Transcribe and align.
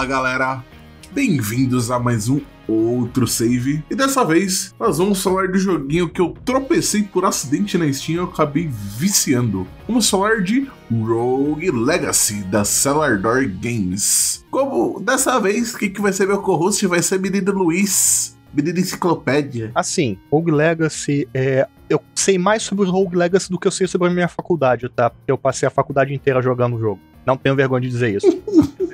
Fala 0.00 0.08
galera, 0.08 0.64
bem-vindos 1.12 1.90
a 1.90 1.98
mais 1.98 2.26
um 2.26 2.40
outro 2.66 3.26
save. 3.26 3.84
E 3.90 3.94
dessa 3.94 4.24
vez 4.24 4.74
nós 4.80 4.96
vamos 4.96 5.22
falar 5.22 5.48
do 5.48 5.58
joguinho 5.58 6.08
que 6.08 6.22
eu 6.22 6.34
tropecei 6.42 7.02
por 7.02 7.26
acidente 7.26 7.76
na 7.76 7.92
Steam 7.92 8.14
e 8.14 8.16
eu 8.16 8.24
acabei 8.24 8.66
viciando. 8.66 9.68
Vamos 9.86 10.08
falar 10.08 10.40
de 10.40 10.66
Rogue 10.90 11.70
Legacy 11.70 12.42
da 12.44 12.64
Cellar 12.64 13.20
Door 13.20 13.46
Games. 13.60 14.42
Como 14.50 15.00
dessa 15.00 15.38
vez, 15.38 15.76
quem 15.76 15.92
que 15.92 16.00
vai 16.00 16.14
ser 16.14 16.26
meu 16.26 16.40
co-host 16.40 16.86
vai 16.86 17.02
ser 17.02 17.20
menino 17.20 17.52
Luiz. 17.52 18.38
Menino 18.54 18.78
enciclopédia. 18.78 19.70
Assim, 19.74 20.18
Rogue 20.32 20.50
Legacy 20.50 21.28
é. 21.34 21.68
Eu 21.90 22.02
sei 22.14 22.38
mais 22.38 22.62
sobre 22.62 22.88
o 22.88 22.90
Rogue 22.90 23.16
Legacy 23.16 23.50
do 23.50 23.58
que 23.58 23.68
eu 23.68 23.72
sei 23.72 23.86
sobre 23.86 24.08
a 24.08 24.10
minha 24.10 24.28
faculdade, 24.28 24.88
tá? 24.88 25.10
Porque 25.10 25.30
eu 25.30 25.36
passei 25.36 25.68
a 25.68 25.70
faculdade 25.70 26.14
inteira 26.14 26.40
jogando 26.40 26.76
o 26.76 26.80
jogo. 26.80 27.00
Não 27.26 27.36
tenho 27.36 27.54
vergonha 27.54 27.82
de 27.82 27.90
dizer 27.90 28.16
isso. 28.16 28.26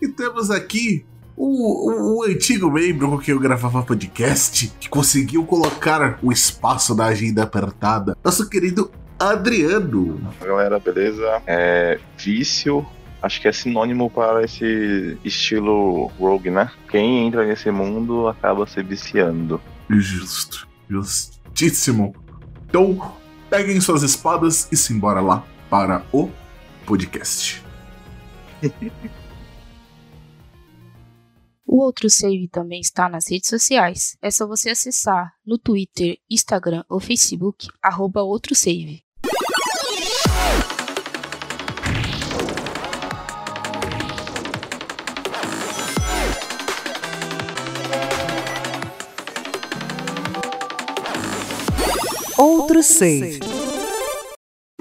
e 0.00 0.08
temos 0.08 0.50
aqui 0.50 1.04
o, 1.36 1.90
o, 1.90 2.18
o, 2.18 2.22
antigo 2.24 2.70
membro 2.70 3.10
com 3.10 3.18
quem 3.18 3.34
eu 3.34 3.40
gravava 3.40 3.82
podcast, 3.82 4.72
que 4.80 4.88
conseguiu 4.88 5.44
colocar 5.44 6.18
o 6.22 6.32
espaço 6.32 6.94
da 6.94 7.06
agenda 7.06 7.42
apertada, 7.42 8.16
nosso 8.24 8.48
querido 8.48 8.90
Adriano. 9.18 10.20
Galera, 10.40 10.78
beleza? 10.78 11.42
É, 11.46 11.98
vício, 12.16 12.86
acho 13.22 13.40
que 13.40 13.48
é 13.48 13.52
sinônimo 13.52 14.10
para 14.10 14.44
esse 14.44 15.18
estilo 15.24 16.06
rogue, 16.18 16.50
né? 16.50 16.70
Quem 16.88 17.26
entra 17.26 17.46
nesse 17.46 17.70
mundo 17.70 18.28
acaba 18.28 18.66
se 18.66 18.82
viciando. 18.82 19.60
Justo, 19.90 20.66
justíssimo. 20.88 22.14
Então, 22.68 23.12
peguem 23.50 23.80
suas 23.80 24.02
espadas 24.02 24.68
e 24.72 24.76
simbora 24.76 25.20
lá 25.20 25.44
para 25.68 26.02
o 26.12 26.30
podcast. 26.86 27.62
O 31.76 31.80
outro 31.80 32.08
save 32.08 32.48
também 32.48 32.80
está 32.80 33.06
nas 33.06 33.30
redes 33.30 33.50
sociais. 33.50 34.16
É 34.22 34.30
só 34.30 34.46
você 34.46 34.70
acessar 34.70 35.34
no 35.44 35.58
Twitter, 35.58 36.16
Instagram 36.30 36.82
ou 36.88 36.98
Facebook, 36.98 37.68
arroba 37.82 38.22
outro 38.22 38.54
save. 38.54 39.04
Outro 52.38 52.82
save. 52.82 53.45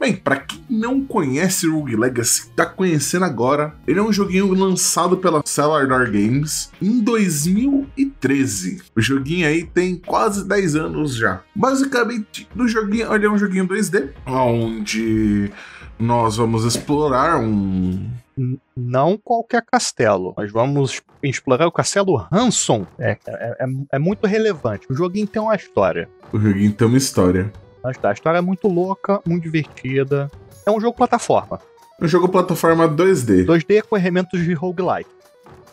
Bem, 0.05 0.15
para 0.15 0.35
quem 0.35 0.63
não 0.69 1.03
conhece 1.03 1.67
Rogue 1.67 1.95
Legacy, 1.95 2.51
tá 2.51 2.63
conhecendo 2.63 3.25
agora. 3.25 3.73
Ele 3.87 3.97
é 3.97 4.03
um 4.03 4.13
joguinho 4.13 4.53
lançado 4.53 5.17
pela 5.17 5.41
Cellar 5.43 5.87
Games 5.87 6.71
em 6.79 7.01
2013. 7.01 8.83
O 8.95 9.01
joguinho 9.01 9.47
aí 9.47 9.63
tem 9.63 9.95
quase 9.97 10.47
10 10.47 10.75
anos 10.75 11.15
já. 11.15 11.41
Basicamente, 11.55 12.47
no 12.53 12.67
joguinho, 12.67 13.11
ele 13.15 13.25
é 13.25 13.31
um 13.31 13.37
joguinho 13.39 13.67
2D, 13.67 14.11
onde 14.27 15.51
nós 15.97 16.37
vamos 16.37 16.65
explorar 16.65 17.39
um 17.39 18.07
não 18.77 19.17
qualquer 19.17 19.63
castelo. 19.63 20.35
Nós 20.37 20.51
vamos 20.51 21.01
explorar 21.23 21.65
o 21.65 21.71
castelo 21.71 22.27
Hanson. 22.31 22.85
É, 22.99 23.17
é, 23.25 23.55
é, 23.59 23.65
é, 23.93 23.97
muito 23.97 24.27
relevante. 24.27 24.85
O 24.87 24.93
joguinho 24.93 25.25
tem 25.25 25.41
uma 25.41 25.55
história. 25.55 26.07
O 26.31 26.39
joguinho 26.39 26.71
tem 26.73 26.87
uma 26.87 26.97
história. 26.97 27.51
A 27.85 28.11
história 28.11 28.39
é 28.39 28.41
muito 28.41 28.67
louca, 28.67 29.21
muito 29.25 29.43
divertida. 29.43 30.29
É 30.65 30.71
um 30.71 30.81
jogo 30.81 30.97
plataforma. 30.97 31.59
Um 32.01 32.07
jogo 32.07 32.27
plataforma 32.27 32.89
2D. 32.89 33.45
2D 33.45 33.83
com 33.83 33.95
elementos 33.95 34.43
de 34.43 34.53
roguelike. 34.53 35.09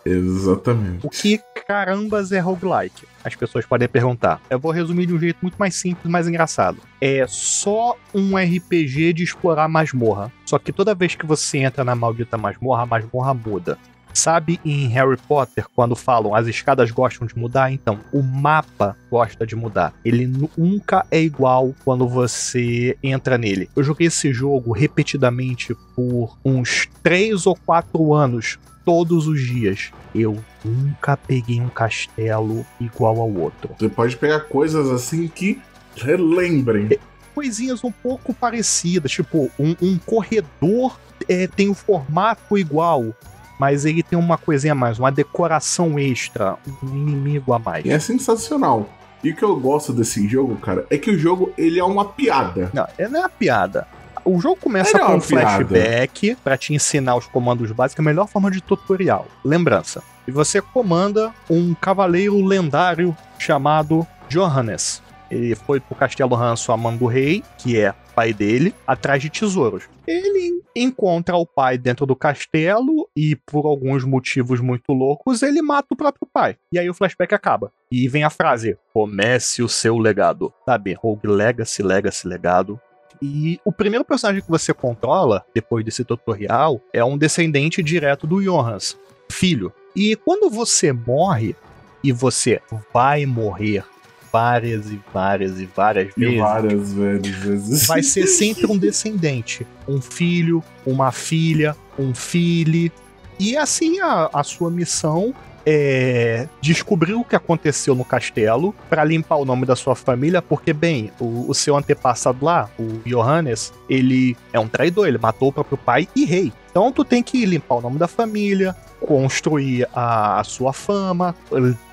Exatamente. 0.04 1.06
O 1.06 1.10
que 1.10 1.40
carambas 1.66 2.32
é 2.32 2.38
roguelike? 2.38 3.06
As 3.24 3.34
pessoas 3.34 3.64
podem 3.64 3.88
perguntar. 3.88 4.40
Eu 4.50 4.58
vou 4.58 4.72
resumir 4.72 5.06
de 5.06 5.14
um 5.14 5.18
jeito 5.18 5.38
muito 5.40 5.56
mais 5.56 5.74
simples, 5.74 6.10
mais 6.10 6.28
engraçado. 6.28 6.78
É 7.00 7.24
só 7.28 7.96
um 8.12 8.36
RPG 8.36 9.12
de 9.12 9.22
explorar 9.22 9.68
masmorra. 9.68 10.30
Só 10.44 10.58
que 10.58 10.72
toda 10.72 10.94
vez 10.94 11.14
que 11.14 11.24
você 11.24 11.58
entra 11.58 11.84
na 11.84 11.94
maldita 11.94 12.36
masmorra, 12.36 12.82
a 12.82 12.86
masmorra 12.86 13.32
muda. 13.32 13.78
Sabe 14.14 14.60
em 14.64 14.88
Harry 14.88 15.16
Potter, 15.16 15.66
quando 15.74 15.96
falam 15.96 16.34
as 16.34 16.46
escadas 16.46 16.90
gostam 16.90 17.26
de 17.26 17.36
mudar? 17.36 17.72
Então, 17.72 17.98
o 18.12 18.22
mapa 18.22 18.96
gosta 19.10 19.46
de 19.46 19.56
mudar. 19.56 19.94
Ele 20.04 20.26
nunca 20.56 21.06
é 21.10 21.20
igual 21.20 21.74
quando 21.84 22.06
você 22.06 22.96
entra 23.02 23.38
nele. 23.38 23.70
Eu 23.74 23.82
joguei 23.82 24.08
esse 24.08 24.32
jogo 24.32 24.72
repetidamente 24.72 25.74
por 25.96 26.36
uns 26.44 26.88
3 27.02 27.46
ou 27.46 27.56
4 27.56 28.12
anos, 28.14 28.58
todos 28.84 29.26
os 29.26 29.40
dias. 29.40 29.90
Eu 30.14 30.42
nunca 30.64 31.16
peguei 31.16 31.60
um 31.60 31.68
castelo 31.68 32.66
igual 32.80 33.20
ao 33.20 33.32
outro. 33.32 33.74
Você 33.78 33.88
pode 33.88 34.16
pegar 34.16 34.40
coisas 34.40 34.90
assim 34.90 35.26
que 35.28 35.60
relembrem. 35.96 36.88
É, 36.90 36.98
coisinhas 37.34 37.82
um 37.82 37.92
pouco 37.92 38.34
parecidas, 38.34 39.10
tipo, 39.10 39.50
um, 39.58 39.74
um 39.80 39.98
corredor 39.98 40.98
é, 41.28 41.46
tem 41.46 41.68
o 41.68 41.72
um 41.72 41.74
formato 41.74 42.58
igual 42.58 43.14
mas 43.62 43.84
ele 43.84 44.02
tem 44.02 44.18
uma 44.18 44.36
coisinha 44.36 44.72
a 44.72 44.74
mais, 44.74 44.98
uma 44.98 45.12
decoração 45.12 45.96
extra, 45.96 46.56
um 46.82 46.88
inimigo 46.88 47.52
a 47.52 47.60
mais. 47.60 47.86
É 47.86 47.96
sensacional. 48.00 48.88
E 49.22 49.30
o 49.30 49.36
que 49.36 49.44
eu 49.44 49.54
gosto 49.54 49.92
desse 49.92 50.26
jogo, 50.26 50.56
cara, 50.56 50.84
é 50.90 50.98
que 50.98 51.12
o 51.12 51.16
jogo 51.16 51.52
ele 51.56 51.78
é 51.78 51.84
uma 51.84 52.06
piada. 52.06 52.72
Não, 52.74 52.84
ele 52.98 53.10
não 53.10 53.20
é 53.20 53.22
uma 53.22 53.28
piada. 53.28 53.86
O 54.24 54.40
jogo 54.40 54.56
começa 54.56 54.98
com 54.98 55.14
um 55.14 55.20
flashback 55.20 56.36
para 56.42 56.58
te 56.58 56.74
ensinar 56.74 57.14
os 57.14 57.26
comandos 57.26 57.70
básicos, 57.70 58.04
a 58.04 58.08
melhor 58.08 58.26
forma 58.26 58.50
de 58.50 58.60
tutorial. 58.60 59.28
Lembrança. 59.44 60.02
E 60.26 60.32
você 60.32 60.60
comanda 60.60 61.32
um 61.48 61.72
cavaleiro 61.72 62.44
lendário 62.44 63.16
chamado 63.38 64.04
Johannes. 64.28 65.00
Ele 65.30 65.54
foi 65.54 65.78
pro 65.78 65.94
Castelo 65.94 66.34
Hanso 66.34 66.72
a 66.72 66.76
mão 66.76 66.96
do 66.96 67.06
rei, 67.06 67.44
que 67.58 67.78
é 67.78 67.94
pai 68.14 68.32
dele, 68.32 68.74
atrás 68.86 69.22
de 69.22 69.30
tesouros. 69.30 69.84
Ele 70.06 70.62
encontra 70.74 71.36
o 71.36 71.46
pai 71.46 71.78
dentro 71.78 72.06
do 72.06 72.16
castelo 72.16 73.08
e, 73.16 73.36
por 73.36 73.66
alguns 73.66 74.04
motivos 74.04 74.60
muito 74.60 74.92
loucos, 74.92 75.42
ele 75.42 75.62
mata 75.62 75.88
o 75.90 75.96
próprio 75.96 76.28
pai. 76.32 76.56
E 76.72 76.78
aí 76.78 76.88
o 76.88 76.94
flashback 76.94 77.34
acaba. 77.34 77.72
E 77.90 78.08
vem 78.08 78.24
a 78.24 78.30
frase: 78.30 78.76
comece 78.92 79.62
o 79.62 79.68
seu 79.68 79.98
legado. 79.98 80.52
Sabe? 80.64 80.94
Rogue 80.94 81.28
Legacy, 81.28 81.82
Legacy, 81.82 82.26
legado. 82.26 82.80
E 83.20 83.60
o 83.64 83.70
primeiro 83.70 84.04
personagem 84.04 84.42
que 84.42 84.50
você 84.50 84.74
controla, 84.74 85.44
depois 85.54 85.84
desse 85.84 86.04
tutorial, 86.04 86.80
é 86.92 87.04
um 87.04 87.16
descendente 87.16 87.82
direto 87.82 88.26
do 88.26 88.42
Johans, 88.42 88.98
filho. 89.30 89.72
E 89.94 90.16
quando 90.16 90.50
você 90.50 90.92
morre, 90.92 91.54
e 92.02 92.10
você 92.10 92.60
vai 92.92 93.24
morrer 93.24 93.84
várias 94.32 94.90
e 94.90 95.00
várias 95.12 95.60
e 95.60 95.66
várias 95.66 96.12
e 96.16 96.20
vezes. 96.20 96.38
várias 96.38 96.90
vezes. 96.92 97.86
Vai 97.86 98.02
ser 98.02 98.26
sempre 98.28 98.66
um 98.66 98.78
descendente. 98.78 99.66
Um 99.86 100.00
filho, 100.00 100.64
uma 100.86 101.12
filha, 101.12 101.76
um 101.98 102.14
filho. 102.14 102.90
E 103.38 103.56
assim 103.56 104.00
a, 104.00 104.30
a 104.32 104.42
sua 104.42 104.70
missão 104.70 105.34
é, 105.64 106.48
descobrir 106.60 107.14
o 107.14 107.24
que 107.24 107.36
aconteceu 107.36 107.94
no 107.94 108.04
castelo 108.04 108.74
para 108.88 109.04
limpar 109.04 109.36
o 109.36 109.44
nome 109.44 109.64
da 109.64 109.76
sua 109.76 109.94
família, 109.94 110.42
porque, 110.42 110.72
bem, 110.72 111.12
o, 111.20 111.48
o, 111.48 111.54
seu 111.54 111.76
antepassado 111.76 112.44
lá, 112.44 112.68
o 112.78 113.00
Johannes, 113.06 113.72
ele 113.88 114.36
é 114.52 114.58
um 114.58 114.68
traidor, 114.68 115.06
ele 115.06 115.18
matou 115.18 115.48
o 115.48 115.52
próprio 115.52 115.78
pai 115.78 116.08
e 116.14 116.24
rei. 116.24 116.52
Então 116.70 116.90
tu 116.90 117.04
tem 117.04 117.22
que 117.22 117.44
limpar 117.44 117.76
o 117.76 117.80
nome 117.80 117.98
da 117.98 118.08
família, 118.08 118.74
construir 119.06 119.88
a, 119.94 120.42
sua 120.44 120.72
fama, 120.72 121.34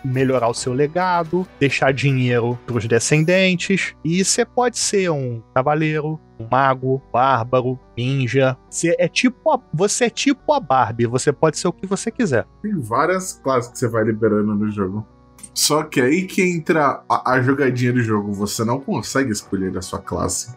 melhorar 0.03 0.47
o 0.47 0.53
seu 0.53 0.73
legado, 0.73 1.47
deixar 1.59 1.93
dinheiro 1.93 2.57
para 2.65 2.77
os 2.77 2.87
descendentes. 2.87 3.93
E 4.03 4.23
você 4.23 4.45
pode 4.45 4.77
ser 4.77 5.09
um 5.09 5.41
cavaleiro, 5.53 6.19
um 6.39 6.47
mago, 6.49 7.01
bárbaro, 7.11 7.79
ninja. 7.97 8.57
Você 8.69 8.95
é 8.99 9.07
tipo 9.07 9.51
a, 9.51 9.59
você 9.73 10.05
é 10.05 10.09
tipo 10.09 10.53
a 10.53 10.59
Barbie, 10.59 11.05
você 11.05 11.31
pode 11.31 11.57
ser 11.57 11.67
o 11.67 11.73
que 11.73 11.85
você 11.85 12.11
quiser. 12.11 12.45
Tem 12.61 12.79
várias 12.79 13.33
classes 13.33 13.71
que 13.71 13.79
você 13.79 13.87
vai 13.87 14.03
liberando 14.03 14.55
no 14.55 14.69
jogo. 14.71 15.05
Só 15.53 15.83
que 15.83 15.99
aí 15.99 16.25
que 16.25 16.41
entra 16.41 17.03
a, 17.09 17.33
a 17.33 17.41
jogadinha 17.41 17.91
do 17.91 18.01
jogo, 18.01 18.31
você 18.31 18.63
não 18.63 18.79
consegue 18.79 19.31
escolher 19.31 19.77
a 19.77 19.81
sua 19.81 19.99
classe. 19.99 20.55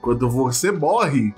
Quando 0.00 0.28
você 0.28 0.72
morre, 0.72 1.32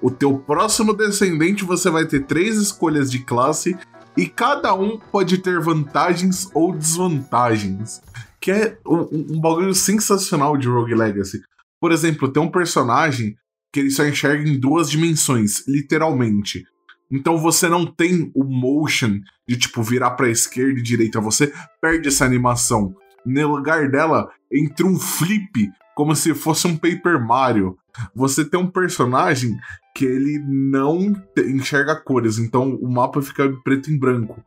o 0.00 0.10
teu 0.10 0.38
próximo 0.38 0.92
descendente 0.92 1.64
você 1.64 1.90
vai 1.90 2.06
ter 2.06 2.24
três 2.24 2.56
escolhas 2.56 3.10
de 3.10 3.20
classe 3.20 3.76
e 4.16 4.26
cada 4.26 4.74
um 4.74 4.98
pode 4.98 5.38
ter 5.38 5.60
vantagens 5.60 6.48
ou 6.54 6.72
desvantagens. 6.74 8.02
Que 8.40 8.50
é 8.50 8.78
um, 8.86 9.34
um 9.36 9.40
bagulho 9.40 9.74
sensacional 9.74 10.56
de 10.56 10.68
Rogue 10.68 10.94
Legacy. 10.94 11.40
Por 11.80 11.92
exemplo, 11.92 12.28
tem 12.28 12.42
um 12.42 12.50
personagem 12.50 13.36
que 13.72 13.80
ele 13.80 13.90
só 13.90 14.06
enxerga 14.06 14.48
em 14.48 14.58
duas 14.58 14.90
dimensões, 14.90 15.66
literalmente. 15.66 16.64
Então 17.10 17.38
você 17.38 17.68
não 17.68 17.86
tem 17.86 18.30
o 18.34 18.44
motion 18.44 19.20
de 19.48 19.56
tipo 19.56 19.82
virar 19.82 20.12
para 20.12 20.30
esquerda 20.30 20.78
e 20.78 20.82
direita, 20.82 21.20
você 21.20 21.52
perde 21.80 22.08
essa 22.08 22.24
animação. 22.24 22.94
No 23.24 23.48
lugar 23.48 23.90
dela 23.90 24.28
entra 24.52 24.86
um 24.86 24.98
flip 24.98 25.70
como 25.94 26.16
se 26.16 26.34
fosse 26.34 26.66
um 26.66 26.76
Paper 26.76 27.24
Mario. 27.24 27.76
Você 28.14 28.44
tem 28.44 28.58
um 28.58 28.70
personagem 28.70 29.56
que 29.94 30.04
ele 30.04 30.38
não 30.46 31.14
enxerga 31.36 31.96
cores, 31.96 32.38
então 32.38 32.74
o 32.76 32.90
mapa 32.90 33.20
fica 33.20 33.50
preto 33.62 33.90
e 33.90 33.98
branco. 33.98 34.42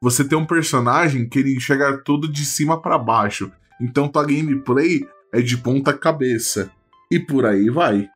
Você 0.00 0.24
tem 0.24 0.36
um 0.36 0.46
personagem 0.46 1.28
que 1.28 1.38
ele 1.38 1.56
enxerga 1.56 1.96
tudo 2.04 2.30
de 2.30 2.44
cima 2.44 2.80
para 2.80 2.98
baixo. 2.98 3.50
Então 3.80 4.08
tua 4.08 4.24
gameplay 4.24 5.06
é 5.32 5.40
de 5.40 5.56
ponta 5.56 5.92
cabeça. 5.92 6.70
E 7.10 7.18
por 7.18 7.46
aí 7.46 7.68
vai. 7.70 8.08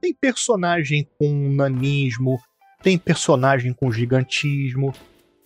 Tem 0.00 0.14
personagem 0.14 1.08
com 1.18 1.52
nanismo, 1.52 2.38
tem 2.82 2.96
personagem 2.96 3.72
com 3.72 3.90
gigantismo, 3.90 4.92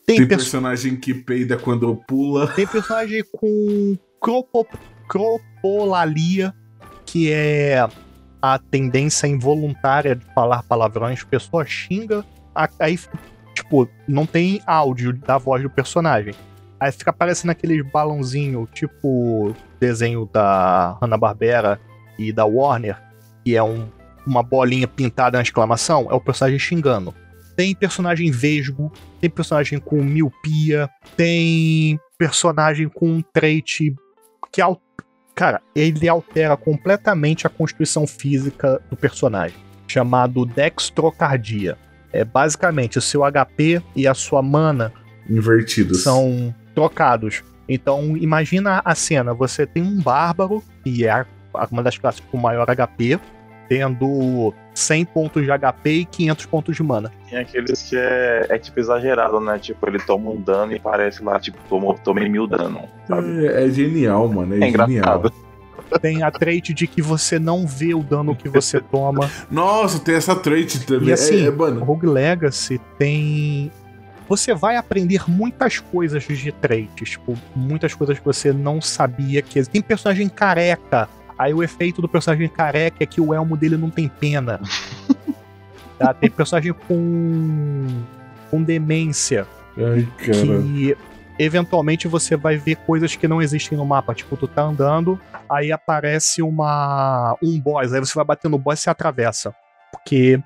tem, 0.07 0.19
tem 0.19 0.29
perso 0.29 0.45
personagem 0.45 0.97
que 0.97 1.15
peida 1.15 1.57
quando 1.57 1.97
pula. 2.07 2.49
Tem 2.49 2.67
personagem 2.67 3.25
com 3.33 3.97
cropo, 4.21 4.67
cropolalia, 5.09 6.55
que 7.07 7.31
é 7.31 7.89
a 8.43 8.59
tendência 8.59 9.29
involuntária 9.29 10.17
de 10.17 10.25
falar 10.35 10.65
palavrões. 10.65 11.23
A 11.23 11.27
pessoa 11.27 11.65
xinga, 11.65 12.25
aí, 12.81 12.99
tipo, 13.55 13.89
não 14.09 14.27
tem 14.27 14.61
áudio 14.67 15.13
da 15.13 15.39
voz 15.39 15.63
do 15.63 15.71
personagem. 15.71 16.35
Aí 16.81 16.91
fica 16.91 17.11
aparecendo 17.11 17.51
aqueles 17.51 17.89
balãozinho, 17.93 18.69
tipo 18.75 19.55
desenho 19.79 20.29
da 20.33 20.99
Hanna-Barbera 21.01 21.81
e 22.19 22.33
da 22.33 22.45
Warner, 22.45 23.01
que 23.45 23.55
é 23.55 23.63
um, 23.63 23.89
uma 24.27 24.43
bolinha 24.43 24.89
pintada 24.89 25.39
na 25.39 25.43
exclamação, 25.43 26.09
é 26.11 26.15
o 26.15 26.21
personagem 26.21 26.59
xingando. 26.59 27.15
Tem 27.55 27.73
personagem 27.75 28.33
vesgo, 28.33 28.91
tem 29.21 29.31
personagem 29.31 29.79
com 29.79 30.03
miopia, 30.03 30.91
tem 31.17 32.01
personagem 32.19 32.89
com 32.89 33.09
um 33.09 33.23
trait 33.23 33.95
que 34.53 34.61
cara, 35.35 35.61
ele 35.75 36.09
altera 36.09 36.57
completamente 36.57 37.47
a 37.47 37.51
constituição 37.51 38.07
física 38.07 38.81
do 38.91 38.97
personagem, 38.97 39.57
chamado 39.87 40.45
dextrocardia. 40.45 41.77
É 42.13 42.25
basicamente 42.25 42.99
o 42.99 43.01
seu 43.01 43.23
HP 43.23 43.83
e 43.97 44.07
a 44.07 44.15
sua 44.15 44.43
mana 44.43 44.93
invertidos. 45.29 46.03
São 46.03 46.55
trocados. 46.75 47.43
Então, 47.69 48.17
imagina 48.17 48.83
a 48.85 48.95
cena: 48.95 49.33
você 49.33 49.67
tem 49.67 49.83
um 49.83 50.01
bárbaro, 50.01 50.63
que 50.85 51.07
é 51.07 51.25
uma 51.71 51.83
das 51.83 51.97
classes 51.97 52.21
com 52.31 52.37
maior 52.37 52.67
HP, 52.67 53.19
tendo 53.73 54.53
100 54.75 55.07
pontos 55.07 55.43
de 55.43 55.49
HP 55.51 55.91
e 55.91 56.05
500 56.05 56.47
pontos 56.47 56.77
de 56.77 56.83
mana. 56.83 57.11
Tem 57.31 57.39
aqueles 57.39 57.81
que 57.81 57.97
é, 57.97 58.47
é 58.51 58.59
tipo 58.59 58.79
exagerado, 58.79 59.41
né? 59.41 59.59
Tipo, 59.59 59.89
ele 59.89 59.99
toma 59.99 60.31
um 60.31 60.39
dano 60.39 60.75
e 60.75 60.79
parece 60.79 61.25
lá, 61.25 61.41
tipo, 61.41 61.57
tomou, 61.71 61.95
tomei 61.95 62.29
mil 62.29 62.47
dano. 62.47 62.83
É, 63.11 63.65
é, 63.65 63.71
genial, 63.71 64.29
mano. 64.29 64.53
É, 64.53 64.59
é 64.59 64.71
genial. 64.71 64.89
Engraçado. 64.91 65.33
Tem 66.03 66.23
a 66.23 66.31
trait 66.31 66.75
de 66.75 66.87
que 66.87 67.01
você 67.01 67.39
não 67.39 67.67
vê 67.67 67.95
o 67.95 68.03
dano 68.03 68.37
que 68.37 68.47
você 68.47 68.79
toma. 68.79 69.31
Nossa, 69.51 69.99
tem 69.99 70.17
essa 70.17 70.37
trait 70.37 70.85
também. 70.85 71.09
E 71.09 71.13
assim, 71.13 71.45
é, 71.45 71.49
é, 71.49 71.51
mano. 71.51 71.83
Rogue 71.83 72.07
Legacy 72.07 72.79
tem 72.99 73.73
você 74.29 74.55
vai 74.55 74.77
aprender 74.77 75.29
muitas 75.29 75.79
coisas 75.79 76.23
de 76.25 76.53
traits, 76.53 77.11
tipo, 77.11 77.37
muitas 77.55 77.93
coisas 77.95 78.19
que 78.19 78.25
você 78.25 78.53
não 78.53 78.81
sabia 78.81 79.43
que 79.43 79.63
tem 79.65 79.83
personagem 79.83 80.29
careca 80.29 81.09
Aí 81.39 81.53
o 81.53 81.63
efeito 81.63 82.01
do 82.01 82.09
personagem 82.09 82.49
careca 82.49 83.03
é 83.03 83.07
que 83.07 83.21
o 83.21 83.33
elmo 83.33 83.57
dele 83.57 83.77
não 83.77 83.91
tem 83.91 84.09
pena. 84.09 84.61
tá? 85.99 86.15
Tem 86.15 86.31
personagem 86.31 86.73
com. 86.73 87.87
com 88.51 88.63
demência. 88.63 89.47
Ai, 89.77 90.07
cara. 90.19 90.63
Que 90.63 90.97
eventualmente 91.39 92.07
você 92.07 92.37
vai 92.37 92.57
ver 92.57 92.77
coisas 92.77 93.17
que 93.17 93.27
não 93.27 93.41
existem 93.41 93.77
no 93.77 93.85
mapa. 93.85 94.15
Tipo, 94.15 94.37
tu 94.37 94.47
tá 94.47 94.63
andando, 94.63 95.19
aí 95.49 95.73
aparece 95.73 96.43
uma 96.43 97.37
um 97.43 97.59
boss, 97.59 97.93
aí 97.93 98.01
você 98.01 98.15
vai 98.15 98.25
bater 98.25 98.49
no 98.49 98.59
boss 98.59 98.81
e 98.81 98.83
se 98.83 98.91
atravessa. 98.91 99.55
Porque 99.91 100.41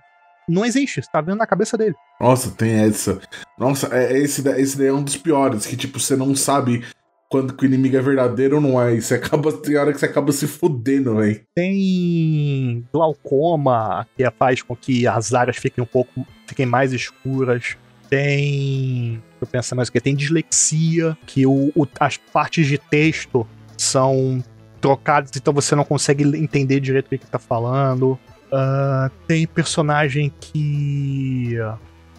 não 0.49 0.65
existe, 0.65 1.03
você 1.03 1.11
tá 1.11 1.21
vendo 1.21 1.39
na 1.39 1.47
cabeça 1.47 1.77
dele. 1.77 1.95
Nossa, 2.21 2.51
tem 2.51 2.73
essa. 2.85 3.21
Nossa, 3.59 3.89
é, 3.93 4.19
esse, 4.19 4.47
esse 4.49 4.79
daí 4.79 4.89
é 4.89 4.93
um 4.93 5.03
dos 5.03 5.17
piores, 5.17 5.67
que 5.67 5.77
tipo, 5.77 5.99
você 5.99 6.17
não 6.17 6.35
sabe 6.35 6.85
quando 7.29 7.55
que 7.55 7.65
o 7.65 7.67
inimigo 7.67 7.97
é 7.97 8.01
verdadeiro 8.01 8.57
ou 8.57 8.63
não 8.63 8.81
é. 8.81 8.95
E 8.95 9.03
você 9.03 9.15
acaba, 9.15 9.53
tem 9.53 9.77
hora 9.77 9.93
que 9.93 9.99
você 9.99 10.07
acaba 10.07 10.33
se 10.33 10.47
fudendo, 10.47 11.17
velho. 11.17 11.41
Tem 11.55 12.85
glaucoma, 12.93 14.07
que 14.17 14.29
faz 14.33 14.63
com 14.63 14.77
que 14.77 15.07
as 15.07 15.35
áreas 15.35 15.57
fiquem 15.57 15.83
um 15.83 15.87
pouco. 15.87 16.27
fiquem 16.47 16.67
mais 16.67 16.93
escuras. 16.93 17.77
Tem. 18.09 19.23
Eu 19.41 19.47
penso 19.47 19.75
mais 19.75 19.89
o 19.89 19.93
que? 19.93 20.01
Tem 20.01 20.15
dislexia, 20.15 21.17
que 21.27 21.47
o, 21.47 21.73
o, 21.75 21.87
as 21.99 22.17
partes 22.17 22.67
de 22.67 22.79
texto 22.79 23.47
são 23.77 24.43
trocadas, 24.81 25.33
então 25.35 25.53
você 25.53 25.75
não 25.75 25.85
consegue 25.85 26.23
entender 26.37 26.79
direito 26.79 27.07
o 27.07 27.09
que, 27.11 27.19
que 27.19 27.27
tá 27.27 27.39
falando. 27.39 28.19
Uh, 28.47 29.11
tem 29.27 29.45
personagem 29.47 30.33
que 30.41 31.57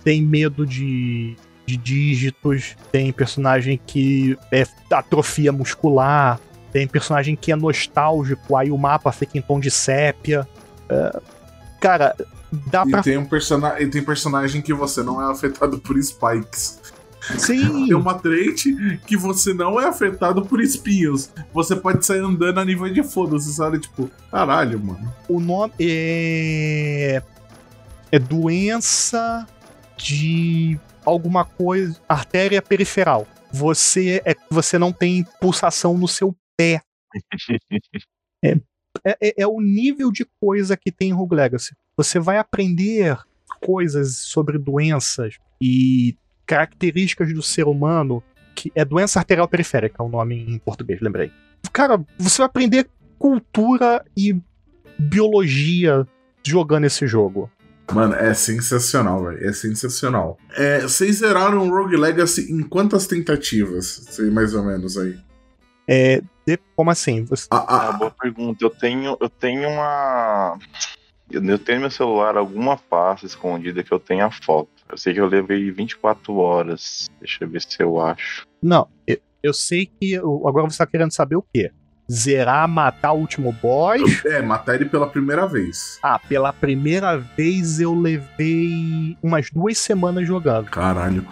tem 0.03 0.21
medo 0.21 0.65
de 0.65 1.35
de 1.67 1.75
dígitos, 1.75 2.77
tem 2.93 3.11
personagem 3.11 3.79
que 3.85 4.37
é 4.51 4.65
atrofia 4.89 5.51
muscular, 5.51 6.39
tem 6.71 6.87
personagem 6.87 7.35
que 7.35 7.51
é 7.51 7.55
nostálgico, 7.55 8.55
aí 8.55 8.71
o 8.71 8.77
mapa 8.77 9.11
fica 9.11 9.37
em 9.37 9.41
tom 9.41 9.59
de 9.59 9.69
sépia. 9.69 10.47
É, 10.89 11.19
cara, 11.81 12.15
dá 12.71 12.83
e 12.87 12.89
pra. 12.89 13.03
Tem 13.03 13.17
um 13.17 13.25
persona... 13.25 13.79
E 13.81 13.87
tem 13.87 14.01
personagem 14.01 14.61
que 14.61 14.73
você 14.73 15.03
não 15.03 15.21
é 15.21 15.29
afetado 15.29 15.77
por 15.77 16.01
spikes. 16.01 16.79
Sim. 17.37 17.87
Tem 17.87 17.93
uma 17.93 18.13
trait 18.13 18.99
que 19.05 19.17
você 19.17 19.53
não 19.53 19.79
é 19.81 19.87
afetado 19.87 20.45
por 20.45 20.61
espinhos. 20.61 21.29
Você 21.53 21.75
pode 21.75 22.05
sair 22.05 22.19
andando 22.19 22.59
a 22.59 22.63
nível 22.63 22.91
de 22.93 23.03
foda-se, 23.03 23.53
sabe? 23.53 23.79
Tipo, 23.79 24.09
caralho, 24.31 24.79
mano. 24.79 25.13
O 25.27 25.41
nome 25.41 25.73
é. 25.81 27.21
É 28.09 28.19
doença 28.19 29.45
de 29.97 30.79
alguma 31.07 31.45
coisa, 31.45 31.99
artéria 32.07 32.61
periferal. 32.61 33.25
Você 33.51 34.21
é 34.25 34.35
você 34.49 34.77
não 34.77 34.91
tem 34.91 35.25
pulsação 35.39 35.97
no 35.97 36.07
seu 36.07 36.35
pé. 36.57 36.81
é, 38.43 38.57
é, 39.05 39.41
é, 39.43 39.47
o 39.47 39.61
nível 39.61 40.11
de 40.11 40.25
coisa 40.41 40.75
que 40.75 40.91
tem 40.91 41.09
em 41.09 41.13
Rogue 41.13 41.35
Legacy. 41.35 41.73
Você 41.95 42.19
vai 42.19 42.37
aprender 42.37 43.17
coisas 43.61 44.17
sobre 44.17 44.57
doenças 44.57 45.37
e 45.61 46.15
características 46.45 47.33
do 47.33 47.41
ser 47.41 47.67
humano, 47.67 48.21
que 48.53 48.71
é 48.75 48.83
doença 48.83 49.19
arterial 49.19 49.47
periférica, 49.47 50.03
é 50.03 50.05
o 50.05 50.09
nome 50.09 50.35
em 50.35 50.59
português, 50.59 50.99
lembrei. 51.01 51.31
Cara, 51.71 52.03
você 52.17 52.39
vai 52.39 52.47
aprender 52.47 52.89
cultura 53.17 54.05
e 54.15 54.35
biologia 54.99 56.07
jogando 56.43 56.85
esse 56.85 57.07
jogo. 57.07 57.49
Mano, 57.93 58.15
é 58.15 58.33
sensacional, 58.33 59.23
velho. 59.23 59.47
É 59.47 59.53
sensacional. 59.53 60.37
É, 60.55 60.81
vocês 60.81 61.17
zeraram 61.17 61.67
o 61.67 61.69
Rogue 61.69 61.95
Legacy 61.95 62.51
em 62.51 62.61
quantas 62.61 63.07
tentativas? 63.07 64.07
Sei 64.09 64.29
mais 64.29 64.53
ou 64.53 64.63
menos 64.63 64.97
aí. 64.97 65.17
É. 65.87 66.21
De, 66.45 66.59
como 66.75 66.91
assim? 66.91 67.23
Você... 67.25 67.47
Ah, 67.51 67.65
ah, 67.67 67.89
ah, 67.89 67.91
boa 67.93 68.11
pergunta. 68.11 68.63
Eu 68.63 68.69
tenho, 68.69 69.17
eu 69.19 69.29
tenho 69.29 69.69
uma. 69.69 70.57
Eu 71.29 71.59
tenho 71.59 71.77
no 71.77 71.81
meu 71.81 71.91
celular 71.91 72.37
alguma 72.37 72.77
pasta 72.77 73.25
escondida 73.25 73.83
que 73.83 73.91
eu 73.91 73.99
tenho 73.99 74.25
a 74.25 74.31
foto. 74.31 74.69
Eu 74.89 74.97
sei 74.97 75.13
que 75.13 75.19
eu 75.19 75.27
levei 75.27 75.69
24 75.71 76.35
horas. 76.35 77.09
Deixa 77.19 77.43
eu 77.43 77.49
ver 77.49 77.61
se 77.61 77.81
eu 77.81 77.99
acho. 77.99 78.45
Não, 78.61 78.87
eu, 79.05 79.17
eu 79.43 79.53
sei 79.53 79.85
que. 79.85 80.15
Agora 80.15 80.69
você 80.69 80.77
tá 80.77 80.87
querendo 80.87 81.11
saber 81.13 81.35
o 81.35 81.45
quê? 81.53 81.71
Zerar, 82.11 82.67
matar 82.67 83.11
o 83.11 83.19
último 83.19 83.51
boss. 83.51 84.25
É, 84.25 84.41
matar 84.41 84.75
ele 84.75 84.85
pela 84.85 85.07
primeira 85.07 85.45
vez. 85.47 85.99
Ah, 86.01 86.19
pela 86.19 86.51
primeira 86.53 87.17
vez 87.17 87.79
eu 87.79 87.93
levei 87.93 89.17
umas 89.21 89.49
duas 89.49 89.77
semanas 89.77 90.27
jogando. 90.27 90.69
Caralho. 90.69 91.25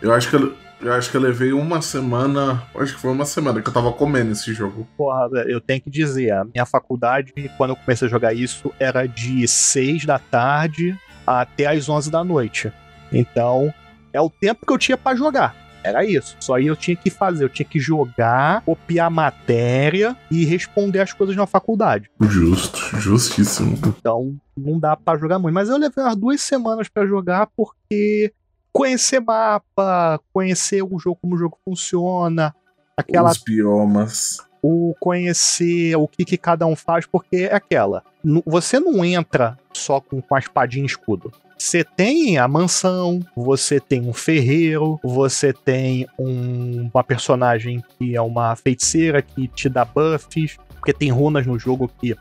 Eu 0.00 0.12
acho 0.12 0.30
que 0.30 0.36
eu, 0.36 0.54
eu 0.80 0.92
acho 0.92 1.10
que 1.10 1.16
eu 1.16 1.20
levei 1.20 1.52
uma 1.52 1.82
semana. 1.82 2.62
Acho 2.74 2.94
que 2.94 3.00
foi 3.00 3.10
uma 3.10 3.24
semana 3.24 3.60
que 3.60 3.68
eu 3.68 3.72
tava 3.72 3.92
comendo 3.92 4.32
esse 4.32 4.52
jogo. 4.54 4.88
Porra, 4.96 5.28
eu 5.46 5.60
tenho 5.60 5.80
que 5.80 5.90
dizer, 5.90 6.32
a 6.32 6.44
minha 6.44 6.64
faculdade, 6.64 7.32
quando 7.56 7.70
eu 7.70 7.76
comecei 7.76 8.08
a 8.08 8.10
jogar 8.10 8.32
isso, 8.32 8.72
era 8.78 9.06
de 9.06 9.46
6 9.46 10.06
da 10.06 10.18
tarde 10.18 10.98
até 11.26 11.66
as 11.66 11.88
11 11.88 12.10
da 12.10 12.24
noite. 12.24 12.72
Então, 13.12 13.72
é 14.12 14.20
o 14.20 14.30
tempo 14.30 14.64
que 14.66 14.72
eu 14.72 14.78
tinha 14.78 14.96
para 14.96 15.16
jogar. 15.16 15.54
Era 15.82 16.04
isso. 16.04 16.36
Só 16.40 16.54
aí 16.54 16.66
eu 16.66 16.76
tinha 16.76 16.96
que 16.96 17.10
fazer, 17.10 17.44
eu 17.44 17.48
tinha 17.48 17.66
que 17.66 17.80
jogar, 17.80 18.62
copiar 18.62 19.10
matéria 19.10 20.16
e 20.30 20.44
responder 20.44 21.00
as 21.00 21.12
coisas 21.12 21.34
na 21.34 21.46
faculdade. 21.46 22.10
Justo, 22.20 22.78
justíssimo. 23.00 23.78
Então 23.86 24.36
não 24.56 24.78
dá 24.78 24.96
para 24.96 25.18
jogar 25.18 25.38
muito. 25.38 25.54
Mas 25.54 25.68
eu 25.68 25.78
levei 25.78 26.04
umas 26.04 26.16
duas 26.16 26.40
semanas 26.40 26.88
para 26.88 27.06
jogar 27.06 27.48
porque 27.56 28.32
conhecer 28.72 29.20
mapa, 29.20 30.20
conhecer 30.32 30.82
o 30.82 30.98
jogo, 30.98 31.18
como 31.20 31.34
o 31.34 31.38
jogo 31.38 31.58
funciona, 31.64 32.54
aquela. 32.96 33.30
Os 33.30 33.38
biomas. 33.38 34.38
O 34.62 34.94
conhecer 35.00 35.96
o 35.96 36.06
que, 36.06 36.24
que 36.24 36.36
cada 36.36 36.66
um 36.66 36.76
faz, 36.76 37.06
porque 37.06 37.48
é 37.50 37.54
aquela. 37.54 38.04
Você 38.44 38.78
não 38.78 39.02
entra 39.02 39.58
só 39.72 40.00
com, 40.00 40.20
com 40.20 40.34
a 40.34 40.38
espadinha 40.38 40.84
e 40.84 40.86
escudo. 40.86 41.32
Você 41.60 41.84
tem 41.84 42.38
a 42.38 42.48
mansão, 42.48 43.20
você 43.36 43.78
tem 43.78 44.00
um 44.08 44.14
ferreiro, 44.14 44.98
você 45.04 45.52
tem 45.52 46.06
um, 46.18 46.88
uma 46.92 47.04
personagem 47.04 47.84
que 47.98 48.16
é 48.16 48.22
uma 48.22 48.56
feiticeira 48.56 49.20
que 49.20 49.46
te 49.46 49.68
dá 49.68 49.84
buffs, 49.84 50.56
porque 50.70 50.94
tem 50.94 51.10
runas 51.10 51.46
no 51.46 51.58
jogo 51.58 51.90
que, 52.00 52.16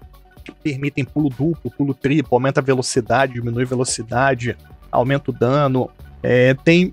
permitem 0.62 1.06
pulo 1.06 1.30
duplo, 1.30 1.72
pulo 1.72 1.94
triplo, 1.94 2.36
aumenta 2.36 2.60
a 2.60 2.64
velocidade, 2.64 3.36
diminui 3.36 3.64
a 3.64 3.68
velocidade, 3.68 4.58
aumenta 4.92 5.32
o 5.32 5.34
dano. 5.34 5.90
É, 6.22 6.54
tem 6.54 6.92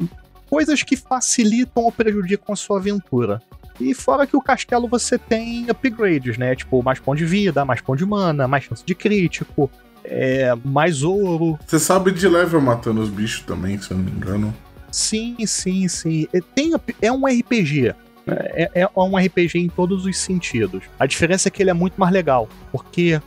coisas 0.49 0.85
que 0.85 0.95
facilitam 0.95 1.83
ou 1.83 1.91
prejudicam 1.91 2.53
a 2.53 2.57
sua 2.57 2.79
aventura. 2.79 3.43
E 3.81 3.93
fora 3.93 4.25
que 4.25 4.37
o 4.37 4.41
castelo 4.41 4.87
você 4.87 5.19
tem 5.19 5.69
upgrades, 5.69 6.38
né? 6.38 6.55
Tipo, 6.55 6.81
mais 6.81 7.00
ponto 7.00 7.19
de 7.19 7.26
vida, 7.26 7.65
mais 7.65 7.81
ponto 7.81 7.99
de 7.99 8.07
mana, 8.07 8.47
mais 8.47 8.62
chance 8.62 8.85
de 8.87 8.95
crítico, 8.95 9.69
é, 10.09 10.55
mais 10.65 11.03
ouro. 11.03 11.59
Você 11.67 11.79
sabe 11.79 12.11
de 12.13 12.29
level 12.29 12.61
matando 12.61 13.01
os 13.01 13.09
bichos 13.09 13.45
também, 13.45 13.79
se 13.79 13.91
eu 13.91 13.97
não 13.97 14.05
me 14.05 14.11
engano. 14.11 14.55
Sim, 14.91 15.37
sim, 15.47 15.87
sim. 15.89 16.27
É, 16.33 16.41
tem, 16.41 16.73
é 17.03 17.13
um 17.13 17.27
RPG. 17.27 17.95
É, 18.29 18.71
é, 18.75 18.89
um 18.97 19.17
RPG 19.17 19.59
em 19.59 19.69
todos 19.69 20.05
os 20.05 20.19
sentidos. 20.19 20.83
A 20.99 21.07
diferença 21.07 21.49
é 21.49 21.51
que 21.51 21.63
ele 21.63 21.71
é 21.71 21.75
muito 21.75 21.95
mais 21.99 22.13
legal. 22.13 22.49
Porque 22.73 23.21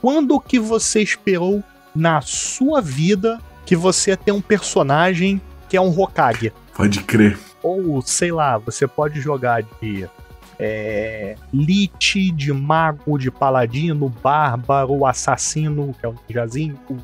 quando 0.00 0.38
que 0.40 0.58
você 0.58 1.02
esperou 1.02 1.64
na 1.94 2.20
sua 2.20 2.80
vida 2.80 3.40
que 3.64 3.74
você 3.74 4.10
ia 4.10 4.16
ter 4.16 4.32
um 4.32 4.40
personagem 4.40 5.40
que 5.68 5.76
é 5.76 5.80
um 5.80 5.88
Hokage? 5.88 6.52
Pode 6.74 7.02
crer. 7.02 7.38
Ou, 7.62 8.00
sei 8.02 8.30
lá, 8.30 8.58
você 8.58 8.86
pode 8.86 9.20
jogar 9.20 9.62
de 9.82 10.08
é, 10.58 11.36
Lich, 11.52 12.30
de 12.32 12.52
mago, 12.52 13.18
de 13.18 13.30
paladino, 13.30 14.08
bárbaro, 14.22 15.04
assassino, 15.04 15.94
que 15.98 16.06
é 16.06 16.08
o 16.08 16.14
ninjazinho, 16.28 16.78
o 16.88 16.96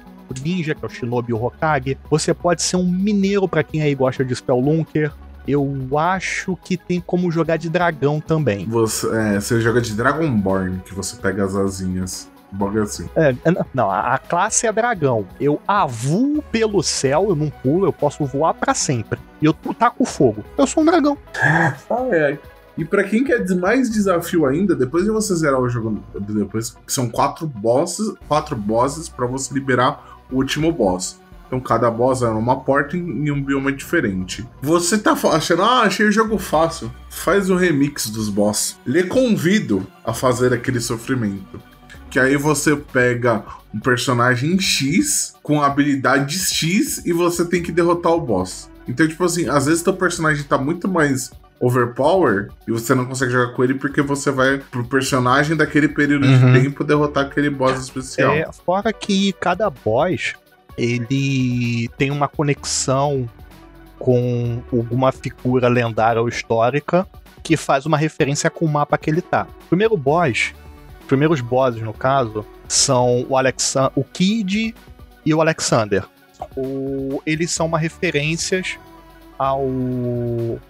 ninja, 0.43 0.75
que 0.75 0.85
é 0.85 0.87
o 0.87 0.91
shinobi 0.91 1.33
o 1.33 1.45
Hokage. 1.45 1.99
Você 2.11 2.33
pode 2.33 2.63
ser 2.63 2.77
um 2.77 2.89
mineiro 2.89 3.49
para 3.49 3.63
quem 3.63 3.83
aí 3.83 3.95
gosta 3.95 4.25
de 4.25 4.35
Spelunker. 4.35 5.13
Eu 5.47 5.99
acho 5.99 6.57
que 6.57 6.77
tem 6.77 7.01
como 7.01 7.31
jogar 7.31 7.57
de 7.57 7.69
dragão 7.69 8.21
também. 8.21 8.65
Você, 8.67 9.09
é, 9.09 9.41
você 9.41 9.61
joga 9.61 9.81
de 9.81 9.93
Dragonborn, 9.95 10.81
que 10.85 10.95
você 10.95 11.17
pega 11.17 11.45
as 11.45 11.57
asinhas. 11.57 12.31
Boga 12.53 12.83
assim. 12.83 13.09
É, 13.17 13.35
não, 13.73 13.91
a 13.91 14.19
classe 14.19 14.67
é 14.67 14.73
dragão. 14.73 15.27
Eu 15.41 15.61
avuo 15.67 16.43
pelo 16.43 16.83
céu, 16.83 17.31
eu 17.31 17.35
não 17.35 17.49
pulo, 17.49 17.87
eu 17.87 17.93
posso 17.93 18.25
voar 18.27 18.53
para 18.53 18.75
sempre. 18.75 19.19
E 19.41 19.47
eu 19.47 19.55
taco 19.55 20.05
fogo. 20.05 20.45
Eu 20.57 20.67
sou 20.67 20.83
um 20.83 20.87
dragão. 20.87 21.17
Ah, 21.91 22.07
é. 22.13 22.39
E 22.77 22.85
para 22.85 23.05
quem 23.05 23.23
quer 23.23 23.45
mais 23.57 23.91
desafio 23.91 24.47
ainda, 24.47 24.75
depois 24.75 25.05
de 25.05 25.11
você 25.11 25.35
zerar 25.35 25.61
o 25.61 25.69
jogo, 25.69 26.03
depois 26.19 26.75
são 26.87 27.09
quatro 27.09 27.47
bosses, 27.47 28.15
quatro 28.27 28.57
bosses 28.57 29.09
para 29.09 29.27
você 29.27 29.53
liberar 29.53 30.25
o 30.31 30.37
último 30.37 30.73
boss. 30.73 31.21
Então 31.47 31.61
cada 31.61 31.91
boss 31.91 32.23
é 32.23 32.29
uma 32.29 32.61
porta 32.61 32.97
em 32.97 33.31
um 33.31 33.43
bioma 33.43 33.71
diferente. 33.71 34.49
Você 34.63 34.97
tá 34.97 35.13
achando, 35.13 35.63
ah, 35.63 35.83
achei 35.83 36.07
o 36.07 36.13
jogo 36.13 36.39
fácil. 36.39 36.91
Faz 37.11 37.51
o 37.51 37.57
remix 37.57 38.09
dos 38.09 38.31
boss. 38.31 38.79
Lhe 38.87 39.03
convido 39.03 39.87
a 40.03 40.15
fazer 40.15 40.55
aquele 40.55 40.81
sofrimento. 40.81 41.61
Que 42.09 42.19
aí 42.19 42.39
você 42.39 42.75
pega 42.75 43.45
um 43.75 43.79
personagem 43.79 44.59
X 44.59 45.35
com 45.43 45.63
habilidades 45.63 46.53
X 46.53 47.05
e 47.05 47.13
você 47.13 47.45
tem 47.45 47.63
que 47.63 47.71
derrotar 47.71 48.13
o 48.13 48.21
boss. 48.21 48.71
Então, 48.89 49.07
tipo 49.07 49.23
assim, 49.23 49.47
às 49.47 49.67
vezes 49.67 49.83
teu 49.83 49.93
personagem 49.93 50.45
tá 50.45 50.57
muito 50.57 50.89
mais 50.89 51.33
overpower 51.63 52.49
e 52.67 52.73
você 52.73 52.93
não 52.93 53.07
consegue 53.07 53.31
jogar 53.31 53.55
com 53.55 53.63
ele 53.63 53.75
porque 53.75 54.03
você 54.03 54.33
vai 54.33 54.59
pro 54.59 54.85
personagem 54.85 55.57
daquele 55.57 55.87
período 55.87 56.27
uhum. 56.27 56.53
de 56.53 56.61
tempo 56.61 56.83
derrotar 56.83 57.27
aquele 57.27 57.49
boss 57.49 57.81
especial. 57.81 58.33
É, 58.33 58.51
fora 58.53 58.93
que 58.93 59.33
cada 59.35 59.71
boss 59.71 60.35
ele 60.77 61.89
tem 61.97 62.11
uma 62.11 62.27
conexão 62.27 63.31
com 63.97 64.61
alguma 64.73 65.13
figura 65.13 65.69
lendária 65.69 66.21
ou 66.21 66.29
histórica 66.29 67.07
que 67.45 67.57
faz 67.57 67.87
uma 67.87 67.97
referência 67.97 68.51
com 68.51 68.65
o 68.65 68.69
mapa 68.69 68.99
que 68.99 69.09
ele 69.09 69.23
tá. 69.23 69.47
O 69.67 69.69
primeiro 69.69 69.97
boss, 69.97 70.53
os 71.01 71.07
primeiros 71.07 71.41
bosses 71.41 71.81
no 71.81 71.93
caso, 71.93 72.45
são 72.67 73.25
o 73.29 73.37
Alexan 73.37 73.89
o 73.95 74.03
Kid 74.03 74.75
e 75.25 75.33
o 75.33 75.41
Alexander. 75.41 76.05
O, 76.57 77.23
eles 77.25 77.53
são 77.53 77.67
uma 77.67 77.79
referências 77.79 78.79
ao 79.39 79.67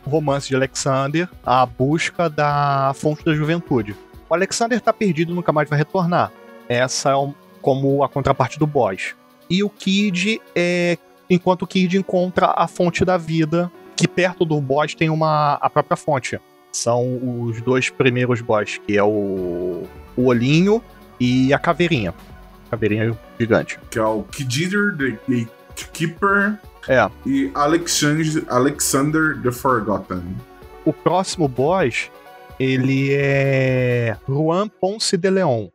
romance 0.04 0.49
de 0.49 0.57
Alexander, 0.57 1.28
a 1.45 1.64
busca 1.66 2.28
da 2.28 2.92
fonte 2.95 3.25
da 3.25 3.35
juventude. 3.35 3.97
O 4.28 4.35
Alexander 4.35 4.78
está 4.78 4.92
perdido 4.92 5.35
nunca 5.35 5.52
mais 5.52 5.69
vai 5.69 5.78
retornar. 5.78 6.33
Essa 6.69 7.11
é 7.11 7.33
como 7.61 8.02
a 8.02 8.09
contraparte 8.09 8.59
do 8.59 8.66
boss. 8.66 9.14
E 9.49 9.62
o 9.62 9.69
Kid 9.69 10.40
é. 10.54 10.97
Enquanto 11.28 11.62
o 11.62 11.66
Kid 11.66 11.97
encontra 11.97 12.52
a 12.57 12.66
fonte 12.66 13.04
da 13.04 13.16
vida, 13.16 13.71
que 13.97 14.09
perto 14.09 14.45
do 14.45 14.61
boss 14.61 14.95
tem 14.95 15.11
uma 15.11 15.54
a 15.54 15.71
própria 15.71 15.97
fonte. 15.97 16.40
São 16.73 17.45
os 17.45 17.61
dois 17.61 17.90
primeiros 17.90 18.40
boss, 18.40 18.78
que 18.87 18.97
é 18.97 19.02
o, 19.02 19.83
o 20.16 20.25
olhinho 20.25 20.83
e 21.21 21.52
a 21.52 21.59
caveirinha. 21.59 22.14
Caveirinha 22.71 23.16
gigante. 23.38 23.78
Que 23.90 23.99
é 23.99 24.04
o 24.04 24.23
Kid 24.23 24.64
Eater, 24.64 24.97
The 24.97 25.19
Gatekeeper 25.28 26.59
é. 26.89 27.09
E 27.27 27.51
Alexander, 27.55 28.45
Alexander 28.49 29.41
the 29.43 29.53
Forgotten. 29.53 30.23
O 30.85 30.93
próximo 30.93 31.47
boss, 31.47 32.11
ele 32.59 33.12
é 33.15 34.17
Juan 34.29 34.69
Ponce 34.69 35.17
de 35.17 35.31
Leon, 35.31 35.69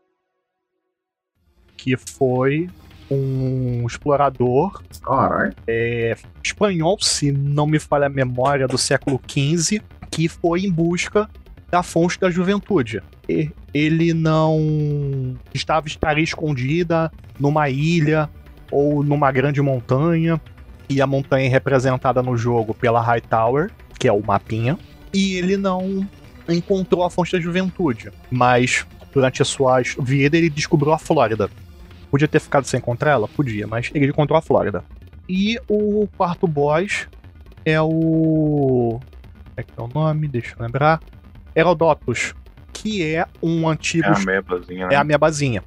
que 1.77 1.95
foi 1.95 2.69
um 3.09 3.85
explorador 3.87 4.83
é, 5.65 6.15
espanhol, 6.43 6.99
se 6.99 7.31
não 7.31 7.65
me 7.65 7.79
falha 7.79 8.07
a 8.07 8.09
memória, 8.09 8.67
do 8.67 8.77
século 8.77 9.19
XV, 9.27 9.81
que 10.11 10.27
foi 10.27 10.61
em 10.61 10.71
busca 10.71 11.29
da 11.69 11.81
fonte 11.81 12.19
da 12.19 12.29
juventude. 12.29 13.01
E 13.29 13.49
ele 13.73 14.13
não 14.13 15.37
estava 15.53 15.87
estaria 15.87 16.23
escondida 16.23 17.11
numa 17.39 17.69
ilha 17.69 18.29
ou 18.71 19.03
numa 19.03 19.31
grande 19.31 19.61
montanha 19.61 20.41
e 20.89 21.01
a 21.01 21.07
montanha 21.07 21.45
é 21.45 21.49
representada 21.49 22.21
no 22.21 22.37
jogo 22.37 22.73
pela 22.73 23.01
High 23.01 23.21
Tower, 23.21 23.71
que 23.99 24.07
é 24.07 24.11
o 24.11 24.23
mapinha, 24.25 24.77
e 25.13 25.35
ele 25.35 25.57
não 25.57 26.07
encontrou 26.47 27.03
a 27.03 27.09
fonte 27.09 27.33
da 27.33 27.39
juventude, 27.39 28.11
mas 28.31 28.85
durante 29.13 29.41
a 29.41 29.45
sua 29.45 29.81
vida 29.99 30.37
ele 30.37 30.49
descobriu 30.49 30.93
a 30.93 30.97
Flórida. 30.97 31.49
Podia 32.09 32.27
ter 32.27 32.39
ficado 32.39 32.65
sem 32.65 32.77
encontrar 32.77 33.11
ela? 33.11 33.27
Podia, 33.27 33.67
mas 33.67 33.91
ele 33.93 34.07
encontrou 34.07 34.37
a 34.37 34.41
Flórida. 34.41 34.83
E 35.27 35.59
o 35.67 36.07
quarto 36.15 36.47
boss 36.47 37.07
é 37.65 37.81
o. 37.81 38.99
É 39.57 39.63
que 39.63 39.71
é 39.75 39.81
o 39.81 39.87
nome? 39.87 40.27
Deixa 40.27 40.55
eu 40.57 40.63
lembrar. 40.63 41.01
Herodotus, 41.53 42.33
que 42.71 43.03
é 43.03 43.25
um 43.43 43.67
antigo. 43.67 44.07
É 44.07 44.11
a 44.11 44.19
mebazinha, 44.19 44.87
né? 44.87 44.93
É 44.93 44.97
a 44.97 45.03
mebazinha. 45.03 45.63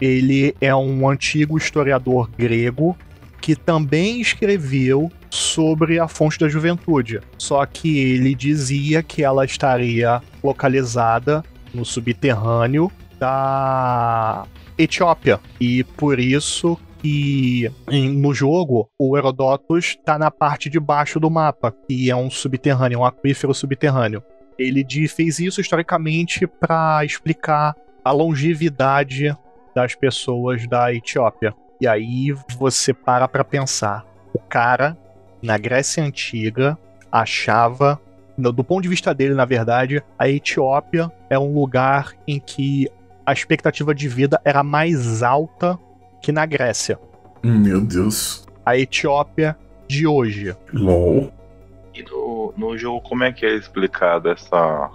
Ele 0.00 0.56
é 0.60 0.74
um 0.74 1.08
antigo 1.08 1.56
historiador 1.56 2.28
grego 2.36 2.96
que 3.44 3.54
também 3.54 4.22
escreveu 4.22 5.12
sobre 5.28 5.98
a 5.98 6.08
fonte 6.08 6.38
da 6.38 6.48
juventude. 6.48 7.20
Só 7.36 7.66
que 7.66 7.98
ele 7.98 8.34
dizia 8.34 9.02
que 9.02 9.22
ela 9.22 9.44
estaria 9.44 10.22
localizada 10.42 11.44
no 11.74 11.84
subterrâneo 11.84 12.90
da 13.18 14.46
Etiópia. 14.78 15.38
E 15.60 15.84
por 15.84 16.18
isso 16.18 16.78
que 17.02 17.70
no 18.14 18.32
jogo 18.32 18.88
o 18.98 19.14
Herodotus 19.14 19.88
está 19.88 20.18
na 20.18 20.30
parte 20.30 20.70
de 20.70 20.80
baixo 20.80 21.20
do 21.20 21.30
mapa, 21.30 21.70
que 21.86 22.10
é 22.10 22.16
um 22.16 22.30
subterrâneo, 22.30 23.00
um 23.00 23.04
aquífero 23.04 23.52
subterrâneo. 23.52 24.22
Ele 24.58 24.86
fez 25.06 25.38
isso 25.38 25.60
historicamente 25.60 26.46
para 26.46 27.04
explicar 27.04 27.74
a 28.02 28.10
longevidade 28.10 29.36
das 29.74 29.94
pessoas 29.94 30.66
da 30.66 30.94
Etiópia. 30.94 31.54
E 31.84 31.86
aí 31.86 32.32
você 32.58 32.94
para 32.94 33.28
pra 33.28 33.44
pensar. 33.44 34.06
O 34.32 34.38
cara, 34.38 34.96
na 35.42 35.58
Grécia 35.58 36.02
Antiga, 36.02 36.78
achava, 37.12 38.00
do 38.38 38.64
ponto 38.64 38.84
de 38.84 38.88
vista 38.88 39.12
dele, 39.12 39.34
na 39.34 39.44
verdade, 39.44 40.02
a 40.18 40.26
Etiópia 40.26 41.12
é 41.28 41.38
um 41.38 41.52
lugar 41.52 42.14
em 42.26 42.40
que 42.40 42.88
a 43.26 43.34
expectativa 43.34 43.94
de 43.94 44.08
vida 44.08 44.40
era 44.46 44.62
mais 44.62 45.22
alta 45.22 45.78
que 46.22 46.32
na 46.32 46.46
Grécia. 46.46 46.98
Meu 47.42 47.82
Deus. 47.82 48.46
A 48.64 48.78
Etiópia 48.78 49.54
de 49.86 50.06
hoje. 50.06 50.56
LOL. 50.72 51.30
E 51.92 52.02
no, 52.02 52.54
no 52.56 52.78
jogo, 52.78 53.02
como 53.02 53.24
é 53.24 53.30
que 53.30 53.44
é 53.44 53.54
explicado 53.54 54.30
essa. 54.30 54.90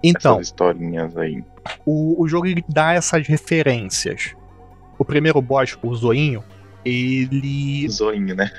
Então. 0.00 0.34
Essas 0.34 0.46
historinhas 0.46 1.16
aí? 1.16 1.42
O, 1.84 2.22
o 2.22 2.28
jogo 2.28 2.46
dá 2.68 2.92
essas 2.92 3.26
referências 3.26 4.37
o 4.98 5.04
primeiro 5.04 5.40
boss, 5.40 5.78
o 5.82 5.94
Zoinho, 5.94 6.42
ele. 6.84 7.88
Zoinho, 7.88 8.34
né? 8.34 8.50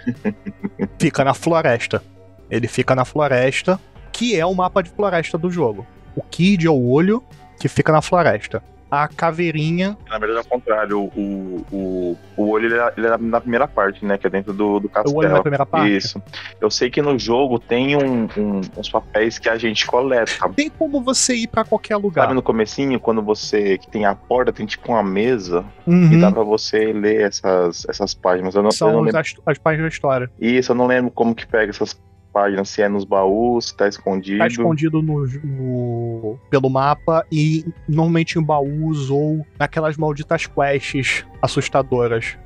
fica 0.97 1.23
na 1.23 1.33
floresta. 1.33 2.03
Ele 2.49 2.67
fica 2.67 2.95
na 2.95 3.05
floresta, 3.05 3.79
que 4.11 4.35
é 4.35 4.45
o 4.45 4.53
mapa 4.53 4.81
de 4.81 4.89
floresta 4.89 5.37
do 5.37 5.51
jogo. 5.51 5.85
O 6.15 6.21
Kid 6.21 6.65
é 6.65 6.69
o 6.69 6.89
olho 6.89 7.23
que 7.59 7.67
fica 7.67 7.91
na 7.91 8.01
floresta. 8.01 8.63
A 8.89 9.07
caveirinha. 9.07 9.97
Na 10.09 10.17
verdade, 10.17 10.39
é 10.39 10.41
o 10.41 10.49
contrário. 10.49 10.99
O, 10.99 11.65
o, 11.71 12.17
o 12.35 12.49
olho 12.49 12.65
ele 12.65 12.75
é, 12.75 12.93
ele 12.97 13.07
é, 13.07 13.17
na 13.17 13.39
primeira 13.39 13.67
parte, 13.67 14.03
né? 14.05 14.17
Que 14.17 14.27
é 14.27 14.29
dentro 14.29 14.53
do, 14.53 14.79
do 14.79 14.89
castelo. 14.89 15.15
O 15.15 15.19
olho 15.19 15.29
na 15.29 15.41
primeira 15.41 15.65
parte? 15.65 15.95
Isso. 15.95 16.21
Eu 16.59 16.69
sei 16.71 16.89
que 16.89 17.01
no 17.01 17.17
jogo 17.17 17.59
tem 17.59 17.95
um, 17.95 18.27
um, 18.37 18.61
uns 18.77 18.89
papéis 18.89 19.37
que 19.37 19.49
a 19.49 19.57
gente 19.57 19.85
coleta. 19.85 20.49
Tem 20.55 20.69
como 20.69 21.01
você 21.01 21.35
ir 21.35 21.47
para 21.47 21.63
qualquer 21.63 21.97
lugar. 21.97 22.23
Sabe 22.23 22.33
no 22.33 22.41
comecinho, 22.41 22.99
quando 22.99 23.21
você 23.21 23.77
que 23.77 23.87
tem 23.89 24.05
a 24.05 24.15
porta, 24.15 24.51
tem 24.51 24.65
tipo 24.65 24.91
uma 24.91 25.03
mesa 25.03 25.63
uhum. 25.85 26.11
e 26.11 26.19
dá 26.19 26.31
pra 26.31 26.43
você 26.43 26.91
ler 26.91 27.21
essas, 27.21 27.85
essas 27.87 28.13
páginas. 28.13 28.55
Eu 28.55 28.63
não, 28.63 28.71
São 28.71 28.89
eu 28.89 28.93
não 28.95 29.01
lembro... 29.01 29.19
as, 29.19 29.35
as 29.45 29.57
páginas 29.57 29.89
da 29.89 29.93
história. 29.93 30.31
Isso, 30.39 30.71
eu 30.71 30.75
não 30.75 30.87
lembro 30.87 31.11
como 31.11 31.35
que 31.35 31.45
pega 31.45 31.69
essas 31.69 31.93
páginas, 32.31 32.69
se 32.69 32.81
é 32.81 32.89
nos 32.89 33.03
baús, 33.03 33.67
se 33.67 33.75
tá 33.75 33.87
escondido. 33.87 34.39
Tá 34.39 34.47
escondido 34.47 35.01
no, 35.01 35.25
no, 35.25 36.39
pelo 36.49 36.69
mapa 36.69 37.25
e 37.31 37.65
normalmente 37.87 38.39
em 38.39 38.43
baús 38.43 39.09
ou 39.09 39.45
naquelas 39.57 39.97
malditas 39.97 40.47
quests 40.47 41.25
assustadoras 41.41 42.37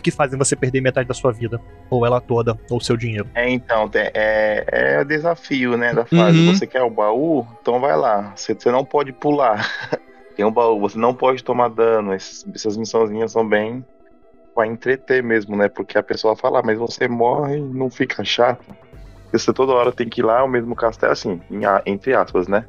que 0.00 0.10
fazem 0.10 0.38
você 0.38 0.56
perder 0.56 0.80
metade 0.80 1.08
da 1.08 1.14
sua 1.14 1.32
vida, 1.32 1.60
ou 1.90 2.06
ela 2.06 2.20
toda, 2.20 2.58
ou 2.70 2.80
seu 2.80 2.96
dinheiro. 2.96 3.28
É, 3.34 3.48
então, 3.48 3.90
é, 3.94 4.64
é 4.68 5.00
o 5.00 5.04
desafio, 5.04 5.76
né, 5.76 5.92
da 5.92 6.04
fase. 6.04 6.38
Uhum. 6.38 6.54
Você 6.54 6.66
quer 6.66 6.82
o 6.82 6.90
baú? 6.90 7.46
Então 7.60 7.80
vai 7.80 7.96
lá. 7.96 8.32
Você, 8.34 8.54
você 8.54 8.70
não 8.70 8.84
pode 8.84 9.12
pular. 9.12 9.68
Tem 10.36 10.44
um 10.44 10.52
baú, 10.52 10.78
você 10.78 10.98
não 10.98 11.12
pode 11.12 11.42
tomar 11.42 11.68
dano. 11.68 12.12
Essas, 12.12 12.46
essas 12.54 12.76
missãozinhas 12.76 13.32
são 13.32 13.46
bem 13.46 13.84
pra 14.54 14.66
entreter 14.66 15.22
mesmo, 15.22 15.56
né? 15.56 15.68
Porque 15.68 15.98
a 15.98 16.02
pessoa 16.02 16.36
fala, 16.36 16.60
ah, 16.60 16.62
mas 16.64 16.78
você 16.78 17.08
morre 17.08 17.58
e 17.58 17.60
não 17.60 17.90
fica 17.90 18.24
chato. 18.24 18.64
Você 19.32 19.52
toda 19.52 19.72
hora 19.72 19.92
tem 19.92 20.08
que 20.08 20.20
ir 20.20 20.24
lá, 20.24 20.40
é 20.40 20.42
o 20.42 20.48
mesmo 20.48 20.74
castelo, 20.74 21.12
assim, 21.12 21.40
em, 21.50 21.62
entre 21.86 22.14
aspas, 22.14 22.48
né? 22.48 22.64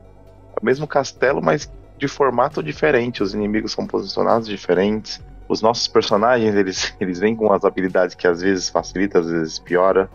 É 0.55 0.59
o 0.61 0.65
mesmo 0.65 0.87
castelo, 0.87 1.41
mas 1.41 1.71
de 1.97 2.07
formato 2.07 2.61
diferente. 2.63 3.23
Os 3.23 3.33
inimigos 3.33 3.71
são 3.71 3.85
posicionados 3.87 4.47
diferentes. 4.47 5.21
Os 5.47 5.61
nossos 5.61 5.87
personagens, 5.87 6.55
eles, 6.55 6.95
eles 6.99 7.19
vêm 7.19 7.35
com 7.35 7.51
as 7.51 7.63
habilidades 7.63 8.15
que 8.15 8.27
às 8.27 8.41
vezes 8.41 8.69
facilita, 8.69 9.19
às 9.19 9.29
vezes 9.29 9.59
piora. 9.59 10.09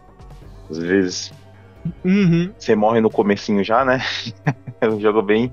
Às 0.70 0.78
vezes 0.78 1.32
uhum. 2.04 2.52
você 2.58 2.74
morre 2.74 3.00
no 3.00 3.10
comecinho 3.10 3.62
já, 3.62 3.84
né? 3.84 4.00
é 4.80 4.88
um 4.88 5.00
jogo 5.00 5.22
bem, 5.22 5.52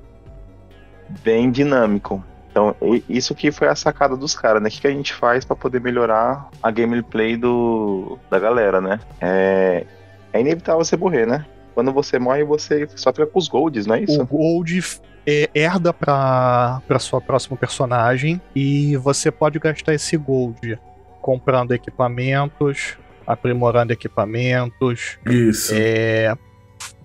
bem 1.23 1.51
dinâmico. 1.51 2.23
Então, 2.51 2.75
isso 3.07 3.33
que 3.33 3.49
foi 3.49 3.69
a 3.69 3.75
sacada 3.75 4.15
dos 4.17 4.35
caras, 4.35 4.61
né? 4.61 4.67
O 4.67 4.71
que, 4.71 4.81
que 4.81 4.87
a 4.87 4.91
gente 4.91 5.13
faz 5.13 5.45
para 5.45 5.55
poder 5.55 5.79
melhorar 5.79 6.49
a 6.61 6.69
gameplay 6.69 7.37
do, 7.37 8.19
da 8.29 8.37
galera, 8.39 8.81
né? 8.81 8.99
É, 9.21 9.85
é 10.33 10.41
inevitável 10.41 10.83
você 10.83 10.97
morrer, 10.97 11.25
né? 11.25 11.45
Quando 11.73 11.91
você 11.91 12.19
morre, 12.19 12.43
você 12.43 12.87
só 12.95 13.11
fica 13.11 13.25
com 13.25 13.39
os 13.39 13.47
golds, 13.47 13.85
não 13.85 13.95
é 13.95 14.01
isso? 14.01 14.21
O 14.21 14.25
gold 14.25 14.81
é, 15.25 15.49
herda 15.53 15.93
pra, 15.93 16.81
pra 16.87 16.99
sua 16.99 17.21
próxima 17.21 17.55
personagem 17.55 18.41
e 18.55 18.97
você 18.97 19.31
pode 19.31 19.59
gastar 19.59 19.93
esse 19.93 20.17
gold 20.17 20.77
comprando 21.21 21.71
equipamentos, 21.73 22.97
aprimorando 23.25 23.93
equipamentos, 23.93 25.17
Isso. 25.25 25.71
É, 25.75 26.35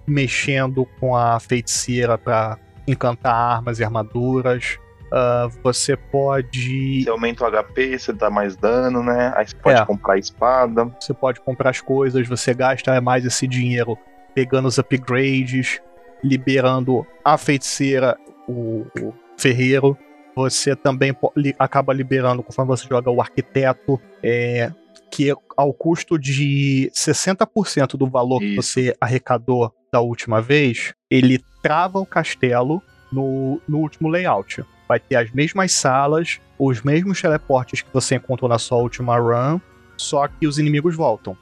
mexendo 0.06 0.86
com 0.98 1.14
a 1.14 1.38
feiticeira 1.38 2.16
para 2.16 2.58
encantar 2.86 3.34
armas 3.34 3.78
e 3.78 3.84
armaduras. 3.84 4.78
Uh, 5.06 5.48
você 5.62 5.96
pode. 5.96 7.02
Você 7.04 7.10
aumenta 7.10 7.44
o 7.44 7.50
HP, 7.50 7.98
você 7.98 8.12
dá 8.12 8.28
mais 8.28 8.56
dano, 8.56 9.02
né? 9.02 9.32
Aí 9.36 9.46
você 9.46 9.56
pode 9.56 9.80
É. 9.80 9.84
comprar 9.84 10.18
espada. 10.18 10.90
Você 11.00 11.14
pode 11.14 11.40
comprar 11.40 11.70
as 11.70 11.80
coisas, 11.80 12.26
você 12.26 12.52
gasta 12.52 13.00
mais 13.00 13.24
esse 13.24 13.46
dinheiro 13.46 13.96
pegando 14.34 14.66
os 14.68 14.78
upgrades, 14.78 15.80
liberando 16.22 17.06
a 17.24 17.38
feiticeira, 17.38 18.16
o, 18.48 18.84
o 19.00 19.14
ferreiro. 19.38 19.96
Você 20.34 20.76
também 20.76 21.16
acaba 21.58 21.94
liberando, 21.94 22.42
conforme 22.42 22.68
você 22.68 22.86
joga 22.86 23.10
o 23.10 23.20
arquiteto, 23.22 23.98
é, 24.22 24.70
que 25.10 25.32
ao 25.56 25.72
custo 25.72 26.18
de 26.18 26.90
60% 26.94 27.96
do 27.96 28.06
valor 28.06 28.40
que 28.40 28.46
Isso. 28.54 28.62
você 28.62 28.94
arrecadou 29.00 29.72
da 29.90 30.00
última 30.00 30.42
vez, 30.42 30.92
ele 31.10 31.40
trava 31.62 31.98
o 31.98 32.04
castelo 32.04 32.82
no, 33.10 33.60
no 33.66 33.78
último 33.78 34.08
layout. 34.08 34.62
Vai 34.88 35.00
ter 35.00 35.16
as 35.16 35.30
mesmas 35.30 35.72
salas, 35.72 36.38
os 36.58 36.82
mesmos 36.82 37.20
teleportes 37.20 37.82
que 37.82 37.88
você 37.92 38.14
encontrou 38.16 38.48
na 38.48 38.58
sua 38.58 38.78
última 38.78 39.18
run, 39.18 39.58
só 39.96 40.26
que 40.28 40.46
os 40.46 40.58
inimigos 40.58 40.94
voltam. 40.94 41.36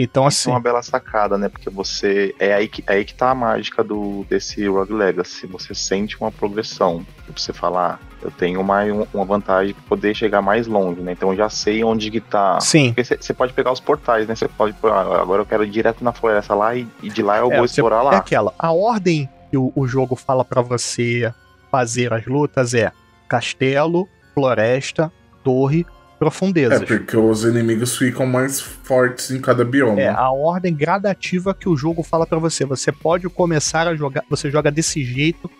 Então, 0.00 0.28
Isso 0.28 0.42
assim, 0.42 0.50
é 0.50 0.54
uma 0.54 0.60
bela 0.60 0.80
sacada, 0.80 1.36
né? 1.36 1.48
Porque 1.48 1.68
você. 1.68 2.32
É 2.38 2.54
aí 2.54 2.68
que, 2.68 2.84
é 2.86 2.92
aí 2.92 3.04
que 3.04 3.12
tá 3.12 3.30
a 3.30 3.34
mágica 3.34 3.82
do, 3.82 4.24
desse 4.30 4.64
Rogue 4.68 4.92
Legacy. 4.92 5.44
Você 5.48 5.74
sente 5.74 6.16
uma 6.20 6.30
progressão. 6.30 7.04
Você 7.36 7.52
falar, 7.52 7.98
ah, 8.00 8.06
eu 8.22 8.30
tenho 8.30 8.60
uma, 8.60 8.84
uma 9.12 9.24
vantagem 9.24 9.74
de 9.74 9.80
poder 9.82 10.14
chegar 10.14 10.40
mais 10.40 10.68
longe, 10.68 11.00
né? 11.00 11.10
Então 11.12 11.30
eu 11.32 11.36
já 11.36 11.50
sei 11.50 11.82
onde 11.82 12.12
que 12.12 12.20
tá. 12.20 12.60
sim. 12.60 12.92
Porque 12.94 13.02
você- 13.20 13.34
pode 13.34 13.52
pegar 13.52 13.72
os 13.72 13.80
portais, 13.80 14.28
né? 14.28 14.36
Você 14.36 14.46
pode. 14.46 14.76
ah, 14.84 15.20
Agora 15.20 15.42
eu 15.42 15.46
quero 15.46 15.64
ir 15.64 15.70
direto 15.70 16.04
na 16.04 16.12
floresta 16.12 16.54
lá 16.54 16.76
e, 16.76 16.86
e 17.02 17.10
de 17.10 17.20
lá 17.20 17.38
eu 17.38 17.50
É, 17.50 17.56
vou 17.56 17.64
explorar 17.64 17.98
É 17.98 18.02
lá. 18.02 18.16
aquela. 18.18 18.54
A 18.56 18.70
ordem 18.70 19.28
que 19.50 19.56
o, 19.58 19.72
o 19.74 19.88
jogo 19.88 20.14
fala 20.14 20.44
pra 20.44 20.62
você 20.62 21.34
fazer 21.70 22.12
as 22.12 22.26
lutas 22.26 22.74
é 22.74 22.92
castelo, 23.28 24.08
floresta, 24.34 25.12
torre, 25.44 25.80
É 25.80 26.18
profundezas. 26.18 26.84
porque 26.84 27.16
os 27.16 27.44
inimigos 27.44 27.96
ficam 27.96 28.26
mais 28.26 28.60
fortes 28.60 29.30
em 29.30 29.40
cada 29.40 29.64
bioma. 29.64 30.00
É 30.00 30.08
a 30.08 30.30
ordem 30.30 30.74
gradativa 30.74 31.54
que 31.54 31.68
o 31.68 31.76
jogo 31.76 32.02
fala 32.02 32.26
pra 32.26 32.38
você. 32.38 32.64
Você 32.64 32.90
pode 32.90 33.28
começar 33.28 33.86
a 33.86 33.94
jogar, 33.94 34.24
você 34.28 34.50
joga 34.50 34.70
desse 34.70 35.04
jeito 35.04 35.50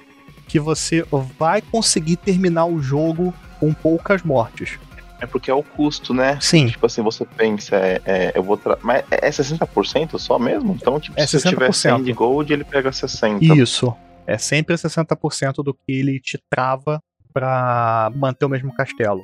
que 0.49 0.59
você 0.59 1.05
vai 1.39 1.61
conseguir 1.61 2.17
terminar 2.17 2.65
o 2.67 2.81
jogo 2.83 3.35
com 3.61 3.73
poucas 3.75 4.23
mortes. 4.23 4.79
É 5.21 5.27
porque 5.27 5.51
é 5.51 5.55
o 5.55 5.63
custo, 5.65 6.15
né? 6.15 6.39
Sim, 6.41 6.69
Tipo 6.69 6.87
assim, 6.87 7.03
você 7.03 7.25
pensa, 7.25 7.75
é, 7.77 8.01
é, 8.07 8.33
eu 8.37 8.43
vou. 8.43 8.57
Tra... 8.57 8.79
Mas 8.83 9.05
é 9.11 9.29
60% 9.31 10.17
só 10.19 10.39
mesmo? 10.39 10.77
Então, 10.81 10.99
tipo, 11.01 11.19
É 11.21 11.27
se 11.27 11.39
você 11.41 11.49
tiver 11.49 11.73
100 11.73 11.93
60%. 11.99 12.05
de 12.05 12.13
gold, 12.13 12.53
ele 12.53 12.63
pega 12.65 12.91
60. 12.93 13.45
isso. 13.57 13.93
É 14.29 14.37
sempre 14.37 14.75
60% 14.75 15.63
do 15.65 15.73
que 15.73 15.81
ele 15.93 16.21
te 16.21 16.39
trava 16.51 17.01
pra 17.33 18.13
manter 18.15 18.45
o 18.45 18.49
mesmo 18.49 18.75
castelo. 18.75 19.23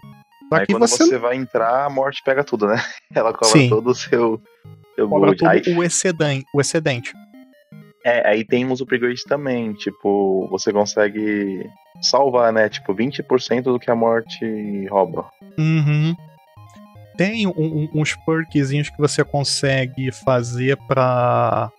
Só 0.49 0.57
Aí 0.61 0.67
que 0.67 0.73
quando 0.73 0.87
você, 0.89 1.05
você... 1.05 1.19
vai 1.19 1.37
entrar, 1.37 1.85
a 1.85 1.91
morte 1.91 2.23
pega 2.25 2.43
tudo, 2.43 2.67
né? 2.67 2.77
Ela 3.15 3.33
cobra 3.33 3.49
Sim. 3.49 3.69
todo 3.69 3.89
o 3.91 3.95
seu, 3.95 4.41
seu 4.95 5.09
cobra 5.09 5.37
todo 5.37 5.49
Aí, 5.49 5.61
o 5.77 5.83
excedente. 5.85 6.47
O 6.55 6.61
excedente. 6.61 7.13
é, 8.05 8.27
aí 8.29 8.45
tem 8.47 8.65
uns 8.65 8.81
upgrades 8.81 9.25
também, 9.25 9.73
tipo, 9.75 10.49
você 10.51 10.73
consegue 10.73 11.69
salvar, 12.01 12.53
né? 12.53 12.69
Tipo, 12.71 12.95
20% 12.95 13.63
do 13.65 13.79
que 13.79 13.91
a 13.91 13.95
morte 13.97 14.87
rouba. 14.89 15.29
Uhum. 15.59 16.15
Tem 17.17 17.47
um- 17.47 17.53
um- 17.57 17.91
uns 17.95 18.17
perkzinhos 18.27 18.89
que 18.91 18.99
você 18.99 19.23
consegue 19.25 20.11
fazer 20.13 20.77
pra 20.89 21.71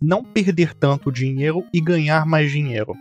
não 0.00 0.22
perder 0.22 0.74
tanto 0.74 1.12
dinheiro 1.12 1.64
e 1.72 1.80
ganhar 1.80 2.26
mais 2.26 2.50
dinheiro. 2.50 2.94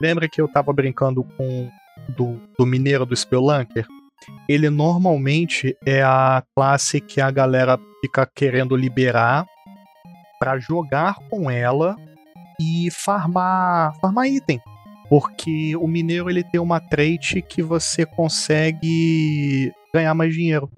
Lembra 0.00 0.28
que 0.28 0.40
eu 0.40 0.48
tava 0.48 0.72
brincando 0.72 1.22
com 1.36 1.70
do, 2.08 2.40
do 2.58 2.66
mineiro 2.66 3.06
do 3.06 3.16
Spelunker? 3.16 3.86
Ele 4.48 4.70
normalmente 4.70 5.76
é 5.84 6.02
a 6.02 6.42
classe 6.54 7.00
que 7.00 7.20
a 7.20 7.30
galera 7.30 7.78
fica 8.00 8.26
querendo 8.26 8.76
liberar 8.76 9.46
pra 10.38 10.58
jogar 10.58 11.14
com 11.30 11.50
ela 11.50 11.96
e 12.60 12.88
farmar, 12.90 13.94
farmar 14.00 14.26
item. 14.26 14.60
Porque 15.08 15.76
o 15.76 15.86
mineiro 15.86 16.30
ele 16.30 16.42
tem 16.42 16.60
uma 16.60 16.80
trait 16.80 17.42
que 17.42 17.62
você 17.62 18.06
consegue 18.06 19.70
ganhar 19.92 20.14
mais 20.14 20.34
dinheiro. 20.34 20.70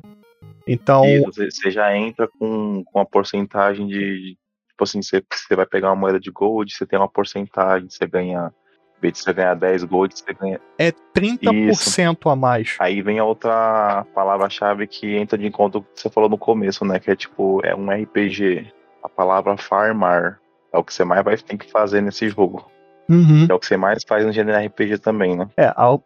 Então, 0.66 1.04
E 1.04 1.20
você, 1.20 1.70
já 1.70 1.96
entra 1.96 2.26
com, 2.26 2.82
com 2.84 2.98
uma 2.98 3.06
porcentagem 3.06 3.86
de. 3.86 4.36
Tipo 4.74 4.84
assim, 4.84 5.00
você, 5.02 5.22
você 5.32 5.54
vai 5.54 5.64
pegar 5.66 5.88
uma 5.90 5.96
moeda 5.96 6.18
de 6.18 6.30
gold, 6.30 6.72
você 6.74 6.84
tem 6.84 6.98
uma 6.98 7.08
porcentagem, 7.08 7.88
você 7.88 8.06
ganha. 8.06 8.52
Em 8.98 9.00
vez 9.00 9.14
de 9.14 9.20
você 9.20 9.32
ganhar 9.32 9.54
10 9.54 9.84
gold, 9.84 10.14
você 10.18 10.32
ganha. 10.34 10.60
é 10.78 10.90
30% 11.14 12.30
a 12.32 12.34
mais. 12.36 12.76
Aí 12.80 13.02
vem 13.02 13.18
a 13.18 13.24
outra 13.24 14.04
palavra-chave 14.14 14.86
que 14.86 15.14
entra 15.16 15.36
de 15.38 15.46
encontro 15.46 15.82
com 15.82 15.88
o 15.90 15.94
que 15.94 16.00
você 16.00 16.08
falou 16.10 16.28
no 16.30 16.38
começo, 16.38 16.84
né? 16.84 16.98
Que 16.98 17.10
é 17.10 17.16
tipo, 17.16 17.60
é 17.64 17.74
um 17.74 17.90
RPG. 17.90 18.66
A 19.02 19.08
palavra 19.08 19.56
farmar. 19.56 20.40
É 20.72 20.78
o 20.78 20.82
que 20.82 20.92
você 20.92 21.04
mais 21.04 21.22
vai 21.24 21.36
ter 21.36 21.56
que 21.56 21.70
fazer 21.70 22.00
nesse 22.00 22.28
jogo. 22.30 22.68
Uhum. 23.08 23.46
É 23.48 23.54
o 23.54 23.58
que 23.58 23.66
você 23.66 23.76
mais 23.76 24.02
faz 24.08 24.24
no 24.24 24.32
gênero 24.32 24.58
RPG 24.66 24.98
também, 24.98 25.36
né? 25.36 25.48
É, 25.56 25.72
ao- 25.76 26.02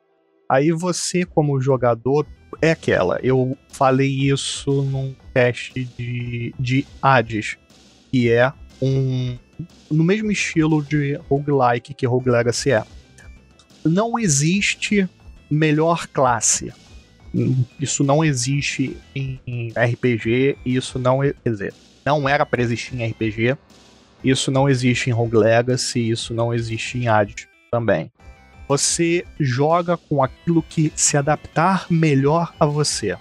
aí 0.51 0.73
você, 0.73 1.25
como 1.25 1.61
jogador, 1.61 2.27
é 2.61 2.73
aquela. 2.73 3.19
Eu 3.23 3.57
falei 3.73 4.09
isso 4.11 4.83
num 4.83 5.15
teste 5.33 5.85
de, 5.85 6.53
de 6.59 6.87
Hades, 7.01 7.57
que 8.11 8.31
é 8.31 8.53
um. 8.81 9.37
No 9.91 10.05
mesmo 10.05 10.31
estilo 10.31 10.83
de 10.83 11.15
roguelike 11.29 11.95
que 11.95 12.07
Rogue 12.07 12.31
Legacy 12.31 12.73
é. 12.73 12.85
Não 13.85 14.19
existe 14.19 15.09
melhor 15.51 16.07
classe. 16.09 16.73
Isso 17.79 18.03
não 18.03 18.25
existe 18.25 18.97
em 19.15 19.41
RPG, 19.77 20.59
isso 20.65 20.99
não, 20.99 21.21
quer 21.21 21.51
dizer, 21.51 21.75
não 22.05 22.29
era 22.29 22.47
pra 22.47 22.63
existir 22.63 22.97
em 22.97 23.07
RPG, 23.07 23.57
isso 24.25 24.51
não 24.51 24.69
existe 24.69 25.11
em 25.11 25.13
Rogue 25.13 25.37
Legacy, 25.37 26.11
isso 26.11 26.33
não 26.33 26.55
existe 26.55 26.99
em 26.99 27.09
Hades 27.09 27.47
também. 27.71 28.11
Você 28.67 29.25
joga 29.39 29.97
com 29.97 30.23
aquilo 30.23 30.63
que 30.63 30.93
se 30.95 31.17
adaptar 31.17 31.87
melhor 31.91 32.53
a 32.59 32.67
você. 32.67 33.17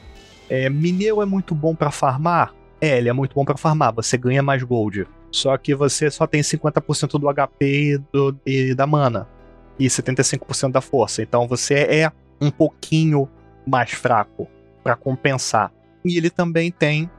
É, 0.49 0.69
Mineiro 0.69 1.21
é 1.21 1.25
muito 1.25 1.53
bom 1.53 1.75
para 1.75 1.91
farmar? 1.91 2.53
É, 2.79 2.97
ele 2.97 3.09
é 3.09 3.13
muito 3.13 3.33
bom 3.33 3.43
para 3.43 3.57
farmar, 3.57 3.93
você 3.93 4.17
ganha 4.17 4.43
mais 4.43 4.61
gold. 4.63 5.07
Só 5.31 5.57
que 5.57 5.73
você 5.73 6.09
só 6.09 6.25
tem 6.27 6.41
50% 6.41 7.19
do 7.19 7.33
HP 7.33 7.65
e, 7.65 7.97
do, 8.11 8.39
e 8.45 8.73
da 8.73 8.87
mana. 8.87 9.27
E 9.79 9.87
75% 9.87 10.71
da 10.71 10.81
força. 10.81 11.21
Então 11.21 11.47
você 11.47 11.75
é 11.75 12.11
um 12.39 12.49
pouquinho 12.49 13.27
mais 13.65 13.91
fraco 13.91 14.47
para 14.83 14.95
compensar. 14.95 15.71
E 16.05 16.17
ele 16.17 16.29
também 16.29 16.71
tem 16.71 17.09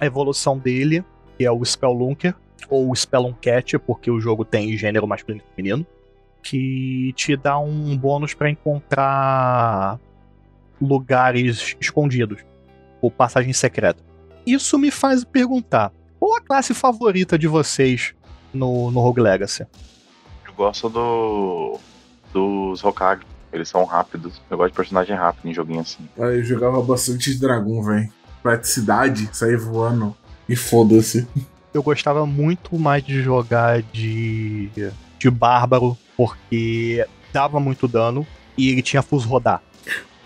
a 0.00 0.06
evolução 0.06 0.58
dele, 0.58 1.04
que 1.36 1.44
é 1.44 1.50
o 1.50 1.64
Spelunker, 1.64 2.34
ou 2.68 2.90
o 2.90 2.96
Speluncat, 2.96 3.78
porque 3.78 4.10
o 4.10 4.20
jogo 4.20 4.44
tem 4.44 4.76
gênero 4.76 5.06
masculino 5.06 5.42
e 5.44 5.54
feminino, 5.54 5.86
que 6.42 7.12
te 7.14 7.36
dá 7.36 7.58
um 7.58 7.96
bônus 7.96 8.34
para 8.34 8.50
encontrar 8.50 10.00
lugares 10.80 11.76
escondidos, 11.80 12.44
ou 13.00 13.10
passagem 13.10 13.52
secreta. 13.52 14.02
Isso 14.46 14.78
me 14.78 14.90
faz 14.90 15.24
perguntar: 15.24 15.92
qual 16.18 16.36
a 16.36 16.40
classe 16.40 16.74
favorita 16.74 17.38
de 17.38 17.46
vocês 17.46 18.14
no, 18.52 18.90
no 18.90 19.00
Rogue 19.00 19.20
Legacy? 19.20 19.66
Eu 20.46 20.52
gosto 20.54 20.88
do 20.88 21.78
dos 22.32 22.82
Hokage. 22.82 23.22
Eles 23.52 23.68
são 23.68 23.84
rápidos. 23.84 24.40
Eu 24.50 24.56
gosto 24.56 24.70
de 24.70 24.76
personagem 24.76 25.14
rápido 25.14 25.50
em 25.50 25.54
joguinho 25.54 25.80
assim. 25.80 26.08
Ah, 26.18 26.26
eu 26.26 26.42
jogava 26.42 26.80
bastante 26.80 27.32
de 27.32 27.38
dragão, 27.38 27.82
velho. 27.82 28.10
Praticidade, 28.42 29.28
sair 29.32 29.58
voando. 29.58 30.16
E 30.48 30.56
foda-se. 30.56 31.26
Eu 31.72 31.82
gostava 31.82 32.24
muito 32.26 32.78
mais 32.78 33.04
de 33.04 33.22
jogar 33.22 33.82
de, 33.82 34.70
de 35.18 35.30
bárbaro, 35.30 35.96
porque 36.16 37.06
dava 37.32 37.58
muito 37.60 37.86
dano 37.88 38.26
e 38.56 38.70
ele 38.70 38.82
tinha 38.82 39.02
fuso 39.02 39.28
rodar. 39.28 39.62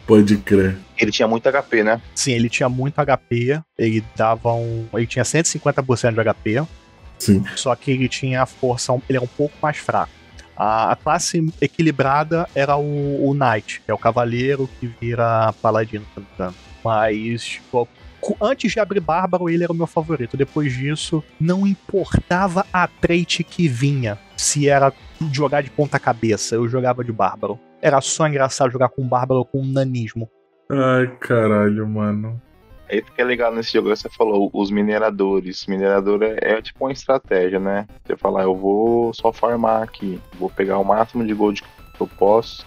Pode 0.07 0.37
crer. 0.39 0.79
Ele 0.97 1.11
tinha 1.11 1.27
muito 1.27 1.51
HP, 1.51 1.83
né? 1.83 2.01
Sim, 2.15 2.33
ele 2.33 2.49
tinha 2.49 2.69
muito 2.69 2.95
HP, 2.95 3.61
ele 3.77 4.05
dava 4.15 4.53
um. 4.53 4.87
Ele 4.95 5.07
tinha 5.07 5.25
150% 5.25 6.15
de 6.15 6.23
HP. 6.23 6.67
Sim. 7.19 7.45
Só 7.57 7.75
que 7.75 7.91
ele 7.91 8.09
tinha 8.09 8.43
a 8.43 8.47
força, 8.47 8.93
ele 9.09 9.17
era 9.17 9.25
um 9.25 9.29
pouco 9.29 9.55
mais 9.61 9.79
fraco. 9.79 10.13
A, 10.57 10.93
a 10.93 10.97
classe 10.97 11.45
equilibrada 11.61 12.49
era 12.55 12.77
o, 12.77 13.29
o 13.29 13.35
Knight, 13.35 13.83
que 13.85 13.91
é 13.91 13.95
o 13.95 13.99
cavaleiro 13.99 14.69
que 14.79 14.87
vira 14.87 15.53
paladino. 15.61 16.07
Mas, 16.83 17.45
tipo, 17.45 17.89
antes 18.41 18.73
de 18.73 18.81
abrir 18.81 19.01
Bárbaro, 19.01 19.51
ele 19.51 19.65
era 19.65 19.73
o 19.73 19.77
meu 19.77 19.87
favorito. 19.87 20.37
Depois 20.37 20.73
disso, 20.73 21.23
não 21.39 21.67
importava 21.67 22.65
a 22.73 22.87
trait 22.87 23.45
que 23.45 23.69
vinha. 23.69 24.19
Se 24.37 24.69
era 24.69 24.93
jogar 25.33 25.63
de 25.63 25.71
ponta 25.71 25.99
cabeça, 25.99 26.55
eu 26.55 26.69
jogava 26.69 27.03
de 27.03 27.13
Bárbaro. 27.13 27.59
Era 27.81 28.01
só 28.01 28.27
engraçado 28.27 28.71
jogar 28.71 28.89
com 28.89 29.07
Bárbaro 29.07 29.45
com 29.45 29.65
nanismo. 29.65 30.29
Ai, 30.71 31.07
caralho, 31.21 31.87
mano. 31.87 32.41
É 32.89 32.99
isso 32.99 33.13
que 33.13 33.21
é 33.21 33.25
legal 33.25 33.53
nesse 33.53 33.73
jogo, 33.73 33.89
você 33.89 34.09
falou, 34.09 34.49
os 34.53 34.71
mineradores. 34.71 35.67
Minerador 35.67 36.23
é, 36.23 36.37
é, 36.41 36.63
tipo 36.63 36.85
uma 36.85 36.93
estratégia, 36.93 37.59
né? 37.59 37.87
Você 38.05 38.17
falar, 38.17 38.45
eu 38.45 38.55
vou 38.55 39.13
só 39.13 39.33
farmar 39.33 39.83
aqui, 39.83 40.21
vou 40.39 40.49
pegar 40.49 40.79
o 40.79 40.85
máximo 40.85 41.27
de 41.27 41.35
gold 41.35 41.63
que 41.63 42.01
eu 42.01 42.07
posso, 42.07 42.65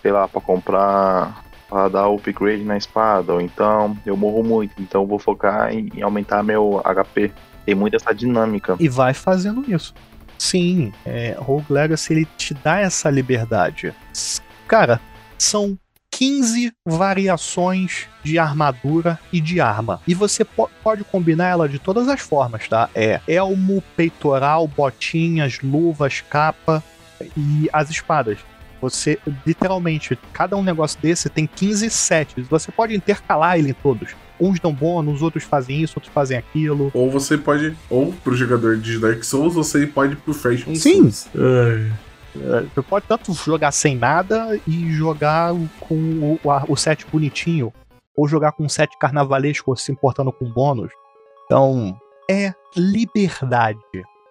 sei 0.00 0.10
lá, 0.10 0.26
para 0.26 0.40
comprar, 0.40 1.44
para 1.68 1.88
dar 1.88 2.08
upgrade 2.08 2.64
na 2.64 2.78
espada, 2.78 3.34
ou 3.34 3.40
então 3.40 3.96
eu 4.06 4.16
morro 4.16 4.42
muito, 4.42 4.72
então 4.80 5.06
vou 5.06 5.18
focar 5.18 5.72
em, 5.72 5.90
em 5.94 6.02
aumentar 6.02 6.42
meu 6.42 6.80
HP. 6.82 7.30
Tem 7.66 7.74
muita 7.74 7.96
essa 7.96 8.14
dinâmica. 8.14 8.76
E 8.80 8.88
vai 8.88 9.12
fazendo 9.12 9.70
isso. 9.70 9.94
Sim, 10.40 10.90
é, 11.04 11.36
Rogue 11.38 11.66
Legacy 11.70 12.14
ele 12.14 12.28
te 12.38 12.54
dá 12.54 12.80
essa 12.80 13.10
liberdade. 13.10 13.94
Cara, 14.66 14.98
são 15.36 15.78
15 16.10 16.72
variações 16.82 18.08
de 18.24 18.38
armadura 18.38 19.20
e 19.30 19.38
de 19.38 19.60
arma. 19.60 20.00
E 20.08 20.14
você 20.14 20.42
po 20.42 20.70
pode 20.82 21.04
combinar 21.04 21.48
ela 21.48 21.68
de 21.68 21.78
todas 21.78 22.08
as 22.08 22.22
formas, 22.22 22.66
tá? 22.66 22.88
É 22.94 23.20
elmo, 23.28 23.82
peitoral, 23.94 24.66
botinhas, 24.66 25.60
luvas, 25.60 26.22
capa 26.22 26.82
e 27.36 27.68
as 27.70 27.90
espadas. 27.90 28.38
Você, 28.80 29.18
literalmente, 29.46 30.18
cada 30.32 30.56
um 30.56 30.62
negócio 30.62 30.98
desse 31.00 31.28
tem 31.28 31.46
15 31.46 31.90
sets. 31.90 32.46
Você 32.48 32.72
pode 32.72 32.94
intercalar 32.94 33.58
ele 33.58 33.70
em 33.70 33.74
todos. 33.74 34.14
Uns 34.40 34.58
dão 34.58 34.72
bônus, 34.72 35.20
outros 35.20 35.44
fazem 35.44 35.82
isso, 35.82 35.94
outros 35.98 36.12
fazem 36.12 36.38
aquilo. 36.38 36.90
Ou 36.94 37.10
você 37.10 37.36
pode, 37.36 37.76
ou 37.90 38.12
pro 38.12 38.34
jogador 38.34 38.78
de 38.78 38.98
Dark 38.98 39.22
Souls, 39.22 39.54
você 39.54 39.86
pode 39.86 40.14
ir 40.14 40.16
pro 40.16 40.32
Fashion 40.32 40.74
Sim. 40.74 41.10
Souls. 41.10 41.28
Ai. 41.34 41.92
É, 42.36 42.62
você 42.62 42.82
pode 42.82 43.06
tanto 43.06 43.32
jogar 43.34 43.72
sem 43.72 43.96
nada 43.96 44.58
e 44.66 44.92
jogar 44.92 45.52
com 45.80 45.94
o, 45.94 46.38
o, 46.68 46.76
set 46.76 47.04
bonitinho, 47.06 47.72
ou 48.16 48.28
jogar 48.28 48.52
com 48.52 48.64
um 48.64 48.68
set 48.68 48.96
carnavalesco 48.98 49.76
se 49.76 49.90
importando 49.90 50.32
com 50.32 50.50
bônus. 50.50 50.92
Então, 51.44 51.98
é 52.30 52.54
liberdade. 52.76 53.78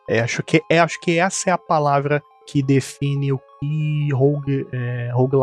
É, 0.10 0.22
acho, 0.22 0.42
que, 0.42 0.62
é, 0.70 0.80
acho 0.80 1.00
que 1.02 1.20
essa 1.20 1.50
é 1.50 1.54
a 1.54 1.58
palavra 1.58 2.24
que 2.48 2.64
define 2.64 3.32
o 3.32 3.40
que 3.60 4.10
rogue, 4.14 4.68
é, 4.72 5.12
rogue, 5.14 5.38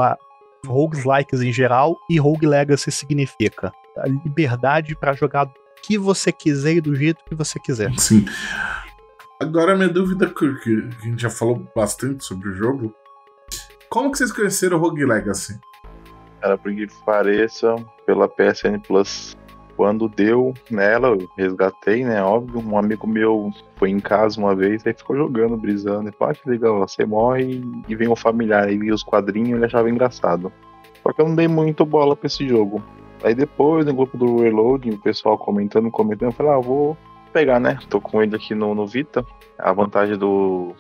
rogues 0.66 1.04
likes 1.04 1.40
em 1.40 1.52
geral 1.52 1.96
e 2.10 2.18
rogue 2.18 2.46
legacy 2.46 2.90
significa. 2.90 3.72
A 3.98 4.08
liberdade 4.08 4.94
para 4.96 5.12
jogar 5.12 5.46
o 5.46 5.52
que 5.82 5.96
você 5.96 6.32
quiser 6.32 6.76
e 6.76 6.80
do 6.80 6.94
jeito 6.94 7.24
que 7.24 7.34
você 7.34 7.58
quiser. 7.58 7.92
Sim. 7.98 8.24
Agora, 9.40 9.76
minha 9.76 9.88
dúvida, 9.88 10.26
que 10.26 10.46
a 10.46 11.04
gente 11.04 11.20
já 11.20 11.30
falou 11.30 11.66
bastante 11.74 12.24
sobre 12.24 12.48
o 12.48 12.54
jogo. 12.54 12.94
Como 13.88 14.10
que 14.10 14.18
vocês 14.18 14.32
conheceram 14.32 14.78
o 14.78 14.80
Rogue 14.80 15.04
Legacy? 15.04 15.58
Era 16.42 16.56
por 16.56 16.74
que 16.74 16.86
pareça, 17.04 17.76
pela 18.04 18.28
PSN 18.28 18.80
Plus. 18.86 19.36
Quando 19.76 20.08
deu 20.08 20.54
nela, 20.70 21.08
eu 21.08 21.28
resgatei, 21.36 22.02
né? 22.02 22.22
Óbvio, 22.22 22.60
um 22.66 22.78
amigo 22.78 23.06
meu 23.06 23.52
foi 23.76 23.90
em 23.90 24.00
casa 24.00 24.40
uma 24.40 24.54
vez, 24.54 24.86
aí 24.86 24.94
ficou 24.94 25.14
jogando, 25.14 25.56
brisando. 25.56 26.08
E 26.08 26.12
falou, 26.12 26.32
ah, 26.32 26.34
que 26.34 26.48
legal, 26.48 26.78
você 26.78 27.04
morre 27.04 27.62
e 27.86 27.94
vem 27.94 28.08
um 28.08 28.16
familiar, 28.16 28.68
aí 28.68 28.90
os 28.90 29.02
quadrinhos, 29.02 29.50
ele 29.50 29.66
achava 29.66 29.90
engraçado. 29.90 30.50
Só 31.02 31.12
que 31.12 31.20
eu 31.20 31.28
não 31.28 31.36
dei 31.36 31.46
muito 31.46 31.84
bola 31.84 32.16
pra 32.16 32.26
esse 32.26 32.48
jogo. 32.48 32.82
Aí 33.22 33.34
depois, 33.34 33.84
no 33.84 33.94
grupo 33.94 34.16
do 34.16 34.40
Reloading, 34.40 34.90
o 34.90 34.98
pessoal 34.98 35.36
comentando, 35.36 35.90
comentando, 35.90 36.30
eu 36.30 36.32
falei, 36.32 36.52
ah, 36.52 36.58
vou 36.58 36.96
pegar, 37.32 37.60
né? 37.60 37.78
Tô 37.90 38.00
com 38.00 38.22
ele 38.22 38.34
aqui 38.34 38.54
no, 38.54 38.74
no 38.74 38.86
Vita. 38.86 39.24
A 39.58 39.72
vantagem 39.74 40.16
do, 40.16 40.74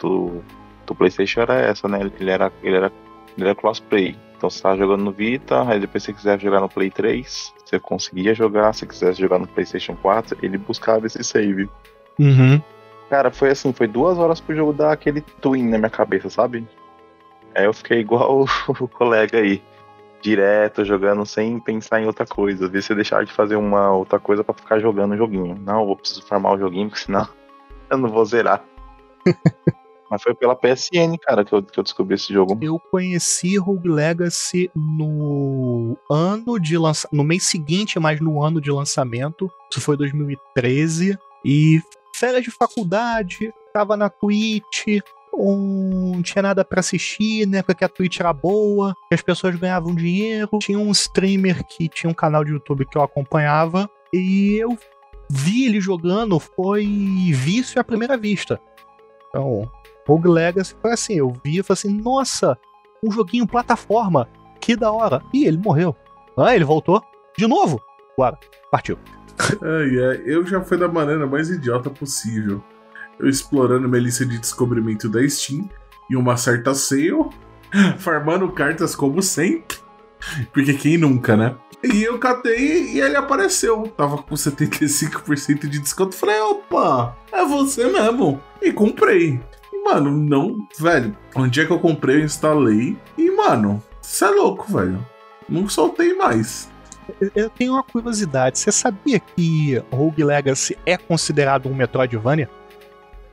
do, 0.00 0.42
do 0.86 0.94
PlayStation 0.94 1.42
era 1.42 1.60
essa, 1.60 1.86
né? 1.86 2.00
Ele 2.00 2.30
era, 2.30 2.50
ele 2.62 2.76
era, 2.76 2.92
ele 3.36 3.46
era 3.46 3.54
crossplay. 3.54 4.16
Então 4.38 4.48
você 4.48 4.62
tava 4.62 4.78
jogando 4.78 5.04
no 5.04 5.12
Vita, 5.12 5.68
aí 5.68 5.80
depois 5.80 6.02
você 6.02 6.12
quiser 6.12 6.40
jogar 6.40 6.60
no 6.60 6.68
Play 6.68 6.90
3, 6.90 7.52
você 7.68 7.78
conseguia 7.78 8.34
jogar. 8.34 8.72
Se 8.72 8.86
quisesse 8.86 9.20
jogar 9.20 9.38
no 9.38 9.46
PlayStation 9.46 9.94
4, 9.96 10.38
ele 10.42 10.56
buscava 10.56 11.06
esse 11.06 11.22
save. 11.22 11.68
Uhum. 12.18 12.60
Cara, 13.10 13.30
foi 13.30 13.50
assim, 13.50 13.72
foi 13.72 13.86
duas 13.86 14.18
horas 14.18 14.40
pro 14.40 14.54
jogo 14.54 14.72
dar 14.72 14.92
aquele 14.92 15.20
twin 15.20 15.68
na 15.68 15.78
minha 15.78 15.90
cabeça, 15.90 16.28
sabe? 16.30 16.66
Aí 17.54 17.64
eu 17.64 17.72
fiquei 17.72 18.00
igual 18.00 18.44
o 18.68 18.88
colega 18.88 19.38
aí 19.38 19.62
direto, 20.20 20.84
jogando 20.84 21.24
sem 21.24 21.60
pensar 21.60 22.00
em 22.00 22.06
outra 22.06 22.26
coisa. 22.26 22.66
Às 22.66 22.70
vezes 22.70 22.86
você 22.86 22.94
deixar 22.94 23.24
de 23.24 23.32
fazer 23.32 23.56
uma 23.56 23.92
outra 23.92 24.18
coisa 24.18 24.42
para 24.42 24.54
ficar 24.54 24.78
jogando 24.80 25.12
o 25.12 25.16
joguinho. 25.16 25.56
Não, 25.60 25.80
eu 25.80 25.86
vou 25.86 25.96
preciso 25.96 26.22
farmar 26.22 26.54
o 26.54 26.58
joguinho, 26.58 26.88
porque 26.88 27.04
senão 27.04 27.28
eu 27.90 27.98
não 27.98 28.08
vou 28.08 28.24
zerar. 28.24 28.64
Mas 30.10 30.22
foi 30.22 30.34
pela 30.34 30.56
PSN, 30.56 31.16
cara, 31.20 31.44
que 31.44 31.52
eu, 31.52 31.62
que 31.62 31.78
eu 31.78 31.82
descobri 31.82 32.14
esse 32.14 32.32
jogo. 32.32 32.58
Eu 32.62 32.78
conheci 32.78 33.56
Rogue 33.58 33.88
Legacy 33.88 34.70
no 34.74 35.96
ano 36.10 36.58
de 36.58 36.78
lançamento. 36.78 37.14
No 37.14 37.24
mês 37.24 37.44
seguinte, 37.44 37.98
mas 37.98 38.20
no 38.20 38.42
ano 38.42 38.60
de 38.60 38.70
lançamento. 38.70 39.50
Isso 39.70 39.80
foi 39.80 39.96
2013. 39.96 41.18
E 41.44 41.80
férias 42.14 42.42
de 42.42 42.50
faculdade, 42.50 43.52
tava 43.72 43.96
na 43.96 44.08
Twitch, 44.08 44.86
um, 45.32 46.12
não 46.14 46.22
tinha 46.22 46.42
nada 46.42 46.64
para 46.64 46.80
assistir, 46.80 47.46
né? 47.46 47.62
Porque 47.62 47.84
a 47.84 47.88
Twitch 47.88 48.20
era 48.20 48.32
boa, 48.32 48.94
que 49.08 49.14
as 49.14 49.22
pessoas 49.22 49.54
ganhavam 49.56 49.94
dinheiro. 49.94 50.50
Tinha 50.60 50.78
um 50.78 50.90
streamer 50.90 51.64
que 51.66 51.88
tinha 51.88 52.10
um 52.10 52.14
canal 52.14 52.44
de 52.44 52.52
YouTube 52.52 52.86
que 52.86 52.98
eu 52.98 53.02
acompanhava. 53.02 53.88
E 54.12 54.56
eu 54.56 54.76
vi 55.30 55.66
ele 55.66 55.80
jogando, 55.80 56.40
foi 56.40 56.86
vício 57.32 57.80
à 57.80 57.84
primeira 57.84 58.16
vista. 58.16 58.60
Então, 59.28 59.70
Rogue 60.08 60.28
Legacy 60.28 60.74
foi 60.80 60.92
assim, 60.92 61.14
eu 61.14 61.32
vi 61.44 61.58
e 61.58 61.62
falei 61.62 61.78
assim, 61.78 62.00
nossa, 62.00 62.58
um 63.04 63.10
joguinho 63.12 63.46
plataforma, 63.46 64.28
que 64.60 64.74
da 64.74 64.90
hora. 64.90 65.22
Ih, 65.32 65.46
ele 65.46 65.58
morreu. 65.58 65.94
Ah, 66.36 66.54
ele 66.54 66.64
voltou. 66.64 67.02
De 67.36 67.46
novo. 67.46 67.80
Bora, 68.16 68.38
partiu. 68.70 68.98
É, 69.62 70.22
eu 70.24 70.44
já 70.44 70.60
fui 70.60 70.76
da 70.76 70.88
maneira 70.88 71.26
mais 71.26 71.48
idiota 71.48 71.88
possível 71.88 72.60
eu 73.18 73.28
explorando 73.28 73.88
minha 73.88 74.02
lista 74.02 74.24
de 74.24 74.38
descobrimento 74.38 75.08
da 75.08 75.26
Steam 75.28 75.68
e 76.08 76.16
uma 76.16 76.36
certa 76.36 76.74
sale, 76.74 77.28
farmando 77.98 78.50
cartas 78.52 78.94
como 78.94 79.22
sempre. 79.22 79.78
Porque 80.52 80.74
quem 80.74 80.96
nunca, 80.96 81.36
né? 81.36 81.54
E 81.82 82.02
eu 82.02 82.18
catei 82.18 82.92
e 82.92 83.00
ele 83.00 83.16
apareceu. 83.16 83.84
Tava 83.96 84.18
com 84.18 84.34
75% 84.34 85.68
de 85.68 85.78
desconto. 85.78 86.14
Falei, 86.14 86.40
opa, 86.40 87.16
é 87.30 87.44
você 87.44 87.86
mesmo. 87.86 88.40
E 88.60 88.72
comprei. 88.72 89.40
Mano, 89.88 90.10
não. 90.10 90.68
Velho, 90.78 91.16
um 91.34 91.48
dia 91.48 91.66
que 91.66 91.72
eu 91.72 91.80
comprei, 91.80 92.16
eu 92.16 92.24
instalei. 92.24 92.96
E, 93.16 93.30
mano, 93.30 93.82
você 94.00 94.24
é 94.24 94.28
louco, 94.28 94.70
velho. 94.70 95.04
Não 95.48 95.68
soltei 95.68 96.14
mais. 96.14 96.70
Eu 97.34 97.48
tenho 97.48 97.72
uma 97.72 97.82
curiosidade. 97.82 98.58
Você 98.58 98.70
sabia 98.70 99.18
que 99.18 99.82
Rogue 99.90 100.22
Legacy 100.22 100.76
é 100.84 100.96
considerado 100.96 101.68
um 101.68 101.74
Metroidvania? 101.74 102.50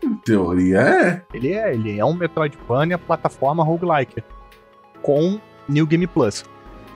Em 0.02 0.16
teoria 0.16 0.80
é. 0.80 1.22
Ele 1.34 1.54
é, 1.54 1.74
ele 1.74 2.00
é 2.00 2.06
um 2.06 2.14
Metroidvania 2.14 2.98
plataforma 2.98 3.64
roguelike. 3.64 4.24
Com 5.02 5.40
New 5.68 5.86
Game 5.86 6.08
Plus. 6.08 6.46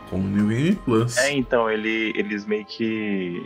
Com 0.10 0.20
New 0.20 0.48
Game 0.48 0.76
Plus. 0.76 1.18
É, 1.18 1.34
então, 1.34 1.70
ele, 1.70 2.14
eles 2.16 2.46
meio 2.46 2.66
que 2.66 3.46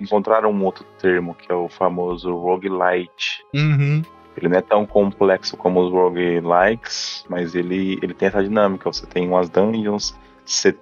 encontraram 0.00 0.50
um 0.50 0.64
outro 0.64 0.84
termo, 0.98 1.34
que 1.34 1.50
é 1.50 1.54
o 1.54 1.68
famoso 1.68 2.34
roguelite. 2.36 3.44
Uhum. 3.54 4.02
Ele 4.36 4.48
não 4.48 4.58
é 4.58 4.62
tão 4.62 4.84
complexo 4.84 5.56
como 5.56 5.80
os 5.80 5.92
roguelikes, 5.92 7.24
mas 7.28 7.54
ele, 7.54 7.98
ele 8.02 8.14
tem 8.14 8.28
essa 8.28 8.42
dinâmica. 8.42 8.92
Você 8.92 9.06
tem 9.06 9.28
umas 9.28 9.48
dungeons, 9.48 10.14
você, 10.44 10.76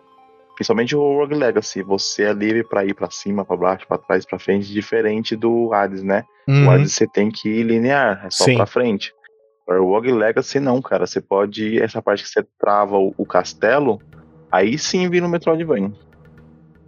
principalmente 0.54 0.96
o 0.96 1.18
Rogue 1.18 1.34
Legacy, 1.34 1.82
você 1.82 2.24
é 2.24 2.32
livre 2.32 2.64
para 2.64 2.84
ir 2.84 2.94
para 2.94 3.10
cima, 3.10 3.44
para 3.44 3.56
baixo, 3.56 3.86
para 3.86 3.98
trás, 3.98 4.24
para 4.24 4.38
frente, 4.38 4.72
diferente 4.72 5.36
do 5.36 5.72
Hades, 5.72 6.02
né? 6.02 6.24
Uhum. 6.48 6.66
O 6.66 6.70
Hades 6.70 6.92
você 6.92 7.06
tem 7.06 7.30
que 7.30 7.48
ir 7.48 7.62
linear, 7.64 8.26
é 8.26 8.30
só 8.30 8.46
para 8.54 8.66
frente. 8.66 9.12
O 9.66 9.84
Rogue 9.84 10.12
Legacy 10.12 10.58
não, 10.58 10.80
cara. 10.80 11.06
Você 11.06 11.20
pode 11.20 11.76
ir, 11.76 11.82
essa 11.82 12.02
parte 12.02 12.22
que 12.22 12.28
você 12.28 12.44
trava 12.58 12.96
o, 12.96 13.14
o 13.16 13.26
castelo, 13.26 14.00
aí 14.50 14.78
sim 14.78 15.08
vira 15.08 15.26
um 15.26 15.28
Metroidvania. 15.28 15.92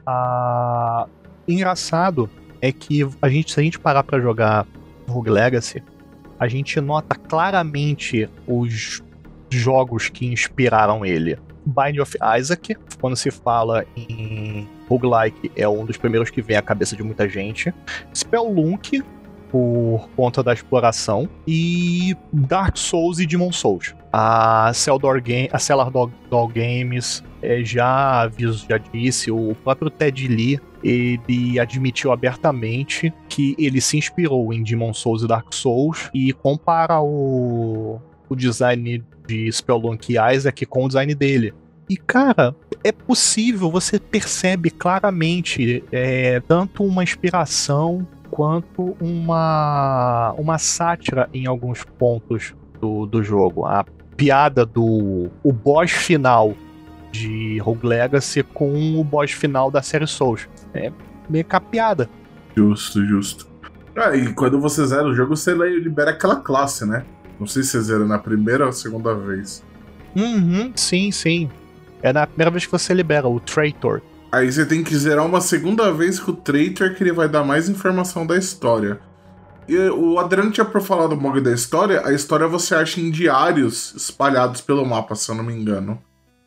Ah, 0.06 1.06
engraçado 1.46 2.28
é 2.60 2.72
que 2.72 3.06
a 3.20 3.28
gente, 3.28 3.52
se 3.52 3.60
a 3.60 3.62
gente 3.62 3.78
parar 3.78 4.02
pra 4.02 4.18
jogar 4.18 4.66
Rogue 5.08 5.30
Legacy, 5.30 5.82
a 6.44 6.48
gente 6.48 6.78
nota 6.78 7.14
claramente 7.14 8.28
os 8.46 9.02
jogos 9.50 10.10
que 10.10 10.26
inspiraram 10.26 11.04
ele. 11.04 11.38
Binding 11.64 12.00
of 12.00 12.18
Isaac, 12.38 12.76
quando 13.00 13.16
se 13.16 13.30
fala 13.30 13.86
em 13.96 14.68
roguelike, 14.86 15.50
é 15.56 15.66
um 15.66 15.86
dos 15.86 15.96
primeiros 15.96 16.28
que 16.28 16.42
vem 16.42 16.58
à 16.58 16.62
cabeça 16.62 16.94
de 16.94 17.02
muita 17.02 17.26
gente. 17.26 17.72
Spelunk, 18.14 19.02
por 19.50 20.06
conta 20.14 20.42
da 20.42 20.52
exploração, 20.52 21.26
e 21.46 22.14
Dark 22.30 22.76
Souls 22.76 23.18
e 23.18 23.26
Demon 23.26 23.50
Souls. 23.50 23.94
A 24.12 24.70
Game, 25.22 25.48
a 25.50 25.58
Cellar 25.58 25.90
Dog, 25.90 26.12
Dog 26.28 26.52
Games 26.52 27.24
é, 27.44 27.64
já 27.64 28.22
aviso, 28.22 28.66
já 28.68 28.78
disse, 28.78 29.30
o 29.30 29.54
próprio 29.62 29.90
Ted 29.90 30.26
Lee 30.28 30.60
ele 30.82 31.58
admitiu 31.58 32.12
abertamente 32.12 33.12
que 33.28 33.54
ele 33.58 33.80
se 33.80 33.96
inspirou 33.96 34.52
em 34.52 34.62
Demon 34.62 34.92
Souls 34.92 35.22
e 35.22 35.26
Dark 35.26 35.52
Souls 35.52 36.10
e 36.12 36.32
compara 36.32 37.00
o, 37.00 38.00
o 38.28 38.36
design 38.36 39.02
de 39.26 39.50
Spelunk 39.50 40.12
e 40.12 40.34
Isaac 40.34 40.66
com 40.66 40.84
o 40.84 40.88
design 40.88 41.14
dele. 41.14 41.54
E 41.88 41.96
cara, 41.96 42.54
é 42.82 42.92
possível, 42.92 43.70
você 43.70 43.98
percebe 43.98 44.70
claramente 44.70 45.84
é, 45.92 46.40
tanto 46.40 46.84
uma 46.84 47.02
inspiração 47.02 48.06
quanto 48.30 48.96
uma, 49.00 50.34
uma 50.36 50.58
sátira 50.58 51.28
em 51.32 51.46
alguns 51.46 51.84
pontos 51.84 52.54
do, 52.80 53.06
do 53.06 53.22
jogo. 53.22 53.64
A 53.64 53.84
piada 54.16 54.64
do 54.64 55.30
o 55.42 55.52
boss 55.52 55.90
final 55.90 56.54
de 57.14 57.58
Rogue 57.58 57.86
Legacy 57.86 58.42
com 58.42 58.98
o 58.98 59.04
boss 59.04 59.30
final 59.30 59.70
da 59.70 59.80
série 59.80 60.06
Souls. 60.06 60.48
É 60.74 60.90
meio 61.30 61.44
capiada. 61.44 62.10
Justo, 62.56 63.04
justo. 63.04 63.46
Ah, 63.96 64.16
e 64.16 64.32
quando 64.34 64.60
você 64.60 64.84
zera 64.84 65.06
o 65.06 65.14
jogo, 65.14 65.36
você 65.36 65.54
libera 65.54 66.10
aquela 66.10 66.36
classe, 66.36 66.84
né? 66.84 67.04
Não 67.38 67.46
sei 67.46 67.62
se 67.62 67.70
você 67.70 67.82
zera 67.82 68.04
na 68.04 68.18
primeira 68.18 68.66
ou 68.66 68.72
segunda 68.72 69.14
vez. 69.14 69.62
Uhum, 70.16 70.72
sim, 70.74 71.12
sim. 71.12 71.48
É 72.02 72.12
na 72.12 72.26
primeira 72.26 72.50
vez 72.50 72.66
que 72.66 72.72
você 72.72 72.92
libera 72.92 73.28
o 73.28 73.38
Traitor. 73.38 74.00
Aí 74.32 74.50
você 74.50 74.66
tem 74.66 74.82
que 74.82 74.96
zerar 74.96 75.24
uma 75.24 75.40
segunda 75.40 75.92
vez 75.92 76.18
com 76.18 76.32
o 76.32 76.36
Traitor, 76.36 76.94
que 76.94 77.04
ele 77.04 77.12
vai 77.12 77.28
dar 77.28 77.44
mais 77.44 77.68
informação 77.68 78.26
da 78.26 78.36
história. 78.36 78.98
E 79.68 79.76
o 79.76 80.18
Adriano 80.18 80.50
tinha 80.50 80.64
pra 80.64 80.80
falar 80.80 81.06
do 81.06 81.16
blog 81.16 81.40
da 81.40 81.52
história, 81.52 82.02
a 82.04 82.12
história 82.12 82.46
você 82.48 82.74
acha 82.74 83.00
em 83.00 83.10
diários 83.10 83.94
espalhados 83.94 84.60
pelo 84.60 84.84
mapa, 84.84 85.14
se 85.14 85.30
eu 85.30 85.36
não 85.36 85.44
me 85.44 85.54
engano. 85.54 85.98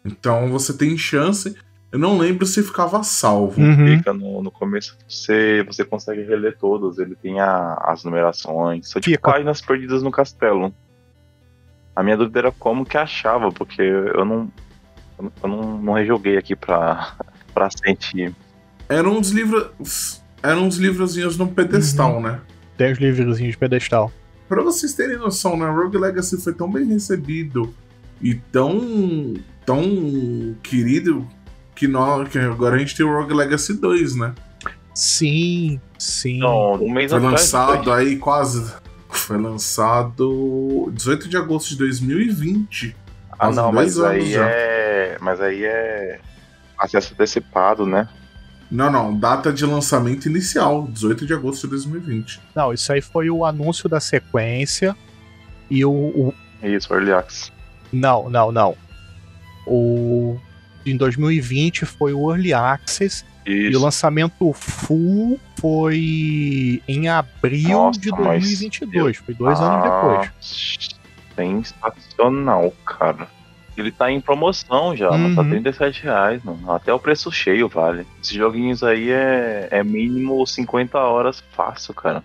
Então 0.07 0.49
você 0.49 0.73
tem 0.73 0.97
chance. 0.97 1.55
Eu 1.91 1.99
não 1.99 2.17
lembro 2.17 2.45
se 2.45 2.61
ficava 2.63 3.01
salvo. 3.03 3.61
Uhum. 3.61 3.97
Fica 3.97 4.13
no, 4.13 4.41
no 4.43 4.51
começo, 4.51 4.97
você, 5.07 5.63
você 5.63 5.85
consegue 5.85 6.21
reler 6.23 6.57
todos. 6.57 6.97
Ele 6.99 7.15
tem 7.15 7.39
a- 7.39 7.75
as 7.85 8.03
numerações. 8.03 8.89
São 8.89 9.01
tipo 9.01 9.15
Fica. 9.15 9.31
páginas 9.31 9.61
perdidas 9.61 10.03
no 10.03 10.11
castelo. 10.11 10.73
A 11.95 12.03
minha 12.03 12.17
dúvida 12.17 12.39
era 12.39 12.51
como 12.51 12.85
que 12.85 12.97
achava, 12.97 13.51
porque 13.51 13.81
eu 13.81 14.23
não. 14.25 14.51
Eu 15.41 15.49
não, 15.49 15.77
não 15.81 15.93
rejoguei 15.93 16.37
aqui 16.37 16.55
pra, 16.55 17.15
pra 17.53 17.69
sentir. 17.71 18.35
Eram 18.87 19.17
uns 19.17 19.29
livros. 19.31 20.21
Eram 20.43 20.65
uns 20.67 20.77
livrozinhos 20.77 21.37
no 21.37 21.47
pedestal, 21.47 22.21
né? 22.21 22.39
Tem 22.77 22.91
os 22.91 22.99
livrozinhos 22.99 23.53
de 23.53 23.57
pedestal. 23.57 24.11
Pra 24.47 24.61
vocês 24.61 24.93
terem 24.93 25.17
noção, 25.17 25.57
né? 25.57 25.67
Rogue 25.67 25.97
Legacy 25.97 26.39
foi 26.41 26.53
tão 26.53 26.71
bem 26.71 26.85
recebido 26.85 27.73
e 28.21 28.35
tão. 28.35 29.33
Tão 29.67 30.55
querido 30.63 31.27
que, 31.75 31.87
nós, 31.89 32.27
que 32.29 32.39
agora 32.39 32.75
a 32.77 32.79
gente 32.79 32.95
tem 32.95 33.05
o 33.05 33.13
Rogue 33.13 33.33
Legacy 33.33 33.73
2, 33.73 34.15
né? 34.15 34.33
Sim, 34.95 35.79
sim. 35.99 36.39
Não, 36.39 36.73
um 36.75 36.89
mês 36.89 37.11
Foi 37.11 37.19
atrás. 37.19 37.41
lançado 37.41 37.91
aí 37.91 38.15
quase. 38.17 38.73
Foi 39.09 39.37
lançado 39.39 40.89
18 40.93 41.29
de 41.29 41.37
agosto 41.37 41.69
de 41.69 41.77
2020. 41.77 42.95
Ah, 43.37 43.51
não, 43.51 43.71
dois 43.71 43.95
mas 43.95 43.99
anos 43.99 44.11
aí 44.25 44.31
já. 44.31 44.49
é. 44.49 45.17
Mas 45.21 45.39
aí 45.41 45.63
é. 45.63 46.19
Acesso 46.79 47.13
antecipado, 47.13 47.85
né? 47.85 48.07
Não, 48.71 48.91
não, 48.91 49.17
data 49.17 49.51
de 49.53 49.65
lançamento 49.65 50.25
inicial, 50.27 50.87
18 50.91 51.25
de 51.25 51.33
agosto 51.33 51.61
de 51.63 51.69
2020. 51.69 52.39
Não, 52.55 52.73
isso 52.73 52.91
aí 52.91 53.01
foi 53.01 53.29
o 53.29 53.45
anúncio 53.45 53.87
da 53.87 53.99
sequência. 53.99 54.95
E 55.69 55.85
o. 55.85 55.91
o- 55.91 56.33
Isso, 56.63 56.91
Early 56.93 57.11
Access. 57.13 57.51
não, 57.93 58.29
não, 58.29 58.51
não. 58.51 58.75
O. 59.67 60.39
Em 60.85 60.95
2020 60.95 61.85
foi 61.85 62.13
o 62.13 62.31
Early 62.31 62.53
Access. 62.53 63.25
E 63.45 63.67
o 63.67 63.69
Isso. 63.71 63.81
lançamento 63.81 64.51
full 64.53 65.39
foi 65.59 66.81
em 66.87 67.07
abril 67.07 67.69
Nossa, 67.77 67.99
de 67.99 68.11
mas 68.11 68.43
2022. 68.43 69.17
Foi 69.17 69.33
dois 69.33 69.59
Ah, 69.61 69.73
anos 69.73 69.83
depois. 69.83 70.97
Sensacional, 71.35 72.73
cara. 72.85 73.27
Ele 73.77 73.91
tá 73.91 74.11
em 74.11 74.19
promoção 74.19 74.95
já. 74.95 75.09
Tá 75.09 75.15
Uhum. 75.15 75.49
37 75.49 76.03
reais, 76.03 76.43
mano. 76.43 76.71
Até 76.71 76.91
o 76.93 76.99
preço 76.99 77.31
cheio 77.31 77.69
vale. 77.69 78.05
Esses 78.21 78.33
joguinhos 78.33 78.83
aí 78.83 79.11
é, 79.11 79.67
é 79.71 79.83
mínimo 79.83 80.45
50 80.45 80.97
horas 80.97 81.43
fácil, 81.51 81.93
cara. 81.93 82.23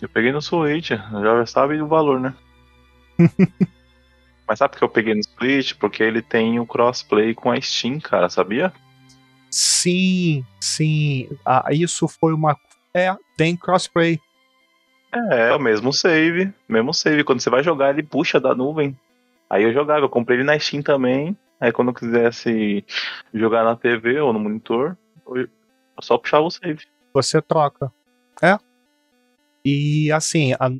Eu 0.00 0.08
peguei 0.08 0.30
no 0.30 0.40
Switch, 0.42 0.90
já 0.90 1.46
sabe 1.46 1.80
o 1.80 1.88
valor, 1.88 2.20
né? 2.20 2.34
Mas 4.48 4.58
sabe 4.58 4.72
por 4.72 4.78
que 4.78 4.84
eu 4.84 4.88
peguei 4.88 5.14
no 5.14 5.20
Switch? 5.22 5.74
Porque 5.74 6.02
ele 6.02 6.22
tem 6.22 6.58
o 6.58 6.66
crossplay 6.66 7.34
com 7.34 7.50
a 7.50 7.60
Steam, 7.60 8.00
cara, 8.00 8.28
sabia? 8.30 8.72
Sim, 9.50 10.44
sim. 10.60 11.28
Ah, 11.44 11.66
isso 11.70 12.08
foi 12.08 12.32
uma. 12.32 12.56
É, 12.94 13.14
tem 13.36 13.56
crossplay. 13.56 14.18
É, 15.12 15.54
o 15.54 15.58
mesmo 15.58 15.92
save. 15.92 16.52
Mesmo 16.68 16.92
save. 16.94 17.24
Quando 17.24 17.40
você 17.40 17.50
vai 17.50 17.62
jogar, 17.62 17.90
ele 17.90 18.02
puxa 18.02 18.40
da 18.40 18.54
nuvem. 18.54 18.98
Aí 19.50 19.62
eu 19.62 19.72
jogava, 19.72 20.00
eu 20.04 20.08
comprei 20.08 20.38
ele 20.38 20.44
na 20.44 20.58
Steam 20.58 20.82
também. 20.82 21.36
Aí 21.60 21.72
quando 21.72 21.88
eu 21.88 21.94
quisesse 21.94 22.84
jogar 23.34 23.64
na 23.64 23.74
TV 23.76 24.20
ou 24.20 24.32
no 24.32 24.38
monitor, 24.38 24.96
eu 25.34 25.48
só 26.00 26.16
puxava 26.18 26.44
o 26.44 26.50
save. 26.50 26.84
Você 27.14 27.40
troca. 27.42 27.92
É. 28.42 28.58
E 29.64 30.12
assim, 30.12 30.52
a- 30.54 30.70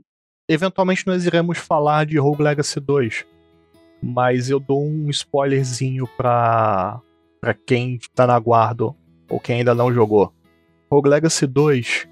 eventualmente 0.48 1.06
nós 1.06 1.24
iremos 1.26 1.58
falar 1.58 2.06
de 2.06 2.18
Rogue 2.18 2.42
Legacy 2.42 2.78
2. 2.80 3.26
Mas 4.02 4.48
eu 4.48 4.60
dou 4.60 4.84
um 4.84 5.10
spoilerzinho 5.10 6.06
pra, 6.16 7.00
pra 7.40 7.54
quem 7.54 7.98
tá 8.14 8.26
na 8.26 8.38
guarda 8.38 8.84
ou 9.28 9.40
quem 9.40 9.56
ainda 9.56 9.74
não 9.74 9.92
jogou. 9.92 10.32
Rogue 10.90 11.08
Legacy 11.08 11.46
2 11.46 12.08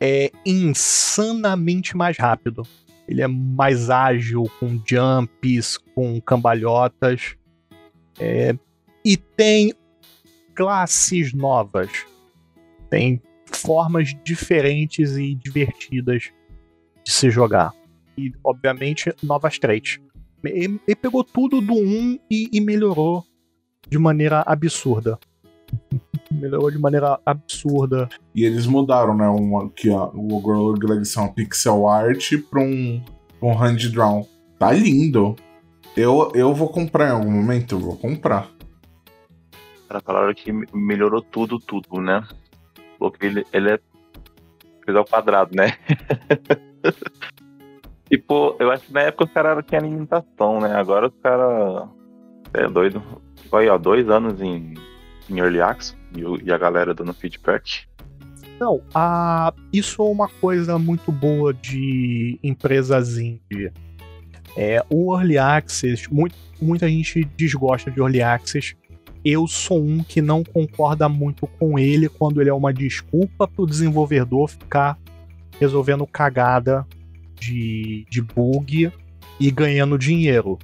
é 0.00 0.30
insanamente 0.46 1.96
mais 1.96 2.16
rápido. 2.16 2.62
Ele 3.06 3.20
é 3.20 3.26
mais 3.26 3.90
ágil, 3.90 4.44
com 4.58 4.80
jumps, 4.86 5.78
com 5.94 6.20
cambalhotas. 6.20 7.36
É, 8.18 8.56
e 9.04 9.16
tem 9.16 9.74
classes 10.54 11.34
novas. 11.34 11.90
Tem 12.88 13.20
formas 13.46 14.14
diferentes 14.24 15.16
e 15.16 15.34
divertidas 15.34 16.32
de 17.04 17.12
se 17.12 17.30
jogar. 17.30 17.72
E, 18.16 18.32
obviamente, 18.42 19.12
novas 19.22 19.58
traits. 19.58 20.00
Ele, 20.50 20.80
ele 20.86 20.96
pegou 20.96 21.24
tudo 21.24 21.60
do 21.60 21.74
1 21.74 22.18
e, 22.30 22.48
e 22.52 22.60
melhorou 22.60 23.24
de 23.88 23.98
maneira 23.98 24.42
absurda. 24.46 25.18
melhorou 26.30 26.70
de 26.70 26.78
maneira 26.78 27.18
absurda. 27.24 28.08
E 28.34 28.44
eles 28.44 28.66
mudaram, 28.66 29.16
né? 29.16 29.28
Uma, 29.28 29.68
que 29.70 29.90
ó, 29.90 30.10
o 30.14 30.38
Rogue 30.38 30.86
Legacy 30.86 31.18
é 31.18 31.22
uma 31.22 31.32
pixel 31.32 31.88
art 31.88 32.32
pra 32.50 32.60
um, 32.60 33.02
pra 33.38 33.48
um 33.48 33.62
hand 33.62 33.90
drawn. 33.90 34.26
Tá 34.58 34.72
lindo. 34.72 35.36
Eu, 35.96 36.32
eu 36.34 36.52
vou 36.52 36.68
comprar 36.68 37.08
em 37.08 37.12
algum 37.12 37.30
momento, 37.30 37.76
eu 37.76 37.80
vou 37.80 37.96
comprar. 37.96 38.50
Cara, 39.88 40.00
falaram 40.00 40.34
que 40.34 40.52
melhorou 40.72 41.22
tudo, 41.22 41.58
tudo, 41.58 42.00
né? 42.00 42.26
Porque 42.98 43.26
ele, 43.26 43.46
ele 43.52 43.70
é 43.70 43.80
fez 44.84 44.96
ao 44.96 45.04
quadrado, 45.04 45.54
né? 45.54 45.78
tipo, 48.08 48.56
eu 48.58 48.70
acho 48.70 48.86
que 48.86 48.92
na 48.92 49.02
época 49.02 49.24
os 49.24 49.32
caras 49.32 49.64
tinham 49.66 49.82
limitação, 49.82 50.60
né? 50.60 50.74
Agora 50.74 51.08
os 51.08 51.14
caras. 51.22 51.88
É 52.52 52.68
doido. 52.68 53.02
Aí, 53.52 53.68
ó, 53.68 53.76
dois 53.76 54.08
anos 54.08 54.40
em, 54.40 54.74
em 55.28 55.38
Early 55.38 55.60
Access 55.60 55.96
e, 56.16 56.48
e 56.48 56.52
a 56.52 56.58
galera 56.58 56.94
dando 56.94 57.12
feedback. 57.12 57.86
Não, 58.60 58.80
a, 58.94 59.52
isso 59.72 60.02
é 60.02 60.04
uma 60.04 60.28
coisa 60.28 60.78
muito 60.78 61.10
boa 61.10 61.52
de 61.52 62.38
empresas 62.42 63.18
indie. 63.18 63.72
É, 64.56 64.84
o 64.88 65.16
Early 65.16 65.36
Access, 65.36 66.12
muito, 66.12 66.36
muita 66.60 66.88
gente 66.88 67.24
desgosta 67.36 67.90
de 67.90 68.00
Early 68.00 68.22
Access. 68.22 68.76
Eu 69.24 69.48
sou 69.48 69.82
um 69.82 70.04
que 70.04 70.20
não 70.20 70.44
concorda 70.44 71.08
muito 71.08 71.46
com 71.46 71.78
ele 71.78 72.08
quando 72.08 72.40
ele 72.40 72.50
é 72.50 72.54
uma 72.54 72.72
desculpa 72.72 73.48
para 73.48 73.62
o 73.62 73.66
desenvolvedor 73.66 74.48
ficar 74.48 74.98
resolvendo 75.58 76.06
cagada 76.06 76.86
de, 77.44 78.06
de 78.08 78.22
bug 78.22 78.90
e 79.38 79.50
ganhando 79.50 79.98
dinheiro. 79.98 80.58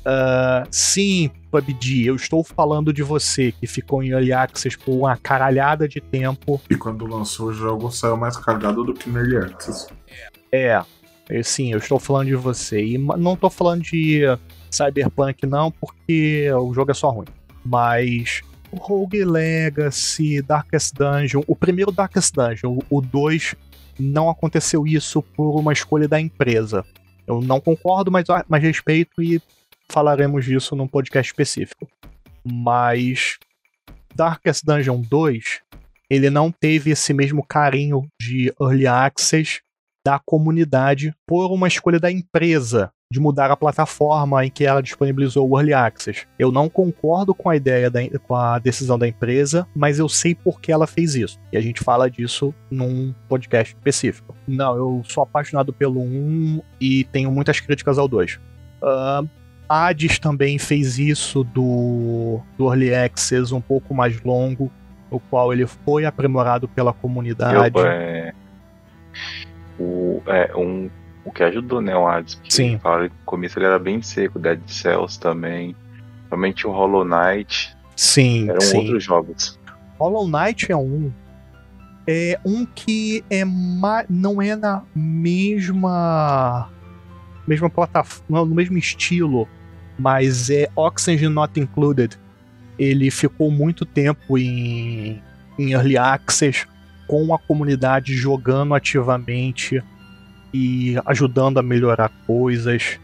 Uh, 0.00 0.66
sim, 0.70 1.30
PUBG, 1.50 2.06
eu 2.06 2.16
estou 2.16 2.42
falando 2.42 2.92
de 2.92 3.02
você 3.02 3.52
que 3.52 3.66
ficou 3.66 4.02
em 4.02 4.10
Early 4.10 4.32
Access 4.32 4.76
por 4.78 4.92
uma 4.92 5.16
caralhada 5.16 5.86
de 5.86 6.00
tempo. 6.00 6.60
E 6.70 6.74
quando 6.74 7.06
lançou 7.06 7.48
o 7.48 7.52
jogo 7.52 7.90
saiu 7.90 8.16
mais 8.16 8.36
cagado 8.36 8.82
do 8.82 8.94
que 8.94 9.10
no 9.10 9.18
Early 9.18 9.36
Access. 9.36 9.88
É, 10.50 10.82
sim, 11.42 11.72
eu 11.72 11.78
estou 11.78 11.98
falando 11.98 12.28
de 12.28 12.34
você. 12.34 12.82
E 12.82 12.98
não 12.98 13.34
estou 13.34 13.50
falando 13.50 13.82
de 13.82 14.22
Cyberpunk, 14.70 15.46
não, 15.46 15.70
porque 15.70 16.50
o 16.52 16.72
jogo 16.72 16.90
é 16.90 16.94
só 16.94 17.10
ruim. 17.10 17.26
Mas 17.62 18.40
o 18.72 18.76
Rogue 18.76 19.22
Legacy, 19.22 20.40
Darkest 20.40 20.94
Dungeon, 20.94 21.42
o 21.46 21.54
primeiro 21.54 21.92
Darkest 21.92 22.34
Dungeon, 22.34 22.78
o 22.88 23.00
2, 23.00 23.54
não 24.00 24.30
aconteceu 24.30 24.86
isso 24.86 25.22
por 25.22 25.58
uma 25.58 25.72
escolha 25.72 26.08
da 26.08 26.20
empresa. 26.20 26.84
Eu 27.26 27.40
não 27.40 27.60
concordo, 27.60 28.10
mas, 28.10 28.26
mas 28.48 28.62
respeito 28.62 29.22
e 29.22 29.40
falaremos 29.88 30.44
disso 30.44 30.74
num 30.74 30.88
podcast 30.88 31.30
específico. 31.30 31.88
Mas 32.44 33.38
Darkest 34.14 34.64
Dungeon 34.64 35.00
2, 35.02 35.60
ele 36.08 36.30
não 36.30 36.50
teve 36.50 36.90
esse 36.90 37.12
mesmo 37.12 37.44
carinho 37.46 38.08
de 38.20 38.52
early 38.60 38.86
access 38.86 39.60
da 40.04 40.18
comunidade 40.18 41.14
por 41.26 41.52
uma 41.52 41.68
escolha 41.68 42.00
da 42.00 42.10
empresa 42.10 42.90
de 43.12 43.18
mudar 43.18 43.50
a 43.50 43.56
plataforma 43.56 44.46
em 44.46 44.50
que 44.50 44.64
ela 44.64 44.80
disponibilizou 44.80 45.48
o 45.48 45.58
Early 45.58 45.74
Access. 45.74 46.28
Eu 46.38 46.52
não 46.52 46.68
concordo 46.68 47.34
com 47.34 47.50
a 47.50 47.56
ideia, 47.56 47.90
da, 47.90 48.00
com 48.20 48.36
a 48.36 48.56
decisão 48.60 48.96
da 48.96 49.08
empresa, 49.08 49.66
mas 49.74 49.98
eu 49.98 50.08
sei 50.08 50.32
por 50.32 50.60
que 50.60 50.70
ela 50.70 50.86
fez 50.86 51.16
isso. 51.16 51.36
E 51.52 51.56
a 51.56 51.60
gente 51.60 51.82
fala 51.82 52.08
disso 52.08 52.54
num 52.70 53.12
podcast 53.28 53.74
específico. 53.74 54.36
Não, 54.46 54.76
eu 54.76 55.02
sou 55.04 55.24
apaixonado 55.24 55.72
pelo 55.72 56.00
1 56.00 56.62
e 56.80 57.02
tenho 57.02 57.32
muitas 57.32 57.58
críticas 57.58 57.98
ao 57.98 58.06
2. 58.06 58.36
Uh, 58.80 59.28
Hades 59.68 60.20
também 60.20 60.56
fez 60.56 60.96
isso 60.96 61.42
do, 61.42 62.40
do 62.56 62.68
Early 62.68 62.94
Access 62.94 63.52
um 63.52 63.60
pouco 63.60 63.92
mais 63.92 64.22
longo, 64.22 64.70
o 65.10 65.18
qual 65.18 65.52
ele 65.52 65.66
foi 65.66 66.04
aprimorado 66.04 66.68
pela 66.68 66.92
comunidade. 66.92 67.76
Eu, 67.76 67.86
é, 67.86 68.32
o, 69.80 70.22
é, 70.28 70.56
um, 70.56 70.88
o 71.30 71.32
que 71.32 71.42
ajudou, 71.42 71.80
né, 71.80 71.96
o 71.96 72.06
Hades. 72.06 72.40
Sim. 72.48 72.78
Fala 72.78 73.08
que 73.08 73.14
no 73.14 73.24
começo 73.24 73.58
ele 73.58 73.66
era 73.66 73.78
bem 73.78 74.02
seco, 74.02 74.38
Dead 74.38 74.60
Cells 74.66 75.18
também. 75.18 75.74
Realmente 76.28 76.66
o 76.66 76.70
Hollow 76.70 77.04
Knight. 77.04 77.76
Sim, 77.96 78.48
Eram 78.48 78.60
sim. 78.60 78.78
outros 78.78 79.04
jogos. 79.04 79.58
Hollow 79.98 80.28
Knight 80.28 80.70
é 80.70 80.76
um. 80.76 81.12
É 82.06 82.38
um 82.44 82.66
que 82.66 83.24
é 83.30 83.44
não 84.08 84.42
é 84.42 84.56
na 84.56 84.82
mesma 84.94 86.68
mesma 87.46 87.70
plataforma, 87.70 88.44
no 88.44 88.54
mesmo 88.54 88.78
estilo 88.78 89.48
mas 90.00 90.48
é 90.48 90.66
Oxygen 90.74 91.28
Not 91.28 91.60
Included. 91.60 92.18
Ele 92.78 93.10
ficou 93.10 93.50
muito 93.50 93.84
tempo 93.84 94.38
em, 94.38 95.22
em 95.58 95.72
Early 95.72 95.98
Access 95.98 96.66
com 97.06 97.34
a 97.34 97.38
comunidade 97.38 98.14
jogando 98.14 98.74
ativamente 98.74 99.82
e 100.52 100.96
ajudando 101.06 101.58
a 101.58 101.62
melhorar 101.62 102.10
coisas. 102.26 102.98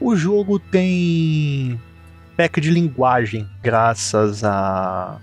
O 0.00 0.16
jogo 0.16 0.58
tem 0.58 1.80
pack 2.36 2.60
de 2.60 2.70
linguagem 2.70 3.48
graças 3.62 4.42
à 4.42 5.18